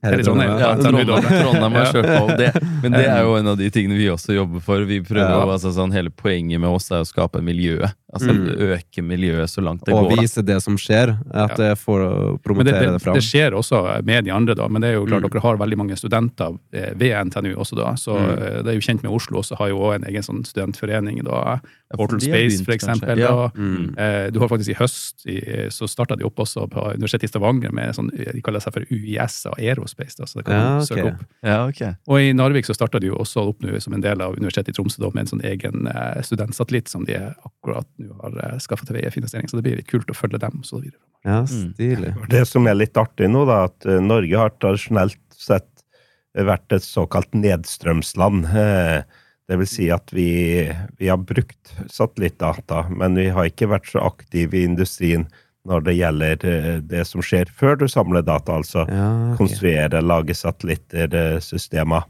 her 0.06 0.20
i 0.20 0.26
Trondheim. 0.26 0.54
Ja. 0.62 0.74
Trondheim, 0.78 1.10
Trondheim 1.26 1.80
har 1.80 1.92
kjørt 1.94 2.12
på. 2.12 2.38
Det, 2.38 2.52
men 2.84 2.98
det 2.98 3.06
er 3.08 3.24
jo 3.26 3.38
en 3.40 3.54
av 3.56 3.58
de 3.58 3.70
tingene 3.74 3.98
vi 3.98 4.10
også 4.14 4.36
jobber 4.38 4.64
for. 4.66 4.86
Vi 4.86 5.02
prøver 5.06 5.26
Ja. 5.26 5.46
altså 5.58 5.74
sånn, 5.74 5.94
Hele 5.96 6.12
poenget 6.12 6.60
med 6.62 6.70
oss 6.70 6.92
er 6.92 7.02
å 7.06 7.08
skape 7.08 7.42
miljøet. 7.46 7.96
Altså 8.16 8.32
Mm. 8.32 8.46
Øke 8.72 9.02
miljøet 9.04 9.50
så 9.52 9.62
langt 9.62 9.84
det 9.86 9.94
Og 9.94 10.06
går. 10.08 10.12
Og 10.16 10.20
vise 10.24 10.42
det 10.46 10.62
som 10.64 10.78
skjer, 10.80 11.12
at 11.36 11.56
det 11.60 11.74
får 11.78 12.00
å 12.00 12.12
det, 12.32 12.42
promotere 12.44 12.80
det, 12.80 12.92
det, 12.96 13.02
fram. 13.04 13.16
det 13.18 13.24
skjer 13.24 13.52
også 13.52 13.82
med 14.06 14.24
de 14.24 14.32
andre, 14.32 14.56
da. 14.56 14.68
Men 14.72 14.82
det 14.82 14.90
er 14.90 14.94
jo 14.96 15.06
klart 15.06 15.22
Mm. 15.26 15.30
dere 15.32 15.42
har 15.42 15.58
veldig 15.58 15.78
mange 15.78 15.98
studenter 16.00 16.58
eh, 16.74 16.94
ved 16.96 17.12
NTNU 17.28 17.56
også, 17.60 17.76
da. 17.76 17.92
Så 18.00 18.16
Mm. 18.16 18.30
eh, 18.32 18.62
det 18.64 18.68
er 18.72 18.78
jo 18.80 18.86
kjent 18.88 19.04
med 19.04 19.12
Oslo 19.12 19.40
også, 19.40 19.58
har 19.58 19.68
jo 19.70 19.78
også 19.80 19.96
en 19.96 20.04
egen 20.10 20.24
sånn 20.24 20.46
studentforening, 20.46 21.24
da. 21.24 21.60
Portal 21.96 22.20
Space, 22.20 22.60
begynt, 22.60 22.66
for 22.66 22.74
eksempel. 22.74 23.18
Ja. 23.20 23.28
da. 23.28 23.52
Mm. 23.56 23.96
Eh, 23.98 24.32
Du 24.32 24.40
har 24.40 24.48
faktisk 24.50 24.70
i 24.70 24.74
høst 24.74 25.26
i, 25.28 25.68
så 25.70 25.88
starta 25.88 26.18
de 26.18 26.26
opp 26.26 26.36
også 26.40 26.68
på 26.70 26.94
Universitetet 26.96 27.24
i 27.24 27.28
Stavanger 27.28 27.72
med 27.72 27.94
sånn, 27.96 28.10
de 28.12 28.42
kaller 28.42 28.60
seg 28.60 28.74
for 28.74 28.82
UiS 28.92 29.46
og 29.46 29.60
Aerospace. 29.60 30.16
Da, 30.18 30.26
så 30.26 30.36
det 30.40 30.46
kan 30.46 30.56
Ja, 30.56 30.78
ok. 30.80 30.88
søke 30.88 31.06
opp. 31.14 31.26
Ja, 31.44 31.68
okay. 31.68 31.94
Og 32.08 32.20
i 32.20 32.34
Narvik 32.34 32.66
så 32.66 32.74
starta 32.76 33.00
de 33.00 33.08
jo 33.08 33.16
også 33.16 33.48
opp 33.50 33.60
nå 33.62 33.80
som 33.82 33.94
en 33.94 34.02
del 34.02 34.20
av 34.22 34.36
Universitetet 34.36 34.70
i 34.70 34.72
Tromsø 34.74 35.00
da, 35.00 35.10
med 35.14 35.22
en 35.32 35.38
sånn 35.40 35.44
egen 35.46 35.88
studentsatellitt 36.24 36.88
som 36.90 37.06
de 37.06 37.14
akkurat 37.16 37.86
nå 38.00 38.05
har 38.22 38.38
eh, 38.44 38.58
skaffa 38.64 38.86
til 38.86 38.96
veie 39.00 39.12
finansiering. 39.14 39.50
Så 39.50 39.58
det 39.60 39.64
blir 39.68 39.78
litt 39.82 39.90
kult 39.92 40.10
å 40.12 40.18
følge 40.18 40.40
dem. 40.44 40.62
Så 40.64 40.82
videre. 40.82 41.02
Ja, 41.26 41.42
Mm. 41.46 42.28
Det 42.30 42.44
som 42.48 42.68
er 42.68 42.76
litt 42.78 42.94
artig 43.02 43.30
nå, 43.32 43.46
da, 43.50 43.64
at 43.66 43.86
eh, 43.90 44.00
Norge 44.04 44.38
har 44.38 44.52
tradisjonelt 44.62 45.18
sett 45.34 45.70
vært 46.36 46.72
et 46.76 46.84
såkalt 46.84 47.32
nedstrømsland. 47.34 48.46
Eh, 48.56 49.04
Det 49.48 49.58
vil 49.62 49.68
si 49.70 49.92
at 49.94 50.10
vi, 50.10 50.66
vi 50.98 51.06
har 51.08 51.18
brukt 51.22 51.70
satellittdata, 51.94 52.88
men 52.90 53.14
vi 53.14 53.28
har 53.30 53.46
ikke 53.46 53.68
vært 53.70 53.86
så 53.92 54.02
aktive 54.02 54.58
i 54.58 54.64
industrien 54.66 55.28
når 55.70 55.84
det 55.86 55.94
gjelder 56.00 56.46
eh, 56.50 56.80
det 56.82 57.04
som 57.06 57.22
skjer 57.22 57.46
før 57.54 57.78
du 57.78 57.88
samler 57.88 58.26
data, 58.26 58.56
altså 58.58 58.88
Ja, 58.90 59.06
okay. 59.34 59.38
konstruere, 59.38 60.02
lage 60.02 60.34
satellitter, 60.34 61.14
eh, 61.14 61.38
systemer. 61.46 62.06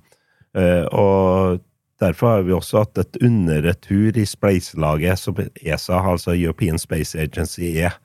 Eh, 0.56 0.86
Og 0.96 1.60
derfor 2.02 2.28
har 2.28 2.46
vi 2.48 2.56
også 2.56 2.84
hatt 2.84 3.00
et 3.02 3.18
underretur 3.24 4.18
i 4.18 4.26
spleiselaget 4.28 5.20
som 5.22 5.40
ESA, 5.40 6.02
altså 6.02 6.36
European 6.36 6.80
Space 6.82 7.18
Agency, 7.20 7.72
er. 7.86 7.96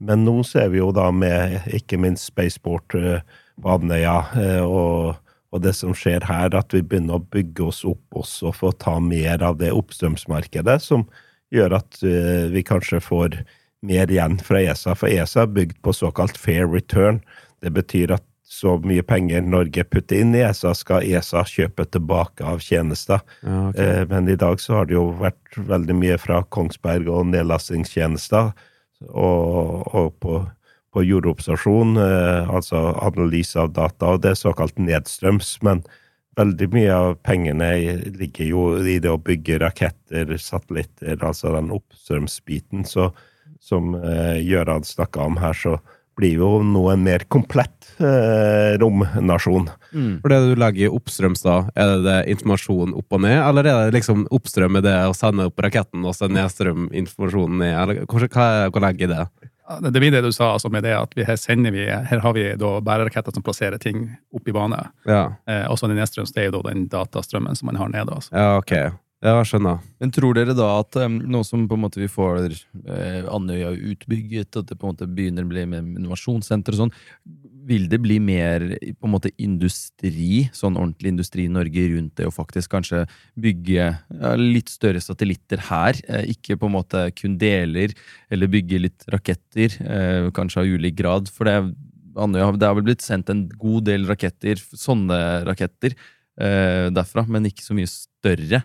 Men 0.00 0.24
nå 0.24 0.42
ser 0.46 0.70
vi 0.72 0.80
jo 0.80 0.90
da 0.96 1.10
med 1.12 1.68
ikke 1.76 1.98
minst 2.00 2.30
Spaceport 2.30 2.94
eh, 2.96 3.20
på 3.62 3.74
Andøya 3.74 4.18
eh, 4.38 4.62
og, 4.64 5.18
og 5.52 5.62
det 5.64 5.74
som 5.76 5.94
skjer 5.96 6.24
her, 6.24 6.54
at 6.56 6.72
vi 6.72 6.82
begynner 6.82 7.18
å 7.18 7.26
bygge 7.34 7.66
oss 7.68 7.82
opp 7.88 8.20
også 8.22 8.52
for 8.56 8.72
å 8.72 8.78
ta 8.80 8.96
mer 9.02 9.44
av 9.44 9.58
det 9.60 9.74
oppstrømsmarkedet, 9.76 10.78
som 10.84 11.04
gjør 11.54 11.78
at 11.80 12.00
eh, 12.06 12.46
vi 12.52 12.64
kanskje 12.66 13.02
får 13.04 13.40
mer 13.86 14.10
igjen 14.10 14.38
fra 14.42 14.62
ESA. 14.62 14.96
For 14.98 15.10
ESA 15.10 15.44
er 15.44 15.54
bygd 15.54 15.82
på 15.84 15.94
såkalt 15.96 16.40
fair 16.40 16.66
return. 16.70 17.20
Det 17.62 17.74
betyr 17.74 18.16
at 18.16 18.24
så 18.48 18.78
mye 18.80 19.02
penger 19.04 19.42
Norge 19.44 19.84
putter 19.84 20.22
inn 20.22 20.32
i 20.32 20.40
ESA, 20.40 20.72
skal 20.74 21.04
ESA 21.04 21.42
kjøpe 21.44 21.84
tilbake 21.92 22.46
av 22.48 22.62
tjenester. 22.64 23.20
Ja, 23.44 23.68
okay. 23.68 23.84
Eh, 24.00 24.04
Men 24.08 24.28
i 24.28 24.38
dag 24.40 24.60
så 24.60 24.78
har 24.78 24.88
det 24.88 24.96
jo 24.96 25.10
vært 25.20 25.58
veldig 25.68 25.96
mye 25.98 26.16
fra 26.18 26.40
Kongsberg 26.48 27.10
og 27.12 27.28
nedlastingstjenester, 27.34 28.54
og, 29.12 29.84
og 29.92 30.16
på, 30.24 30.40
på 30.96 31.04
jordobservasjon, 31.04 32.00
eh, 32.00 32.48
altså 32.48 32.82
analyse 32.96 33.60
av 33.60 33.74
data, 33.76 34.14
og 34.14 34.24
det 34.24 34.32
er 34.32 34.40
såkalt 34.40 34.80
nedstrøms. 34.80 35.58
Men 35.68 35.84
veldig 36.40 36.70
mye 36.72 36.96
av 36.96 37.18
pengene 37.28 37.68
ligger 38.16 38.48
jo 38.48 38.64
i 38.80 38.96
det 38.96 39.12
å 39.12 39.20
bygge 39.20 39.60
raketter, 39.60 40.32
satellitter, 40.40 41.20
altså 41.20 41.52
den 41.52 41.68
oppstrømsbiten. 41.76 42.88
Så 42.88 43.10
som 43.60 43.92
eh, 43.98 44.40
Gjøran 44.40 44.88
snakka 44.88 45.28
om 45.28 45.36
her, 45.42 45.52
så 45.52 45.76
blir 46.18 46.40
jo 46.40 46.48
nå 46.66 46.84
en 46.92 47.04
mer 47.06 47.24
komplett 47.30 47.92
eh, 48.02 48.74
romnasjon. 48.82 49.68
For 50.22 50.32
det 50.32 50.38
du 50.44 50.54
legger 50.58 50.88
i 50.88 50.90
oppstrøms, 50.92 51.44
da, 51.46 51.58
er 51.78 51.92
det, 51.94 52.00
det 52.06 52.16
informasjon 52.34 52.96
opp 52.98 53.14
og 53.16 53.22
ned, 53.24 53.38
eller 53.40 53.68
er 53.70 53.86
det 53.86 53.98
liksom 54.00 54.26
oppstrøm 54.34 54.76
med 54.78 54.86
det 54.88 54.96
å 55.08 55.14
sende 55.16 55.46
opp 55.48 55.62
raketten, 55.64 56.04
og 56.04 56.16
så 56.18 56.28
nedstrøm 56.30 56.90
informasjonen 56.92 57.62
ned, 57.62 57.76
eller 57.84 58.02
hva, 58.04 58.26
hva, 58.26 58.48
hva 58.74 58.84
legger 58.88 59.08
i 59.08 59.12
det? 59.14 59.24
Ja, 59.68 59.80
Det 59.84 60.00
blir 60.00 60.12
det 60.12 60.22
du 60.24 60.30
sa, 60.32 60.54
altså 60.54 60.70
med 60.72 60.86
det 60.86 60.94
at 60.96 61.12
vi 61.16 61.26
her 61.28 61.36
sender 61.36 61.74
vi, 61.74 61.84
her 61.88 62.22
har 62.24 62.32
vi 62.36 62.46
da 62.60 62.78
bæreraketter 62.84 63.34
som 63.36 63.44
plasserer 63.44 63.80
ting 63.82 64.06
opp 64.34 64.48
i 64.48 64.54
bane. 64.56 64.80
Ja, 65.08 65.26
Eh, 65.48 65.64
også 65.70 65.88
den 65.88 66.00
nedstrøms, 66.00 66.32
det 66.34 66.42
er 66.42 66.50
jo 66.50 66.58
da 66.58 66.70
den 66.72 66.88
datastrømmen 66.92 67.56
som 67.56 67.70
man 67.70 67.78
har 67.80 67.92
nede. 67.92 68.14
Altså. 68.14 68.32
ja 68.34 68.56
ok. 68.60 68.74
Ja, 69.18 69.32
jeg 69.40 69.48
skjønner. 69.50 69.80
Men 69.98 70.12
tror 70.14 70.36
dere 70.36 70.54
da 70.54 70.66
at 70.78 70.94
um, 71.02 71.16
nå 71.26 71.40
som 71.42 71.64
på 71.66 71.74
en 71.74 71.82
måte 71.82 71.98
vi 71.98 72.06
får 72.06 72.52
eh, 72.54 73.24
Andøya 73.26 73.72
utbygget, 73.74 74.54
at 74.54 74.68
det 74.70 74.76
på 74.78 74.86
en 74.86 74.94
måte 74.94 75.08
begynner 75.10 75.42
å 75.42 75.50
bli 75.50 75.64
med 75.66 75.96
innovasjonssenter 75.98 76.76
og 76.76 76.84
sånn, 76.84 76.92
vil 77.68 77.88
det 77.90 77.98
bli 78.00 78.20
mer 78.22 78.62
på 78.78 79.08
en 79.08 79.12
måte 79.16 79.32
industri, 79.42 80.46
sånn 80.54 80.78
ordentlig 80.78 81.12
industri 81.16 81.48
i 81.48 81.52
Norge 81.52 81.88
rundt 81.96 82.14
det, 82.20 82.28
og 82.30 82.36
faktisk 82.36 82.72
kanskje 82.76 83.02
bygge 83.42 83.88
ja, 83.90 84.32
litt 84.38 84.70
større 84.70 85.02
satellitter 85.02 85.66
her? 85.66 85.98
Eh, 86.06 86.30
ikke 86.36 86.54
på 86.54 86.70
en 86.70 86.76
måte 86.78 87.08
kun 87.18 87.34
deler, 87.42 87.98
eller 88.30 88.54
bygge 88.54 88.82
litt 88.86 89.10
raketter, 89.10 89.80
eh, 89.82 90.30
kanskje 90.38 90.62
av 90.62 90.78
ulik 90.78 91.02
grad. 91.02 91.34
For 91.34 91.50
det, 91.50 91.58
Andøya, 92.14 92.54
det 92.54 92.70
har 92.70 92.78
vel 92.78 92.86
blitt 92.92 93.02
sendt 93.02 93.34
en 93.34 93.48
god 93.50 93.90
del 93.90 94.06
raketter, 94.06 94.62
sånne 94.62 95.42
raketter, 95.50 95.98
eh, 96.38 96.86
derfra, 96.94 97.26
men 97.26 97.50
ikke 97.50 97.66
så 97.66 97.74
mye 97.74 97.90
større. 97.90 98.62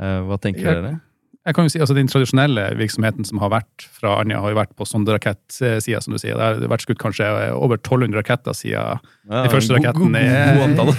Eh, 0.00 0.20
hva 0.28 0.38
tenker 0.40 0.62
Jeg- 0.64 0.82
dere? 0.82 1.00
Jeg 1.46 1.54
kan 1.54 1.64
jo 1.64 1.68
si, 1.70 1.78
altså 1.78 1.94
Den 1.94 2.08
tradisjonelle 2.08 2.74
virksomheten 2.76 3.24
som 3.24 3.38
har 3.38 3.50
vært 3.50 3.84
fra 3.94 4.16
Anja, 4.20 4.40
har 4.42 4.50
jo 4.50 4.56
vært 4.58 4.74
på 4.74 4.82
sonderakettsida, 4.84 6.02
som 6.02 6.12
du 6.12 6.18
sier. 6.18 6.34
Det 6.34 6.42
har 6.42 6.68
vært 6.68 6.82
skutt 6.82 6.98
kanskje 6.98 7.52
over 7.54 7.76
1200 7.78 8.18
raketter 8.18 8.50
siden 8.52 8.98
de 9.30 9.48
første 9.52 9.70
god- 9.70 9.84
raketten 9.84 10.12
god- 10.12 10.76
god, 10.76 10.96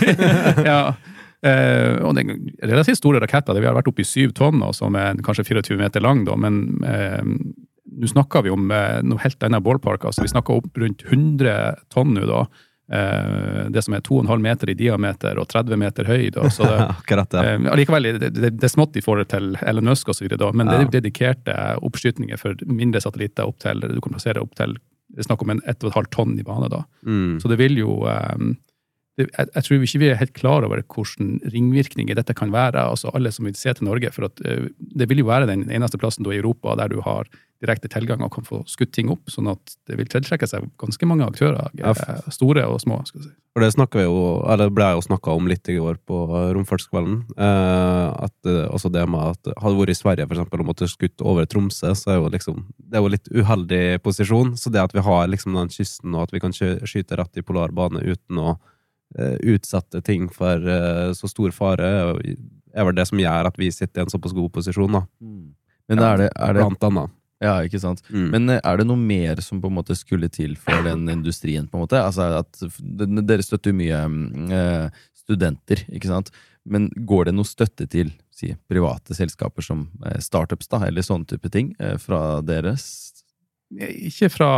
god 0.58 0.66
ja. 0.72 0.94
Eh, 1.44 2.00
og 2.02 2.16
det 2.16 2.24
er 2.26 2.68
relativt 2.72 2.98
store 2.98 3.20
raketter. 3.20 3.60
Vi 3.60 3.66
har 3.68 3.76
vært 3.76 3.88
oppe 3.92 4.00
i 4.00 4.08
syv 4.08 4.32
tonn, 4.34 4.64
som 4.74 4.96
er 4.96 5.16
kanskje 5.22 5.46
24 5.52 5.78
meter 5.78 6.00
lang, 6.02 6.24
da, 6.26 6.36
men 6.40 6.80
eh, 6.88 7.22
nå 8.00 8.08
snakker 8.10 8.44
vi 8.44 8.50
om 8.50 8.68
noe 8.68 9.20
helt 9.20 9.44
annet 9.44 9.64
ballpark. 9.64 10.06
altså 10.06 10.22
Vi 10.24 10.32
snakker 10.32 10.58
opp 10.62 10.72
rundt 10.80 11.04
100 11.12 11.76
tonn 11.94 12.14
nå, 12.16 12.26
da. 12.26 12.46
Eh, 12.88 13.70
det 13.70 13.82
som 13.84 13.94
er 13.94 14.02
2,5 14.02 14.38
meter 14.40 14.70
i 14.72 14.76
diameter 14.80 15.40
og 15.42 15.50
30 15.52 15.80
meter 15.80 16.08
høy. 16.08 16.30
Da, 16.32 16.48
så 16.50 16.64
det, 16.64 16.78
Akkurat 16.96 17.34
ja. 17.36 17.44
Eh, 17.44 17.72
Allikevel, 17.74 18.12
det, 18.16 18.32
det, 18.36 18.54
det 18.56 18.70
er 18.70 18.72
smått 18.72 18.96
i 18.96 19.04
forhold 19.04 19.28
til 19.34 19.58
Elon 19.62 19.92
Musk 19.92 20.14
osv., 20.14 20.30
men 20.32 20.70
det 20.70 20.78
er 20.78 20.86
jo 20.86 20.94
dedikerte 20.94 21.58
oppskytninger 21.84 22.40
for 22.40 22.56
mindre 22.68 23.04
satellitter 23.04 23.50
opp 23.50 23.60
til 23.64 23.84
Du 23.84 24.00
kan 24.04 24.16
plassere 24.16 24.44
opp 24.44 24.56
til 24.60 24.78
det 25.08 25.24
er 25.24 25.28
snakk 25.30 25.44
om 25.46 25.54
en 25.54 25.62
1,5 25.64 26.10
tonn 26.12 26.34
i 26.40 26.44
bane. 26.44 26.68
da. 26.68 26.82
Mm. 27.08 27.40
Så 27.40 27.48
det 27.48 27.56
vil 27.62 27.78
jo 27.80 28.02
eh, 28.12 28.36
det, 29.18 29.28
jeg, 29.34 29.50
jeg 29.56 29.66
tror 29.66 29.84
ikke 29.88 30.02
vi 30.04 30.10
er 30.12 30.20
helt 30.20 30.36
klar 30.38 30.66
over 30.68 30.84
hvordan 30.86 31.40
ringvirkninger 31.54 32.18
dette 32.18 32.36
kan 32.38 32.54
være. 32.54 32.86
altså 32.94 33.10
Alle 33.18 33.32
som 33.34 33.50
vil 33.50 33.58
se 33.58 33.74
til 33.74 33.88
Norge. 33.90 34.12
for 34.14 34.30
at 34.30 34.42
eh, 34.46 34.70
Det 34.78 35.10
vil 35.10 35.24
jo 35.24 35.30
være 35.32 35.50
den 35.50 35.66
eneste 35.74 35.98
plassen 35.98 36.26
i 36.28 36.38
Europa 36.38 36.76
der 36.78 36.94
du 36.94 37.02
har 37.02 37.26
direkte 37.64 37.90
tilgang 37.90 38.22
og 38.22 38.32
kan 38.36 38.46
få 38.46 38.62
skutt 38.70 38.92
ting 38.94 39.10
opp. 39.10 39.26
Sånn 39.34 39.50
at 39.50 39.74
det 39.90 39.98
vil 39.98 40.10
tiltrekke 40.12 40.48
seg 40.50 40.68
ganske 40.78 41.10
mange 41.10 41.26
aktører. 41.26 41.72
Eh, 41.74 42.30
Store 42.34 42.68
og 42.70 42.82
små. 42.84 43.00
skal 43.10 43.24
jeg 43.24 43.32
si. 43.32 43.36
For 43.58 43.66
det 43.66 43.90
vi 43.98 44.04
jo, 44.06 44.46
eller 44.46 44.70
ble 44.70 44.92
jo 44.94 45.02
snakka 45.02 45.34
om 45.34 45.50
litt 45.50 45.66
i 45.74 45.80
går 45.80 45.98
på 46.06 46.18
romfartskvelden. 46.54 47.24
Eh, 47.34 48.08
at 48.28 48.46
eh, 48.46 48.70
også 48.70 48.94
det 48.94 49.08
med 49.10 49.34
at 49.34 49.50
hadde 49.58 49.74
det 49.74 49.82
vært 49.82 49.96
i 49.96 49.98
Sverige 49.98 50.28
for 50.28 50.38
eksempel, 50.38 50.62
og 50.62 50.70
måtte 50.70 50.92
skutt 50.92 51.26
over 51.26 51.50
Tromsø, 51.50 51.96
så 51.98 52.14
er 52.14 52.22
jo 52.22 52.30
liksom 52.30 52.68
det 52.78 53.00
er 53.00 53.02
jo 53.02 53.14
litt 53.16 53.34
uheldig 53.34 53.84
posisjon. 54.06 54.54
Så 54.62 54.70
det 54.70 54.86
at 54.86 54.94
vi 54.94 55.02
har 55.02 55.26
liksom 55.34 55.58
den 55.58 55.74
kysten, 55.74 56.14
og 56.14 56.28
at 56.28 56.38
vi 56.38 56.44
kan 56.44 56.54
skyte 56.54 57.18
rett 57.18 57.42
i 57.42 57.46
polar 57.46 57.74
bane 57.74 58.06
uten 58.06 58.46
å 58.46 58.60
eh, 59.18 59.38
utsette 59.54 60.02
ting 60.06 60.28
for 60.34 60.64
eh, 60.68 61.12
så 61.18 61.30
stor 61.32 61.56
fare, 61.56 61.92
er 62.18 62.36
er 62.78 62.86
vel 62.86 62.98
det 62.98 63.08
som 63.10 63.20
gjør 63.22 63.50
at 63.50 63.56
vi 63.58 63.72
sitter 63.74 64.04
i 64.04 64.06
en 64.06 64.12
såpass 64.12 64.36
god 64.38 64.52
posisjon, 64.54 65.00
da. 65.00 65.06
Men 65.88 66.04
er 66.04 66.20
det, 66.22 66.28
er 66.36 66.58
det 66.58 66.66
Blant 66.66 66.84
annet. 66.90 67.14
Ja, 67.42 67.56
ikke 67.66 67.80
sant. 67.82 68.02
Mm. 68.10 68.28
Men 68.34 68.50
eh, 68.50 68.62
er 68.66 68.80
det 68.80 68.88
noe 68.90 69.00
mer 69.00 69.42
som 69.46 69.62
på 69.62 69.70
en 69.70 69.78
måte 69.78 69.96
skulle 69.98 70.30
til 70.34 70.56
for 70.60 70.86
den 70.86 71.06
industrien? 71.14 71.68
på 71.70 71.78
en 71.78 71.86
måte? 71.86 72.02
Altså 72.02 72.32
at 72.42 72.62
Dere 72.82 73.46
støtter 73.46 73.74
jo 73.74 73.78
mye 73.78 74.00
mm, 74.10 74.54
eh, 74.58 75.04
studenter, 75.18 75.84
ikke 75.94 76.10
sant? 76.10 76.32
Men 76.68 76.90
går 77.08 77.30
det 77.30 77.36
noe 77.38 77.48
støtte 77.48 77.86
til 77.90 78.10
si, 78.36 78.52
private 78.70 79.16
selskaper 79.16 79.64
som 79.64 79.86
startups, 80.20 80.68
da, 80.70 80.82
eller 80.90 81.06
sånne 81.06 81.30
type 81.30 81.50
ting, 81.54 81.72
fra 82.04 82.42
deres? 82.44 82.90
Ikke 83.68 84.30
fra 84.32 84.50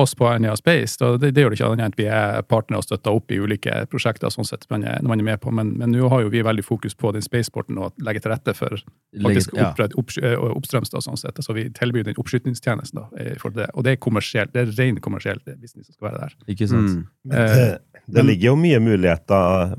oss 0.00 0.14
på 0.16 0.24
Anja 0.24 0.54
Space, 0.56 0.96
da, 1.00 1.10
det, 1.20 1.34
det 1.36 1.42
gjør 1.42 1.52
det 1.52 1.58
ikke 1.58 1.66
annet 1.68 1.82
enn 1.82 1.92
at 1.92 1.98
vi 1.98 2.06
er 2.08 2.46
partnere 2.48 2.80
og 2.80 2.86
støtter 2.86 3.18
opp 3.18 3.34
i 3.34 3.40
ulike 3.42 3.82
prosjekter 3.92 4.32
sånn 4.32 4.48
sett, 4.48 4.64
man 4.72 4.86
er, 4.88 5.02
når 5.02 5.12
man 5.12 5.22
er 5.22 5.26
med 5.26 5.42
på, 5.42 5.52
men, 5.52 5.74
men 5.80 5.92
nå 5.92 6.08
har 6.08 6.22
jo 6.24 6.30
vi 6.32 6.40
veldig 6.46 6.64
fokus 6.64 6.96
på 6.96 7.12
den 7.12 7.24
spaceporten 7.24 7.76
og 7.82 7.92
legge 8.04 8.22
til 8.24 8.32
rette 8.32 8.54
for 8.56 8.78
faktisk 9.24 9.52
ja. 9.52 9.68
opp, 9.74 10.14
oppstrøms. 10.54 10.94
da, 10.94 11.02
sånn 11.04 11.20
sett. 11.20 11.36
Altså, 11.36 11.56
vi 11.58 11.66
tilbyr 11.76 12.08
den 12.08 12.16
oppskytningstjenesten. 12.22 13.02
da, 13.02 13.34
for 13.42 13.52
det, 13.52 13.68
Og 13.74 13.84
det 13.84 13.96
er 13.96 14.00
kommersielt, 14.00 14.54
det 14.56 14.64
er 14.64 14.72
ren 14.78 15.02
kommersiell 15.04 15.42
business 15.44 15.90
som 15.90 15.98
skal 15.98 16.10
være 16.10 16.24
der. 16.24 16.38
Ikke 16.54 16.70
sant? 16.70 16.96
Mm. 16.96 17.04
Men 17.28 17.38
Eh, 17.38 17.54
det, 17.54 18.02
det 18.06 18.24
ligger 18.24 18.52
jo 18.52 18.56
mye 18.56 18.80
muligheter 18.80 19.76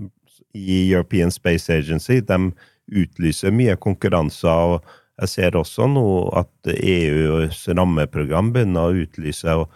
i 0.53 0.91
European 0.91 1.31
Space 1.31 1.73
Agency. 1.73 2.19
De 2.21 2.51
utlyser 2.89 3.53
mye 3.53 3.75
konkurranser. 3.75 4.49
og 4.49 4.83
Jeg 5.19 5.31
ser 5.33 5.57
også 5.59 5.87
nå 5.91 6.05
at 6.39 6.71
EUs 6.73 7.65
rammeprogram 7.75 8.53
begynner 8.55 8.87
å 8.87 9.03
utlyse. 9.03 9.55
og 9.63 9.69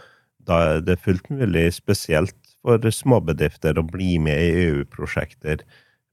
Da 0.48 0.60
er 0.78 0.86
det 0.86 1.02
fullt 1.04 1.30
mulig, 1.34 1.70
spesielt 1.76 2.36
for 2.64 2.80
småbedrifter, 2.80 3.76
å 3.80 3.84
bli 3.84 4.18
med 4.24 4.40
i 4.40 4.54
EU-prosjekter. 4.68 5.66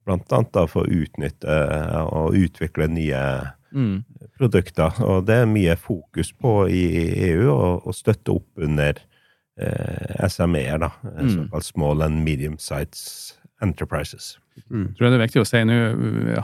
Blant 0.06 0.32
annet 0.34 0.52
da 0.56 0.66
for 0.66 0.82
å 0.82 1.00
utnytte 1.04 1.60
og 2.10 2.34
utvikle 2.34 2.88
nye 2.90 3.22
Mm. 3.72 4.02
produkter. 4.38 4.90
Og 5.06 5.26
det 5.26 5.36
er 5.42 5.46
mye 5.46 5.76
fokus 5.78 6.32
på 6.32 6.68
i 6.68 7.30
EU 7.30 7.52
å, 7.54 7.92
støtte 7.94 8.34
opp 8.34 8.58
under 8.58 8.98
eh, 9.60 10.26
SME-er, 10.26 10.78
da. 10.82 10.90
Mm. 11.04 11.30
Såkalt 11.36 11.64
small 11.68 12.02
and 12.02 12.24
medium 12.24 12.58
size 12.58 13.36
enterprises. 13.64 14.38
Jeg 14.60 14.92
tror 14.96 15.08
det 15.08 15.16
er 15.16 15.22
viktig 15.22 15.40
å 15.40 15.46
si 15.48 15.60
nå, 15.64 15.76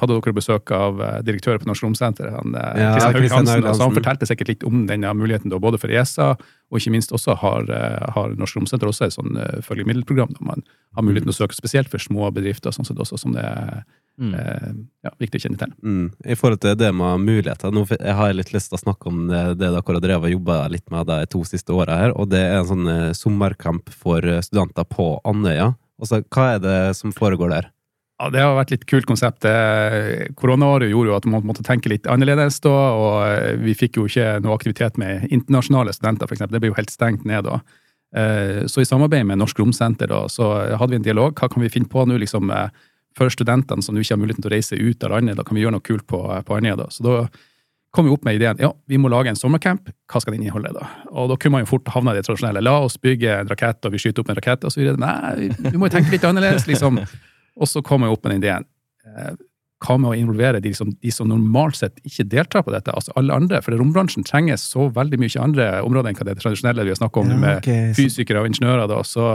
hadde 0.01 0.15
dere 0.15 0.35
besøk 0.37 0.71
av 0.75 1.01
eh, 1.05 1.19
direktøren 1.27 1.61
på 1.63 1.69
Norsk 1.69 1.85
Romsenter, 1.85 2.31
han, 2.33 2.55
eh, 2.57 2.81
Ja, 2.81 2.93
Kristian 2.97 3.17
Haug 3.17 3.35
Hansen, 3.35 3.67
altså, 3.67 3.89
han 3.89 3.97
fortalte 3.97 4.29
sikkert 4.29 4.53
litt 4.53 4.65
om 4.69 4.87
denne 4.89 5.13
muligheten 5.17 5.53
da, 5.53 5.61
både 5.63 5.81
for 5.83 5.93
ESA, 5.93 6.33
og 6.37 6.81
ikke 6.81 6.95
minst 6.95 7.13
også 7.17 7.37
har, 7.43 7.69
eh, 7.69 8.09
har 8.17 8.35
Norsk 8.41 8.61
Romsenter 8.61 8.89
også 8.89 9.09
et 9.09 9.17
sånn 9.17 9.37
følgemiddelprogram 9.67 10.33
der 10.37 10.49
man 10.49 10.65
har 10.97 11.05
muligheten 11.05 11.29
mm. 11.29 11.37
å 11.37 11.41
søke 11.43 11.59
spesielt 11.59 11.93
for 11.93 12.03
små 12.03 12.31
bedrifter, 12.33 12.73
sånn 12.75 12.89
sett 12.89 13.01
også, 13.01 13.21
som 13.21 13.37
det 13.37 13.45
er 13.45 13.87
Mm. 14.17 14.33
eh, 14.33 14.69
ja, 15.05 15.11
viktig 15.21 15.37
å 15.37 15.43
kjenne 15.45 15.59
til. 15.61 15.73
Mm. 15.85 16.05
I 16.25 16.37
forhold 16.41 16.63
til 16.63 16.73
det 16.81 16.89
med 16.97 17.21
muligheter 17.21 17.69
Nå 17.69 17.83
jeg 17.91 18.15
har 18.17 18.31
jeg 18.31 18.39
litt 18.39 18.53
lyst 18.55 18.71
til 18.71 18.79
å 18.79 18.81
snakke 18.81 19.11
om 19.11 19.27
det, 19.29 19.43
det 19.61 19.69
dere 19.69 19.83
har 19.85 20.01
drevet 20.01 20.31
og 20.31 20.33
jobba 20.39 20.57
litt 20.73 20.87
med 20.89 21.11
de 21.11 21.19
to 21.29 21.43
siste 21.45 21.75
åra 21.77 21.99
her, 22.01 22.15
og 22.17 22.31
det 22.33 22.41
er 22.41 22.63
en 22.63 22.71
sånn 22.71 22.89
sommercamp 23.13 23.93
for 23.93 24.25
studenter 24.41 24.89
på 24.89 25.19
Andøya. 25.21 25.75
Altså, 26.01 26.23
hva 26.35 26.55
er 26.55 26.61
det 26.61 26.77
som 26.99 27.13
foregår 27.17 27.51
der? 27.55 27.71
Ja, 28.21 28.31
Det 28.33 28.41
har 28.41 28.55
vært 28.57 28.71
litt 28.73 28.87
kult 28.89 29.07
konsept. 29.07 29.45
Koronaåret 30.41 30.91
gjorde 30.91 31.11
jo 31.11 31.17
at 31.19 31.27
man 31.29 31.45
måtte 31.45 31.65
tenke 31.67 31.91
litt 31.93 32.07
annerledes 32.09 32.59
da, 32.65 32.73
og 32.97 33.17
eh, 33.29 33.57
vi 33.61 33.75
fikk 33.77 33.99
jo 34.01 34.07
ikke 34.09 34.39
noe 34.45 34.57
aktivitet 34.57 34.97
med 35.01 35.27
internasjonale 35.29 35.93
studenter, 35.97 36.31
eksempel. 36.33 36.57
Det 36.57 36.63
ble 36.65 36.71
jo 36.73 36.79
helt 36.79 36.93
stengt 36.93 37.27
ned 37.29 37.45
da. 37.49 37.61
Eh, 38.17 38.63
Så 38.71 38.81
i 38.81 38.89
samarbeid 38.89 39.27
med 39.29 39.41
Norsk 39.43 39.59
Romsenter 39.61 40.09
da, 40.13 40.23
så 40.33 40.51
hadde 40.77 40.95
vi 40.95 41.01
en 41.03 41.09
dialog. 41.09 41.35
Hva 41.37 41.51
kan 41.53 41.63
vi 41.65 41.73
finne 41.73 41.91
på 41.93 42.07
nå 42.09 42.17
liksom, 42.23 42.51
eh, 42.51 42.69
for 43.17 43.29
studentene 43.33 43.83
som 43.85 43.95
nå 43.95 44.01
ikke 44.05 44.17
har 44.17 44.23
muligheten 44.25 44.45
til 44.45 44.53
å 44.53 44.57
reise 44.57 44.81
ut 44.81 45.05
av 45.05 45.11
landet? 45.17 45.37
Da 45.37 45.45
kan 45.45 45.57
vi 45.57 45.65
gjøre 45.65 45.77
noe 45.77 45.85
kult 45.85 46.07
på, 46.07 46.21
på 46.45 46.57
Andøya. 46.57 46.77
da. 46.77 46.89
Så 46.93 47.05
da 47.05 47.29
kom 47.97 48.07
vi 48.07 48.13
opp 48.13 48.25
med 48.29 48.37
ideen 48.39 48.61
ja, 48.61 48.69
vi 48.87 48.99
må 49.01 49.09
lage 49.13 49.33
en 49.33 49.39
sommercamp. 49.41 49.89
Hva 50.13 50.21
skal 50.23 50.37
den 50.37 50.45
inneholde? 50.45 50.75
da? 50.77 50.87
Og 51.17 51.31
da 51.33 51.37
kunne 51.41 51.57
man 51.57 51.65
jo 51.65 51.71
fort 51.73 51.89
havna 51.95 52.13
i 52.13 52.21
det 52.21 52.27
tradisjonelle. 52.29 52.63
La 52.63 52.77
oss 52.85 52.99
bygge 53.01 53.33
en 53.41 53.49
rakett, 53.51 53.81
og 53.89 53.93
vi 53.97 53.99
skyter 54.05 54.23
opp 54.23 54.31
en 54.35 54.39
rakett, 54.39 54.65
og 54.69 54.73
så 54.75 54.83
videre. 54.83 55.01
Nei, 55.01 55.49
vi 55.71 55.77
må 55.81 55.89
jo 55.89 55.95
tenke 55.97 56.13
litt 56.13 56.25
annerledes, 56.29 56.69
liksom. 56.69 57.01
Og 57.57 57.69
så 57.71 57.81
kom 57.83 58.05
jeg 58.05 58.13
opp 58.13 58.25
med 58.29 58.37
den 58.37 58.43
ideen. 58.45 58.67
Eh, 59.09 59.35
Hva 59.85 59.99
med 60.01 60.09
å 60.09 60.17
involvere 60.17 60.61
de 60.65 60.71
som, 60.73 60.89
de 61.05 61.11
som 61.13 61.29
normalt 61.29 61.77
sett 61.77 61.99
ikke 62.09 62.25
deltar 62.33 62.63
på 62.65 62.73
dette? 62.73 62.93
Altså 62.97 63.13
alle 63.21 63.35
andre, 63.37 63.59
for 63.65 63.77
rombransjen 63.77 64.25
trenger 64.25 64.57
så 64.61 64.87
veldig 64.97 65.19
mye 65.21 65.43
andre 65.43 65.67
områder 65.85 66.09
enn 66.13 66.17
hva 66.17 66.25
det 66.31 66.39
tradisjonelle 66.41 66.85
vi 66.89 66.95
har 66.95 66.97
snakket 67.01 67.21
om 67.27 67.35
Ja, 67.35 67.37
med 67.43 67.59
ok, 67.61 67.69
så- 67.93 67.97
fysikere 68.01 68.41
og 68.41 68.49
ingeniører. 68.49 68.89
da, 68.89 69.03
så, 69.05 69.27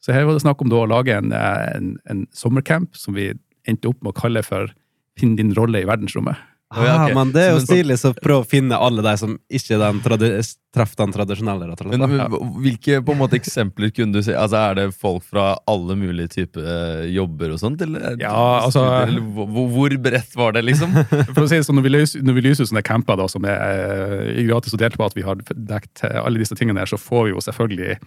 så 0.00 0.14
her 0.16 0.24
var 0.24 0.32
det 0.38 0.42
snakk 0.46 0.62
om 0.64 0.72
å 0.72 0.86
lage 0.88 1.12
en, 1.18 1.30
eh, 1.36 1.76
en, 1.76 1.90
en 2.08 2.24
sommercamp 2.32 2.96
som 2.96 3.14
vi 3.14 3.34
endte 3.68 3.88
opp 3.92 4.00
med 4.02 4.14
å 4.14 4.20
kalle 4.20 4.42
for 4.42 4.72
Finn 5.20 5.36
din 5.36 5.52
rolle 5.52 5.82
i 5.82 5.84
verdensrommet. 5.84 6.36
Å, 6.72 6.84
ja, 6.86 6.92
ok. 6.96 7.10
Ah, 7.10 7.14
men 7.18 7.32
det 7.34 7.42
er 7.44 7.50
jo 7.52 7.60
stilig, 7.60 7.96
så 8.00 8.14
prøv 8.16 8.42
å 8.42 8.48
finne 8.48 8.78
alle 8.80 9.02
de 9.04 9.12
som 9.20 9.34
ikke 9.52 9.76
den 9.80 9.98
treffer 10.72 10.96
den 11.02 11.12
tradisjonelle. 11.12 11.66
rett 11.68 11.82
og 11.82 11.90
slett, 11.90 12.00
Men 12.00 12.16
da. 12.16 12.40
hvilke 12.64 13.00
på 13.04 13.12
en 13.12 13.20
måte 13.20 13.36
eksempler 13.36 13.92
kunne 13.92 14.16
du 14.16 14.22
si? 14.24 14.32
Altså 14.32 14.56
Er 14.56 14.78
det 14.78 14.86
folk 14.96 15.22
fra 15.28 15.58
alle 15.68 15.96
mulige 16.00 16.32
typer 16.32 16.64
eh, 16.64 17.10
jobber 17.12 17.52
og 17.52 17.60
sånt? 17.60 17.82
Eller, 17.84 18.16
Ja, 18.20 18.32
altså- 18.64 18.86
eller 19.04 19.20
hvor, 19.20 19.68
hvor 19.68 19.98
bredt 20.00 20.34
var 20.34 20.52
det, 20.56 20.64
liksom? 20.64 20.96
For 21.34 21.44
å 21.44 21.48
si 21.48 21.60
det 21.60 21.66
sånn, 21.68 21.76
Når 21.76 21.88
vi 21.88 21.94
lyser, 21.98 22.24
når 22.24 22.34
vi 22.40 22.46
lyser 22.48 22.64
sånne 22.64 22.82
camper 22.82 23.20
da, 23.20 23.28
som 23.28 23.44
er 23.44 23.60
eh, 24.32 24.42
gratis 24.48 24.72
og 24.72 24.80
delt 24.80 24.96
på, 24.96 25.04
at 25.04 25.14
vi 25.14 25.22
har 25.28 25.36
dekket 25.36 26.06
alle 26.24 26.40
disse 26.40 26.56
tingene 26.56 26.80
her, 26.80 26.86
så 26.88 26.96
får 27.00 27.28
vi 27.28 27.36
jo 27.36 27.44
selvfølgelig 27.44 27.98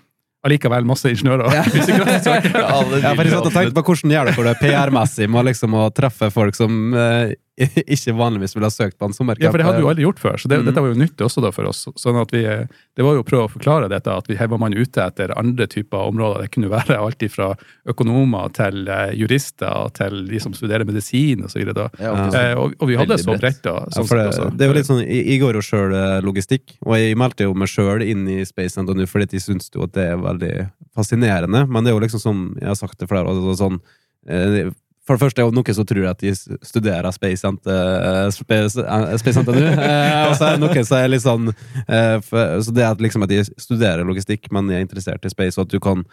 allikevel 0.46 0.86
masse 0.86 1.10
ingeniører 1.10 1.54
Ja, 1.54 1.64
for 1.70 3.24
jeg 3.26 3.34
satt 3.34 3.48
og 3.50 3.54
tenkte 3.56 3.74
på 3.78 3.86
hvordan 3.90 4.14
gjør 4.14 4.30
dere 4.30 4.52
det 4.52 4.60
PR-messig 4.62 5.30
med 5.32 5.48
liksom 5.50 5.74
å 5.78 5.88
treffe 5.96 6.30
folk 6.34 6.58
som 6.58 6.94
eh, 6.94 7.34
ikke 7.96 8.12
vanligvis 8.18 8.52
ville 8.56 8.68
ha 8.68 8.74
søkt 8.74 8.98
på 9.00 9.08
en 9.08 9.14
sommerkamp. 9.16 9.46
Ja, 9.48 9.52
for 9.54 9.62
det 9.62 9.66
hadde 9.66 9.78
vi 9.80 9.86
jo 9.86 9.90
aldri 9.94 10.04
gjort 10.04 10.20
før, 10.20 10.36
så 10.42 10.50
det, 10.52 10.58
Mm. 10.60 10.66
dette 10.68 10.82
var 10.84 10.90
jo 10.92 10.98
nytt 11.00 11.22
også 11.24 11.42
da 11.46 11.52
for 11.56 11.70
oss. 11.70 11.86
Sånn 11.96 12.18
at 12.20 12.32
vi, 12.36 12.42
Det 12.44 13.04
var 13.04 13.16
jo 13.16 13.24
å 13.24 13.28
prøve 13.28 13.46
å 13.48 13.52
forklare 13.54 13.88
dette, 13.90 14.12
at 14.12 14.28
vi, 14.28 14.36
var 14.36 14.60
man 14.60 14.74
ute 14.76 15.00
etter 15.06 15.32
andre 15.40 15.68
typer 15.68 15.98
områder. 16.12 16.42
Det 16.44 16.52
kunne 16.52 16.70
være 16.72 16.98
alt 17.00 17.24
fra 17.32 17.54
økonomer 17.88 18.52
til 18.56 18.88
eh, 18.92 19.14
jurister 19.16 19.90
til 19.96 20.26
de 20.28 20.40
som 20.44 20.54
studerer 20.54 20.86
medisin 20.88 21.44
osv. 21.48 21.64
Ja, 22.00 22.14
Eh, 22.36 22.54
og, 22.60 22.76
og 22.80 22.88
vi 22.90 22.96
hadde 23.00 23.18
så 23.24 23.38
bredt. 23.40 23.62
da. 23.64 23.78
Ja, 23.88 24.04
Sånn 24.04 24.52
det, 24.52 24.58
det 24.60 24.68
var 24.68 24.76
litt 24.76 24.88
sånn, 24.90 25.04
Jeg, 25.08 25.40
går 25.40 25.56
jo 25.60 25.64
sjøl 25.64 25.96
logistikk, 26.26 26.76
og 26.86 26.98
jeg 27.00 27.16
meldte 27.20 27.48
jo 27.48 27.54
meg 27.56 27.68
sjøl 27.72 28.04
inn 28.04 28.28
i 28.28 28.44
Space 28.48 28.76
NTNU 28.82 29.06
fordi 29.08 29.26
de 29.32 29.36
jeg 29.40 29.44
syns 29.48 29.70
jo 29.74 29.84
at 29.84 29.92
det 29.96 30.10
er 30.12 30.18
veldig 30.18 30.54
fascinerende. 30.96 31.66
Men 31.68 31.84
det 31.84 31.92
er 31.92 31.96
jo 31.98 32.04
liksom 32.04 32.22
som 32.24 32.44
jeg 32.60 32.68
har 32.72 32.76
sagt 32.80 32.98
til 33.00 33.08
flere 33.12 33.28
altså 33.32 33.56
sånn 33.60 33.80
eh, 34.28 34.72
For 35.06 35.16
det 35.16 35.22
første 35.22 35.42
er 35.42 35.50
det 35.50 35.58
noen 35.60 35.78
som 35.78 35.86
tror 35.86 36.08
at 36.10 36.22
de 36.24 36.34
studerer 36.36 37.10
Space 37.14 37.44
Center 37.44 37.90
eh, 37.96 38.30
Space, 38.34 38.82
eh, 38.82 39.02
eh, 39.06 40.22
Og 40.26 40.38
så 40.38 40.48
er 40.48 40.56
det 40.56 40.64
noen 40.64 40.88
som 40.88 40.98
er 40.98 41.12
litt 41.14 41.26
sånn 41.26 41.52
eh, 41.52 42.18
Så 42.26 42.74
det 42.74 42.88
at 42.88 43.04
liksom 43.04 43.26
at 43.26 43.34
de 43.34 43.44
studerer 43.54 44.06
logistikk, 44.08 44.50
men 44.56 44.72
er 44.74 44.86
interessert 44.86 45.26
i 45.26 45.34
space, 45.34 45.60
og 45.60 45.68
at 45.68 45.76
du 45.76 45.84
kan 45.84 46.06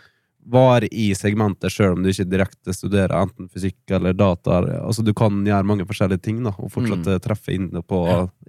være 0.43 0.89
i 0.91 1.13
segmentet 1.15 1.71
sjøl 1.71 1.95
om 1.95 2.03
du 2.03 2.09
ikke 2.11 2.27
direkte 2.27 2.75
studerer 2.75 3.15
enten 3.21 3.47
fysikk 3.53 3.93
eller 3.95 4.15
data. 4.17 4.59
Altså 4.81 5.05
Du 5.07 5.13
kan 5.15 5.43
gjøre 5.47 5.67
mange 5.69 5.87
forskjellige 5.87 6.25
ting 6.25 6.41
da 6.43 6.51
og 6.57 6.73
fortsatt 6.73 7.07
mm. 7.07 7.21
treffe 7.23 7.55
inn 7.55 7.69
på, 7.71 8.01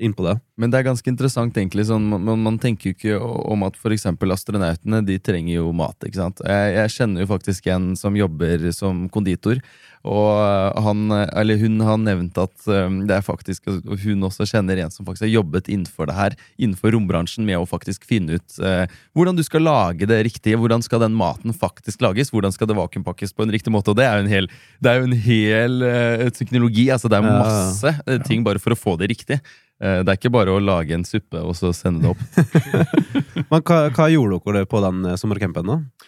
inn 0.02 0.16
på 0.18 0.26
det. 0.26 0.36
Men 0.58 0.74
det 0.74 0.80
er 0.80 0.88
ganske 0.90 1.10
interessant, 1.10 1.58
egentlig. 1.58 1.86
Sånn, 1.90 2.08
man, 2.10 2.42
man 2.42 2.58
tenker 2.62 2.92
jo 2.92 2.98
ikke 2.98 3.20
om 3.22 3.66
at 3.68 3.78
eksempel 3.94 4.34
astronautene 4.34 5.04
de 5.06 5.20
trenger 5.22 5.60
jo 5.60 5.70
mat. 5.78 5.98
ikke 6.02 6.22
sant? 6.22 6.42
Jeg, 6.46 6.76
jeg 6.80 6.96
kjenner 6.98 7.26
jo 7.26 7.32
faktisk 7.36 7.70
en 7.74 7.92
som 8.00 8.18
jobber 8.18 8.70
som 8.74 9.06
konditor. 9.14 9.62
Og 10.04 10.82
han, 10.84 11.06
eller 11.32 11.60
hun 11.62 11.80
har 11.88 12.00
nevnt 12.02 12.36
at 12.42 12.66
um, 12.68 12.98
det 13.08 13.16
er 13.16 13.24
faktisk 13.24 13.70
hun 14.04 14.26
også 14.28 14.44
kjenner 14.50 14.82
en 14.84 14.92
som 14.92 15.08
faktisk 15.08 15.24
har 15.24 15.32
jobbet 15.32 15.70
innenfor 15.72 16.10
det 16.10 16.18
her, 16.18 16.36
innenfor 16.60 16.92
rombransjen, 16.92 17.46
med 17.48 17.56
å 17.62 17.68
faktisk 17.70 18.04
finne 18.10 18.36
ut 18.36 18.58
eh, 18.60 18.84
hvordan 19.16 19.40
du 19.40 19.44
skal 19.48 19.64
lage 19.64 20.08
det 20.10 20.20
riktige. 20.28 20.60
Hvordan 20.60 20.84
skal 20.84 21.06
den 21.06 21.16
maten 21.16 21.56
faktisk 21.56 22.04
lages? 22.04 22.34
Hvordan 22.36 22.52
skal 22.52 22.68
det 22.68 22.76
vakuumpakkes 22.82 23.32
på 23.32 23.48
en 23.48 23.56
riktig 23.56 23.72
måte? 23.72 23.94
Og 23.94 24.00
det 24.02 24.10
er 24.10 24.20
jo 24.20 24.26
en 24.26 24.34
hel, 24.34 24.52
det 24.84 24.98
jo 25.00 25.08
en 25.08 25.20
hel 25.30 25.88
eh, 25.88 26.28
teknologi. 26.36 26.90
altså 26.92 27.08
Det 27.12 27.22
er 27.22 27.30
masse 27.30 27.96
eh, 28.04 28.20
ting 28.28 28.44
bare 28.44 28.60
for 28.60 28.76
å 28.76 28.80
få 28.80 28.98
det 29.00 29.14
riktig. 29.16 29.40
Eh, 29.80 30.02
Det 30.04 30.10
er 30.12 30.20
ikke 30.20 30.34
bare 30.36 30.52
å 30.52 30.60
lage 30.64 30.96
en 30.96 31.08
suppe 31.08 31.40
og 31.40 31.56
så 31.56 31.72
sende 31.76 32.04
det 32.04 32.12
opp. 32.12 32.92
Men 33.52 33.64
hva, 33.64 33.80
hva 33.96 34.10
gjorde 34.12 34.40
dere 34.52 34.68
på 34.70 34.84
den 34.84 35.06
eh, 35.12 35.18
sommercampen, 35.20 35.72
da? 35.72 36.03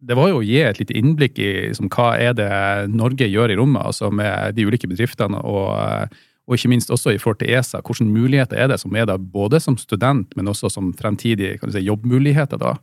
Det 0.00 0.16
var 0.16 0.30
jo 0.30 0.40
å 0.40 0.44
gi 0.44 0.58
et 0.60 0.78
lite 0.80 0.96
innblikk 0.98 1.38
i 1.40 1.50
liksom, 1.70 1.88
hva 1.92 2.12
er 2.20 2.34
det 2.36 2.50
Norge 2.92 3.28
gjør 3.30 3.52
i 3.52 3.56
rommet, 3.58 3.84
altså 3.86 4.10
med 4.12 4.56
de 4.56 4.66
ulike 4.68 4.88
bedriftene, 4.90 5.40
og, 5.40 6.12
og 6.46 6.58
ikke 6.58 6.70
minst 6.72 6.92
også 6.92 7.14
i 7.14 7.20
forhold 7.22 7.40
til 7.40 7.54
ESA. 7.56 7.80
Hvilke 7.80 8.04
muligheter 8.04 8.60
er 8.60 8.70
det 8.72 8.78
som 8.82 8.94
er 8.96 9.08
der, 9.08 9.16
både 9.18 9.60
som 9.62 9.78
student, 9.80 10.36
men 10.36 10.52
også 10.52 10.70
som 10.72 10.92
fremtidige 10.98 11.56
si, 11.64 11.84
jobbmuligheter. 11.86 12.60
da. 12.60 12.76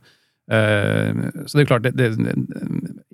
Eh, 0.52 1.22
så 1.46 1.56
det 1.56 1.62
er 1.62 1.70
klart, 1.70 1.86
det, 1.86 1.94
det, 1.96 2.34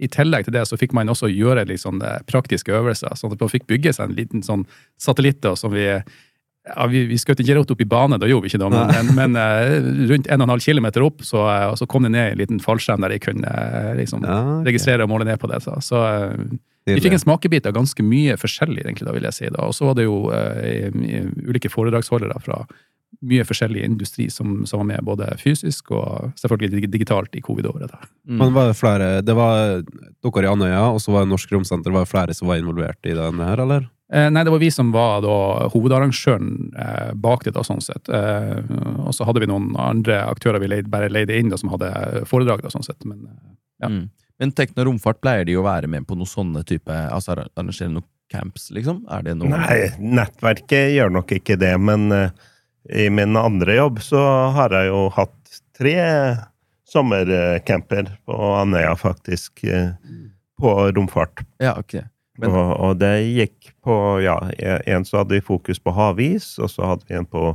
I 0.01 0.09
tillegg 0.11 0.49
til 0.49 0.57
det 0.57 0.65
så 0.67 0.81
fikk 0.81 0.97
man 0.97 1.13
også 1.13 1.31
gjøre 1.31 1.69
litt 1.69 1.85
sånn 1.85 2.01
eh, 2.03 2.19
praktiske 2.27 2.73
øvelser. 2.75 3.15
sånn 3.15 3.37
at 3.37 3.45
Man 3.45 3.53
fikk 3.53 3.69
bygge 3.71 3.93
seg 3.95 4.09
en 4.09 4.17
liten 4.17 4.43
sånn 4.47 4.65
satellitt 4.99 5.43
da, 5.45 5.55
som 5.61 5.77
vi 5.77 5.87
ja, 6.69 6.87
vi, 6.91 7.05
vi 7.09 7.19
skjøt 7.19 7.41
ikke 7.41 7.57
rett 7.57 7.71
opp 7.73 7.83
i 7.83 7.89
bane, 7.89 8.19
da 8.21 8.29
gjorde 8.29 8.45
vi 8.45 8.53
ikke 8.53 8.61
det, 8.61 8.69
men, 8.75 8.91
men, 8.93 9.13
men 9.17 9.39
eh, 9.41 9.77
rundt 10.11 10.29
1,5 10.29 10.65
km 10.67 10.89
opp 11.07 11.25
så, 11.25 11.47
eh, 11.49 11.69
så 11.81 11.89
kom 11.89 12.05
det 12.05 12.13
ned 12.13 12.35
en 12.35 12.43
liten 12.43 12.61
fallskjerm 12.63 13.07
der 13.07 13.17
jeg 13.17 13.25
kunne 13.25 13.49
eh, 13.49 13.95
liksom, 14.03 14.27
Ja, 14.29 14.41
okay. 14.59 14.67
registrere 14.69 15.07
og 15.07 15.13
måle 15.13 15.29
ned 15.29 15.41
på 15.41 15.49
det. 15.51 15.63
Så, 15.65 15.79
så 15.85 16.03
vi 16.89 17.01
fikk 17.01 17.17
en 17.17 17.23
smakebit 17.23 17.69
av 17.69 17.77
ganske 17.77 18.05
mye 18.05 18.37
forskjellig, 18.41 18.85
egentlig, 18.85 19.09
da, 19.09 19.17
vil 19.17 19.29
jeg 19.29 19.37
si. 19.37 19.49
da. 19.53 19.67
Og 19.69 19.77
så 19.77 19.89
var 19.89 19.97
det 19.99 20.07
jo 20.09 20.23
i 20.33 21.21
ulike 21.49 21.71
foredragsholdere 21.73 22.41
fra 22.43 22.63
mye 23.27 23.45
forskjellig 23.45 23.83
industri 23.85 24.29
som, 24.33 24.63
som 24.67 24.81
var 24.83 24.89
med, 24.89 25.05
både 25.05 25.29
fysisk 25.41 25.93
og 25.93 26.33
selvfølgelig 26.41 26.89
digitalt 26.93 27.37
i 27.37 27.43
covid-året. 27.45 27.93
da. 27.93 28.11
Men 28.25 28.55
var 28.57 28.71
det 28.71 28.79
flere 28.79 29.11
Det 29.27 29.37
var 29.37 29.83
dere 29.85 30.47
i 30.47 30.51
Andøya, 30.51 30.85
og 30.89 31.01
så 31.05 31.15
var 31.15 31.27
det 31.27 31.33
Norsk 31.35 31.53
Romsenter. 31.53 31.95
Var 31.95 32.07
det 32.07 32.13
flere 32.13 32.37
som 32.37 32.49
var 32.51 32.63
involvert 32.63 33.01
i 33.05 33.17
denne 33.17 33.49
her, 33.51 33.65
eller? 33.67 33.89
Eh, 34.13 34.31
nei, 34.31 34.43
det 34.45 34.51
var 34.51 34.59
vi 34.59 34.71
som 34.75 34.91
var 34.95 35.21
da 35.23 35.35
hovedarrangøren 35.71 36.73
eh, 36.75 37.11
bak 37.15 37.45
det, 37.47 37.55
da, 37.55 37.63
sånn 37.67 37.83
sett. 37.85 38.11
Eh, 38.11 38.59
og 39.05 39.15
så 39.15 39.27
hadde 39.29 39.45
vi 39.45 39.51
noen 39.51 39.71
andre 39.79 40.25
aktører 40.27 40.63
vi 40.63 40.71
leid, 40.73 40.89
bare 40.91 41.11
leide 41.13 41.37
inn, 41.39 41.53
da, 41.53 41.59
som 41.61 41.71
hadde 41.71 42.25
foredrag, 42.31 42.65
da, 42.65 42.73
sånn 42.75 42.87
sett. 42.87 43.05
Men 43.07 43.29
eh, 43.29 43.45
Ja. 43.81 43.89
Mm. 43.89 44.09
Men 44.41 44.53
Tekno 44.57 44.85
Romfart 44.85 45.21
pleier 45.21 45.45
de 45.45 45.55
å 45.61 45.63
være 45.65 45.89
med 45.89 46.07
på 46.09 46.17
noe 46.17 46.29
sånne 46.29 46.63
type 46.65 46.89
Altså 46.89 47.35
arrangere 47.35 47.91
noen 47.93 48.07
camps, 48.33 48.71
liksom? 48.73 49.03
Er 49.13 49.27
det 49.27 49.35
noe 49.37 49.51
Nei, 49.53 49.91
nettverket 50.01 50.95
gjør 50.95 51.13
nok 51.13 51.35
ikke 51.37 51.59
det, 51.61 51.75
men 51.81 52.07
uh, 52.13 52.31
i 52.89 53.11
min 53.13 53.37
andre 53.37 53.77
jobb 53.77 54.01
så 54.05 54.23
har 54.57 54.73
jeg 54.77 54.89
jo 54.89 55.03
hatt 55.17 55.61
tre 55.77 55.97
sommercamper 56.89 58.15
på 58.29 58.39
Andøya, 58.63 58.95
faktisk, 59.01 59.65
Uh, 59.65 59.93
på 60.61 60.73
romfart. 60.93 61.41
Ja, 61.61 61.77
ok. 61.81 61.95
Men- 62.41 62.55
og, 62.57 62.71
og 62.81 63.01
det 63.01 63.15
gikk 63.27 63.73
på 63.85 63.97
Ja, 64.25 64.37
en 64.61 65.05
så 65.05 65.21
hadde 65.21 65.37
vi 65.37 65.45
fokus 65.45 65.81
på 65.81 65.93
havis, 65.97 66.59
og 66.59 66.71
så 66.73 66.93
hadde 66.93 67.09
vi 67.09 67.19
en 67.19 67.29
på 67.29 67.55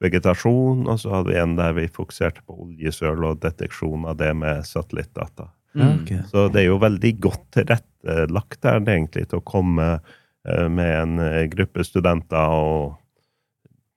vegetasjon, 0.00 0.86
og 0.88 1.00
så 1.00 1.12
hadde 1.14 1.32
vi 1.32 1.38
en 1.40 1.56
der 1.58 1.74
vi 1.76 1.86
fokuserte 1.92 2.44
på 2.46 2.56
oljesøl 2.64 3.24
og 3.28 3.40
deteksjon 3.42 4.06
av 4.08 4.16
det 4.20 4.32
med 4.38 4.64
satellittdata. 4.66 5.50
Mm. 5.74 6.06
Så 6.26 6.48
det 6.50 6.64
er 6.64 6.70
jo 6.70 6.80
veldig 6.82 7.12
godt 7.22 7.44
tilrettelagt 7.54 8.62
der, 8.64 8.80
egentlig, 8.80 9.28
til 9.30 9.38
å 9.38 9.46
komme 9.46 9.90
eh, 10.00 10.66
med 10.72 10.94
en 10.96 11.20
eh, 11.22 11.44
gruppe 11.52 11.84
studenter 11.86 12.56
og 12.56 12.96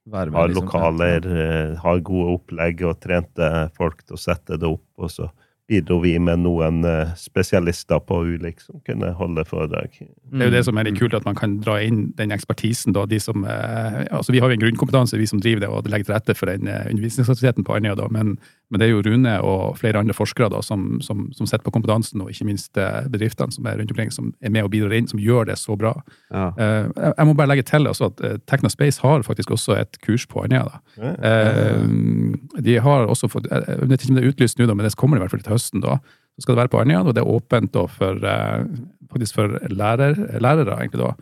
med, 0.06 0.34
ha 0.36 0.46
liksom. 0.46 0.60
lokaler, 0.60 1.24
liksom. 1.24 1.80
ha 1.86 1.96
gode 2.04 2.36
opplegg 2.36 2.84
og 2.84 3.00
trente 3.02 3.50
folk 3.78 4.04
til 4.04 4.18
å 4.18 4.22
sette 4.22 4.60
det 4.60 4.68
opp. 4.68 4.86
Og 5.00 5.14
så 5.14 5.30
bidro 5.74 6.00
vi 6.04 6.14
med 6.22 6.44
noen 6.46 6.84
eh, 6.88 7.14
spesialister 7.20 8.02
på 8.06 8.20
ulik 8.34 8.62
som 8.64 8.82
kunne 8.88 9.12
holde 9.18 9.46
foredrag. 9.50 9.96
Det 9.98 10.42
er 10.42 10.52
jo 10.52 10.56
det 10.56 10.64
som 10.68 10.78
er 10.78 10.88
litt 10.88 11.00
kult, 11.02 11.16
at 11.18 11.26
man 11.28 11.38
kan 11.38 11.58
dra 11.64 11.80
inn 11.82 12.06
den 12.18 12.34
ekspertisen. 12.36 12.94
da, 12.94 13.06
de 13.10 13.20
som, 13.20 13.46
eh, 13.46 14.04
altså 14.12 14.34
Vi 14.34 14.42
har 14.44 14.50
jo 14.50 14.58
en 14.58 14.66
grunnkompetanse, 14.66 15.18
vi 15.18 15.30
som 15.30 15.42
driver 15.42 15.66
det 15.66 15.70
og 15.70 15.90
legger 15.90 16.10
til 16.10 16.18
rette 16.18 16.38
for 16.38 16.52
den 16.52 16.68
eh, 16.68 16.86
undervisningsaktiviteten 16.92 17.66
på 17.66 17.78
Andøya. 17.78 18.10
Men, 18.12 18.38
men 18.72 18.82
det 18.82 18.88
er 18.88 18.93
jo 18.93 19.01
Rune 19.05 19.34
og 19.45 19.76
flere 19.78 19.99
andre 20.01 20.16
forskere 20.18 20.49
da, 20.49 20.61
som, 20.66 20.97
som, 21.03 21.28
som 21.36 21.45
sitter 21.49 21.66
på 21.66 21.74
kompetansen, 21.76 22.24
og 22.24 22.32
ikke 22.32 22.47
minst 22.47 22.80
eh, 22.80 23.03
bedriftene 23.11 23.53
som 23.53 23.68
er 23.70 23.78
rundt 23.78 23.91
omkring, 23.93 24.09
som 24.14 24.32
er 24.41 24.53
med 24.55 24.66
og 24.66 24.72
bidrar 24.74 24.95
inn, 24.97 25.09
som 25.09 25.22
gjør 25.22 25.45
det 25.51 25.59
så 25.61 25.78
bra. 25.80 25.91
Ja. 26.34 26.47
Eh, 26.57 26.88
jeg 27.05 27.28
må 27.30 27.36
bare 27.38 27.51
legge 27.51 27.68
til 27.70 27.86
altså, 27.91 28.09
at 28.09 28.24
eh, 28.26 28.39
Tekna 28.49 28.72
Space 28.74 29.03
har 29.03 29.26
faktisk 29.28 29.53
også 29.53 29.78
et 29.78 29.99
kurs 30.05 30.26
på 30.30 30.41
Andøya. 30.45 30.66
da. 30.72 31.14
Eh, 31.30 31.86
de 32.66 32.80
har 32.88 33.05
også 33.05 33.30
fått, 33.30 33.51
jeg 33.51 33.86
vet 33.91 34.01
ikke 34.01 34.16
om 34.16 34.20
det 34.20 34.26
er 34.26 34.34
utlyst 34.34 34.61
nå, 34.61 34.70
men 34.72 34.88
det 34.88 34.95
kommer 34.97 35.20
i 35.20 35.26
hvert 35.26 35.36
fall 35.36 35.45
til 35.45 35.57
høsten. 35.57 35.84
da. 35.86 35.99
Så 36.34 36.47
skal 36.47 36.55
det 36.55 36.64
være 36.64 36.74
på 36.74 36.82
Andøya, 36.82 37.03
og 37.05 37.14
det 37.14 37.22
er 37.22 37.34
åpent 37.36 37.76
da 37.78 37.86
for, 37.91 38.26
faktisk 39.14 39.38
for 39.38 39.59
lærer, 39.70 40.18
lærere. 40.41 40.80
egentlig 40.80 41.03
da. 41.03 41.14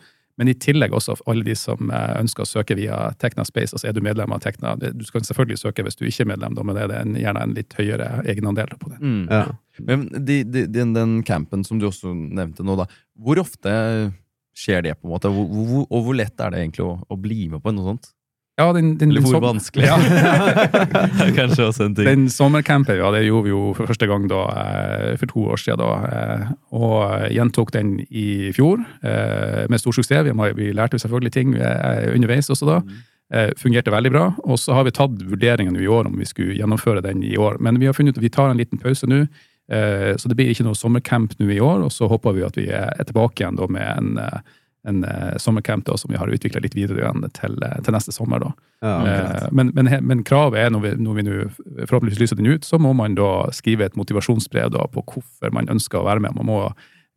Men 0.41 0.49
i 0.49 0.55
tillegg 0.57 0.95
også 0.97 1.13
for 1.19 1.29
alle 1.29 1.45
de 1.45 1.53
som 1.53 1.91
eh, 1.93 2.13
ønsker 2.17 2.41
å 2.41 2.49
søke 2.49 2.73
via 2.79 2.95
Tekna 3.21 3.43
Space. 3.45 3.75
altså 3.75 3.91
Er 3.91 3.93
du 3.93 3.99
medlem 4.01 4.31
av 4.33 4.39
Tekna? 4.41 4.71
Du 4.81 5.03
skal 5.05 5.21
selvfølgelig 5.27 5.59
søke 5.61 5.85
hvis 5.85 5.99
du 5.99 6.07
ikke 6.07 6.25
er 6.25 6.31
medlem, 6.31 6.55
da, 6.57 6.63
men 6.65 6.79
det 6.79 6.87
er 6.87 6.93
en, 6.97 7.11
gjerne 7.19 7.43
en 7.45 7.53
litt 7.53 7.75
høyere 7.77 8.07
egenandel 8.25 8.73
på 8.81 8.89
det. 8.89 8.97
Mm. 9.05 9.19
Ja. 9.29 9.43
Men 9.85 10.07
de, 10.15 10.39
de, 10.49 10.65
den, 10.65 10.95
den 10.97 11.13
campen 11.27 11.61
som 11.67 11.77
du 11.77 11.85
også 11.91 12.15
nevnte 12.17 12.65
nå, 12.65 12.73
da. 12.79 12.87
Hvor 13.21 13.37
ofte 13.43 13.75
skjer 14.57 14.81
det, 14.87 14.95
på 14.97 15.05
en 15.05 15.13
måte? 15.13 15.29
Hvor, 15.29 15.45
hvor, 15.45 15.85
og 15.85 16.07
hvor 16.07 16.17
lett 16.17 16.41
er 16.41 16.55
det 16.55 16.65
egentlig 16.65 16.87
å, 16.87 16.95
å 17.05 17.19
bli 17.21 17.45
med 17.53 17.61
på 17.61 17.75
noe 17.77 17.93
sånt? 17.93 18.09
Ja, 18.61 18.67
den, 18.77 18.91
den, 19.01 19.09
Eller 19.15 19.23
hvor 19.25 19.33
som- 19.39 19.45
vanskelig? 19.47 19.87
Ja. 19.89 19.97
Kanskje 21.39 21.65
også 21.65 21.85
en 21.87 21.95
ting. 21.97 22.05
Den 22.07 22.27
sommercampen, 22.29 22.97
ja, 22.99 23.09
det 23.15 23.23
gjorde 23.25 23.47
vi 23.47 23.53
jo 23.53 23.61
for 23.77 23.89
første 23.89 24.07
gang 24.09 24.27
da, 24.29 24.41
eh, 24.61 25.15
for 25.17 25.31
to 25.31 25.45
år 25.53 25.61
siden. 25.61 25.81
Da, 25.81 25.91
eh, 26.11 26.51
og 26.77 27.25
gjentok 27.33 27.71
den 27.73 27.95
i 28.09 28.51
fjor 28.55 28.83
eh, 29.01 29.63
med 29.71 29.81
stor 29.81 29.95
suksess. 29.97 30.27
Vi, 30.29 30.51
vi 30.59 30.69
lærte 30.77 30.99
selvfølgelig 31.01 31.33
ting 31.33 31.55
underveis 31.57 32.51
også 32.53 32.69
da. 32.69 32.79
Eh, 33.33 33.49
Fungerte 33.57 33.93
veldig 33.93 34.11
bra. 34.13 34.25
Og 34.45 34.59
så 34.61 34.75
har 34.77 34.85
vi 34.87 34.93
tatt 34.95 35.17
vurderingen 35.25 35.79
i 35.81 35.87
år 35.89 36.09
om 36.11 36.19
vi 36.21 36.27
skulle 36.29 36.57
gjennomføre 36.59 37.01
den 37.05 37.23
i 37.23 37.33
år. 37.39 37.57
Men 37.63 37.79
vi 37.81 37.89
har 37.89 37.97
funnet 37.97 38.13
ut 38.13 38.21
at 38.21 38.27
vi 38.27 38.33
tar 38.37 38.51
en 38.53 38.61
liten 38.61 38.77
pause 38.81 39.09
nå. 39.09 39.25
Så 39.71 40.27
det 40.27 40.35
blir 40.35 40.49
ikke 40.51 40.65
noe 40.67 40.75
sommercamp 40.75 41.37
nå 41.39 41.47
i 41.53 41.61
år. 41.63 41.85
Og 41.85 41.93
så 41.95 42.09
håper 42.11 42.33
vi 42.35 42.41
at 42.43 42.57
vi 42.59 42.65
er 42.75 43.05
tilbake 43.07 43.39
igjen 43.39 43.55
da 43.55 43.69
med 43.71 43.87
en, 43.87 44.17
en 44.87 45.03
eh, 45.05 45.37
sommercamp 45.37 45.85
da, 45.85 45.97
som 45.97 46.09
vi 46.11 46.17
har 46.17 46.27
utvikla 46.33 46.61
litt 46.63 46.73
videre 46.75 47.03
igjen 47.03 47.25
til, 47.37 47.57
eh, 47.63 47.77
til 47.85 47.93
neste 47.93 48.13
sommer. 48.15 48.39
da. 48.41 48.51
Ja, 48.81 48.93
Eh, 49.05 49.47
Men, 49.51 49.71
men, 49.75 49.89
men 50.07 50.23
kravet 50.23 50.57
er, 50.57 50.69
når 50.73 50.81
vi, 50.81 50.91
når 51.03 51.13
vi 51.19 51.23
nå 51.27 51.35
forhåpentligvis 51.85 52.19
lyser 52.23 52.35
den 52.39 52.47
ut, 52.49 52.65
så 52.65 52.79
må 52.81 52.93
man 52.97 53.13
da 53.15 53.51
skrive 53.53 53.85
et 53.85 53.95
motivasjonsbrev 53.99 54.71
da 54.73 54.87
på 54.89 55.03
hvorfor 55.05 55.53
man 55.53 55.69
ønsker 55.69 55.99
å 56.01 56.05
være 56.07 56.19
med. 56.25 56.33
Man 56.35 56.45
må 56.49 56.61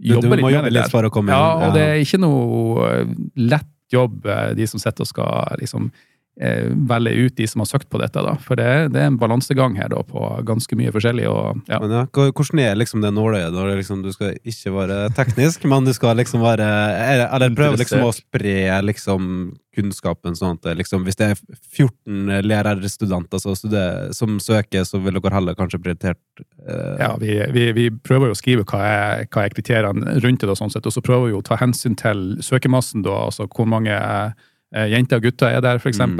jobbe 0.02 0.26
du 0.28 0.34
litt 0.34 0.42
må 0.42 0.50
litt, 0.50 0.56
jobbe 0.58 0.74
litt 0.74 0.90
for 0.92 1.08
å 1.08 1.10
komme 1.14 1.32
Ja, 1.32 1.54
og 1.54 1.68
og 1.70 1.74
det 1.78 1.86
er 1.88 2.02
ikke 2.02 2.20
noe 2.20 2.90
eh, 2.90 3.14
lett 3.36 3.70
jobb, 3.92 4.26
eh, 4.26 4.52
de 4.58 4.66
som 4.66 4.80
sitter 4.82 5.04
og 5.06 5.08
skal 5.08 5.56
liksom 5.60 5.90
velge 6.34 7.12
ut 7.28 7.36
de 7.38 7.46
som 7.46 7.60
har 7.62 7.68
søkt 7.70 7.86
på 7.92 8.00
dette. 8.02 8.18
da. 8.26 8.32
For 8.42 8.58
det, 8.58 8.66
det 8.94 9.00
er 9.04 9.06
en 9.12 9.18
balansegang 9.20 9.76
her 9.78 9.88
da, 9.92 10.00
på 10.02 10.18
ganske 10.48 10.74
mye 10.76 10.90
forskjellig. 10.94 11.28
og 11.30 11.60
ja. 11.70 11.78
Men 11.78 11.92
ja, 11.94 12.04
hvordan 12.10 12.58
er 12.64 12.74
liksom 12.80 13.04
det 13.04 13.12
nåløyet 13.14 13.54
når 13.54 13.68
det 13.70 13.76
liksom, 13.84 14.02
du 14.02 14.10
skal 14.12 14.34
ikke 14.42 14.72
være 14.74 14.96
teknisk, 15.14 15.64
men 15.70 15.86
du 15.86 15.92
skal 15.94 16.16
liksom 16.18 16.42
være 16.42 16.66
er- 16.66 17.28
Eller 17.28 17.54
prøve 17.54 17.78
liksom 17.78 18.02
å 18.08 18.12
spre 18.16 18.56
liksom 18.82 19.28
kunnskapen 19.74 20.36
sånn 20.38 20.54
at 20.62 20.76
liksom, 20.78 21.02
hvis 21.06 21.16
det 21.18 21.32
er 21.32 21.38
14 21.74 22.42
lærerstudenter 22.46 23.40
som, 23.42 23.54
studerer, 23.58 24.12
som 24.14 24.36
søker, 24.42 24.84
så 24.86 25.00
vil 25.02 25.16
dere 25.18 25.34
heller 25.34 25.56
kanskje 25.58 25.80
prioritert 25.82 26.42
eh, 26.66 26.96
Ja, 27.00 27.12
vi, 27.18 27.36
vi, 27.54 27.64
vi 27.74 27.88
prøver 27.90 28.30
jo 28.30 28.36
å 28.36 28.38
skrive 28.38 28.66
hva 28.70 28.82
er, 28.86 29.24
hva 29.34 29.44
er 29.48 29.54
kriteriene 29.54 30.18
rundt 30.22 30.42
det, 30.44 30.50
og 30.50 30.58
sånn 30.60 30.70
sett, 30.74 30.86
og 30.86 30.94
så 30.94 31.02
prøver 31.04 31.30
vi 31.32 31.38
å 31.38 31.42
ta 31.46 31.58
hensyn 31.58 31.96
til 31.98 32.36
søkermassen. 32.42 33.02
da, 33.06 33.16
altså 33.28 33.48
Hvor 33.50 33.66
mange 33.70 33.94
eh, 33.98 34.50
jenter 34.74 35.16
og 35.20 35.22
gutter 35.22 35.46
er 35.54 35.60
der, 35.62 35.78
f.eks. 35.78 35.98
Mm. 36.02 36.16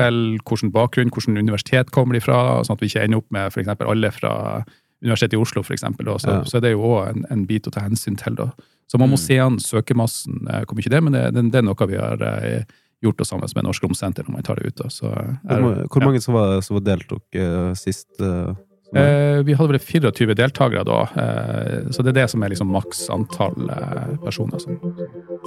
Hvilken 0.46 0.72
bakgrunn, 0.72 1.10
hvilket 1.10 1.38
universitet 1.38 1.90
kommer 1.90 2.14
de 2.14 2.20
fra, 2.24 2.62
sånn 2.64 2.76
at 2.76 2.80
vi 2.84 2.86
ikke 2.92 3.04
ender 3.04 3.18
opp 3.18 3.30
med 3.34 3.52
for 3.52 3.60
eksempel 3.64 3.90
alle 3.90 4.10
fra 4.14 4.64
Universitetet 5.04 5.34
i 5.36 5.40
Oslo, 5.42 5.62
eksempel. 5.74 6.06
Så, 6.18 6.30
Ja. 6.30 6.42
så 6.48 6.60
det 6.62 6.70
er 6.70 6.76
jo 6.78 6.84
òg 6.86 7.08
en, 7.10 7.26
en 7.30 7.42
bit 7.46 7.66
å 7.66 7.70
ta 7.74 7.80
hensyn 7.84 8.16
til. 8.16 8.34
da. 8.36 8.46
Så 8.88 8.96
man 8.98 9.10
må 9.10 9.18
Mm. 9.18 9.24
se 9.26 9.38
an 9.38 9.58
søkermassen, 9.58 10.46
kommer 10.48 10.64
hvor 10.64 10.76
mye 10.78 10.88
det 10.90 11.02
men 11.02 11.12
det, 11.12 11.34
det, 11.34 11.42
det 11.52 11.58
er 11.60 11.62
noe 11.66 11.86
vi 11.90 11.96
har 11.98 12.22
eh, 12.22 12.64
gjort 13.02 13.18
det 13.18 13.26
sammen 13.26 13.48
med 13.54 13.64
Norsk 13.64 13.82
Romsenter 13.84 14.24
når 14.24 14.32
man 14.32 14.42
tar 14.42 14.54
det 14.56 14.66
ut. 14.66 14.76
da. 14.76 14.88
Så, 14.88 15.06
er, 15.12 15.36
Hvor, 15.44 15.60
ma- 15.60 15.86
hvor 15.88 16.00
ja. 16.00 16.06
mange 16.06 16.20
som 16.22 16.34
var, 16.34 16.60
som 16.62 16.78
deltok 16.80 17.22
uh, 17.36 17.74
sist? 17.74 18.08
eh, 18.20 18.54
Eh, 18.94 19.42
vi 19.42 19.54
hadde 19.58 19.74
vel 19.74 19.80
24 19.80 20.34
deltakere 20.38 20.84
da, 20.86 21.00
eh, 21.02 21.90
så 21.90 22.02
det 22.02 22.12
er 22.12 22.18
det 22.20 22.26
som 22.30 22.42
er 22.42 22.52
liksom 22.52 22.70
maks 22.70 23.08
antall 23.10 23.70
eh, 23.74 24.14
personer. 24.22 24.62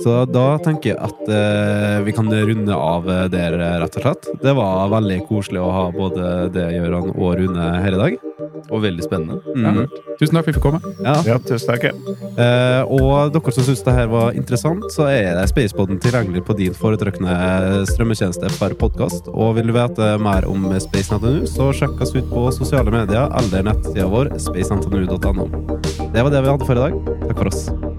Så 0.03 0.17
da 0.29 0.47
tenker 0.63 0.93
jeg 0.93 0.99
at 0.99 2.03
vi 2.05 2.13
kan 2.13 2.29
runde 2.29 2.75
av 2.75 3.07
der, 3.33 3.55
rett 3.81 3.97
og 3.97 4.03
slett. 4.03 4.27
Det 4.43 4.53
var 4.57 4.91
veldig 4.93 5.21
koselig 5.29 5.63
å 5.63 5.71
ha 5.73 5.85
både 5.95 6.31
det 6.53 6.67
Gøran 6.75 7.13
og 7.15 7.37
Rune 7.39 7.69
her 7.81 7.95
i 7.95 8.01
dag. 8.03 8.19
Og 8.71 8.83
veldig 8.83 9.05
spennende. 9.05 9.39
Mm. 9.55 9.85
tusen 10.19 10.37
takk 10.37 10.47
for 10.47 10.49
at 10.49 10.49
vi 10.49 10.55
fikk 10.55 10.65
komme. 10.65 10.93
Ja. 11.03 11.15
Ja, 11.27 11.37
tusen 11.43 11.71
takk. 11.71 11.87
Eh, 11.87 12.81
og 12.97 13.33
dere 13.35 13.55
som 13.55 13.67
syns 13.67 13.83
det 13.85 13.95
her 13.97 14.09
var 14.11 14.37
interessant, 14.37 14.87
så 14.93 15.09
er 15.11 15.41
Spacepodden 15.49 16.01
tilgjengelig 16.03 16.43
på 16.47 16.57
din 16.57 16.75
foretrukne 16.77 17.37
strømmetjeneste 17.91 18.51
per 18.57 18.77
podkast. 18.79 19.29
Og 19.33 19.55
vil 19.59 19.71
du 19.71 19.75
vite 19.77 20.13
mer 20.23 20.47
om 20.49 20.69
SpaceNTNU, 20.73 21.45
så 21.49 21.71
sjekk 21.75 22.01
oss 22.03 22.15
ut 22.17 22.31
på 22.31 22.47
sosiale 22.55 22.93
medier 22.93 23.31
eller 23.41 23.69
nettsida 23.71 24.09
vår 24.11 24.33
spacenetnu.no. 24.47 25.49
Det 26.13 26.23
var 26.23 26.33
det 26.33 26.43
vi 26.43 26.51
hadde 26.53 26.67
for 26.67 26.77
i 26.77 26.83
dag. 26.87 26.99
Takk 27.27 27.39
for 27.43 27.53
oss. 27.53 27.96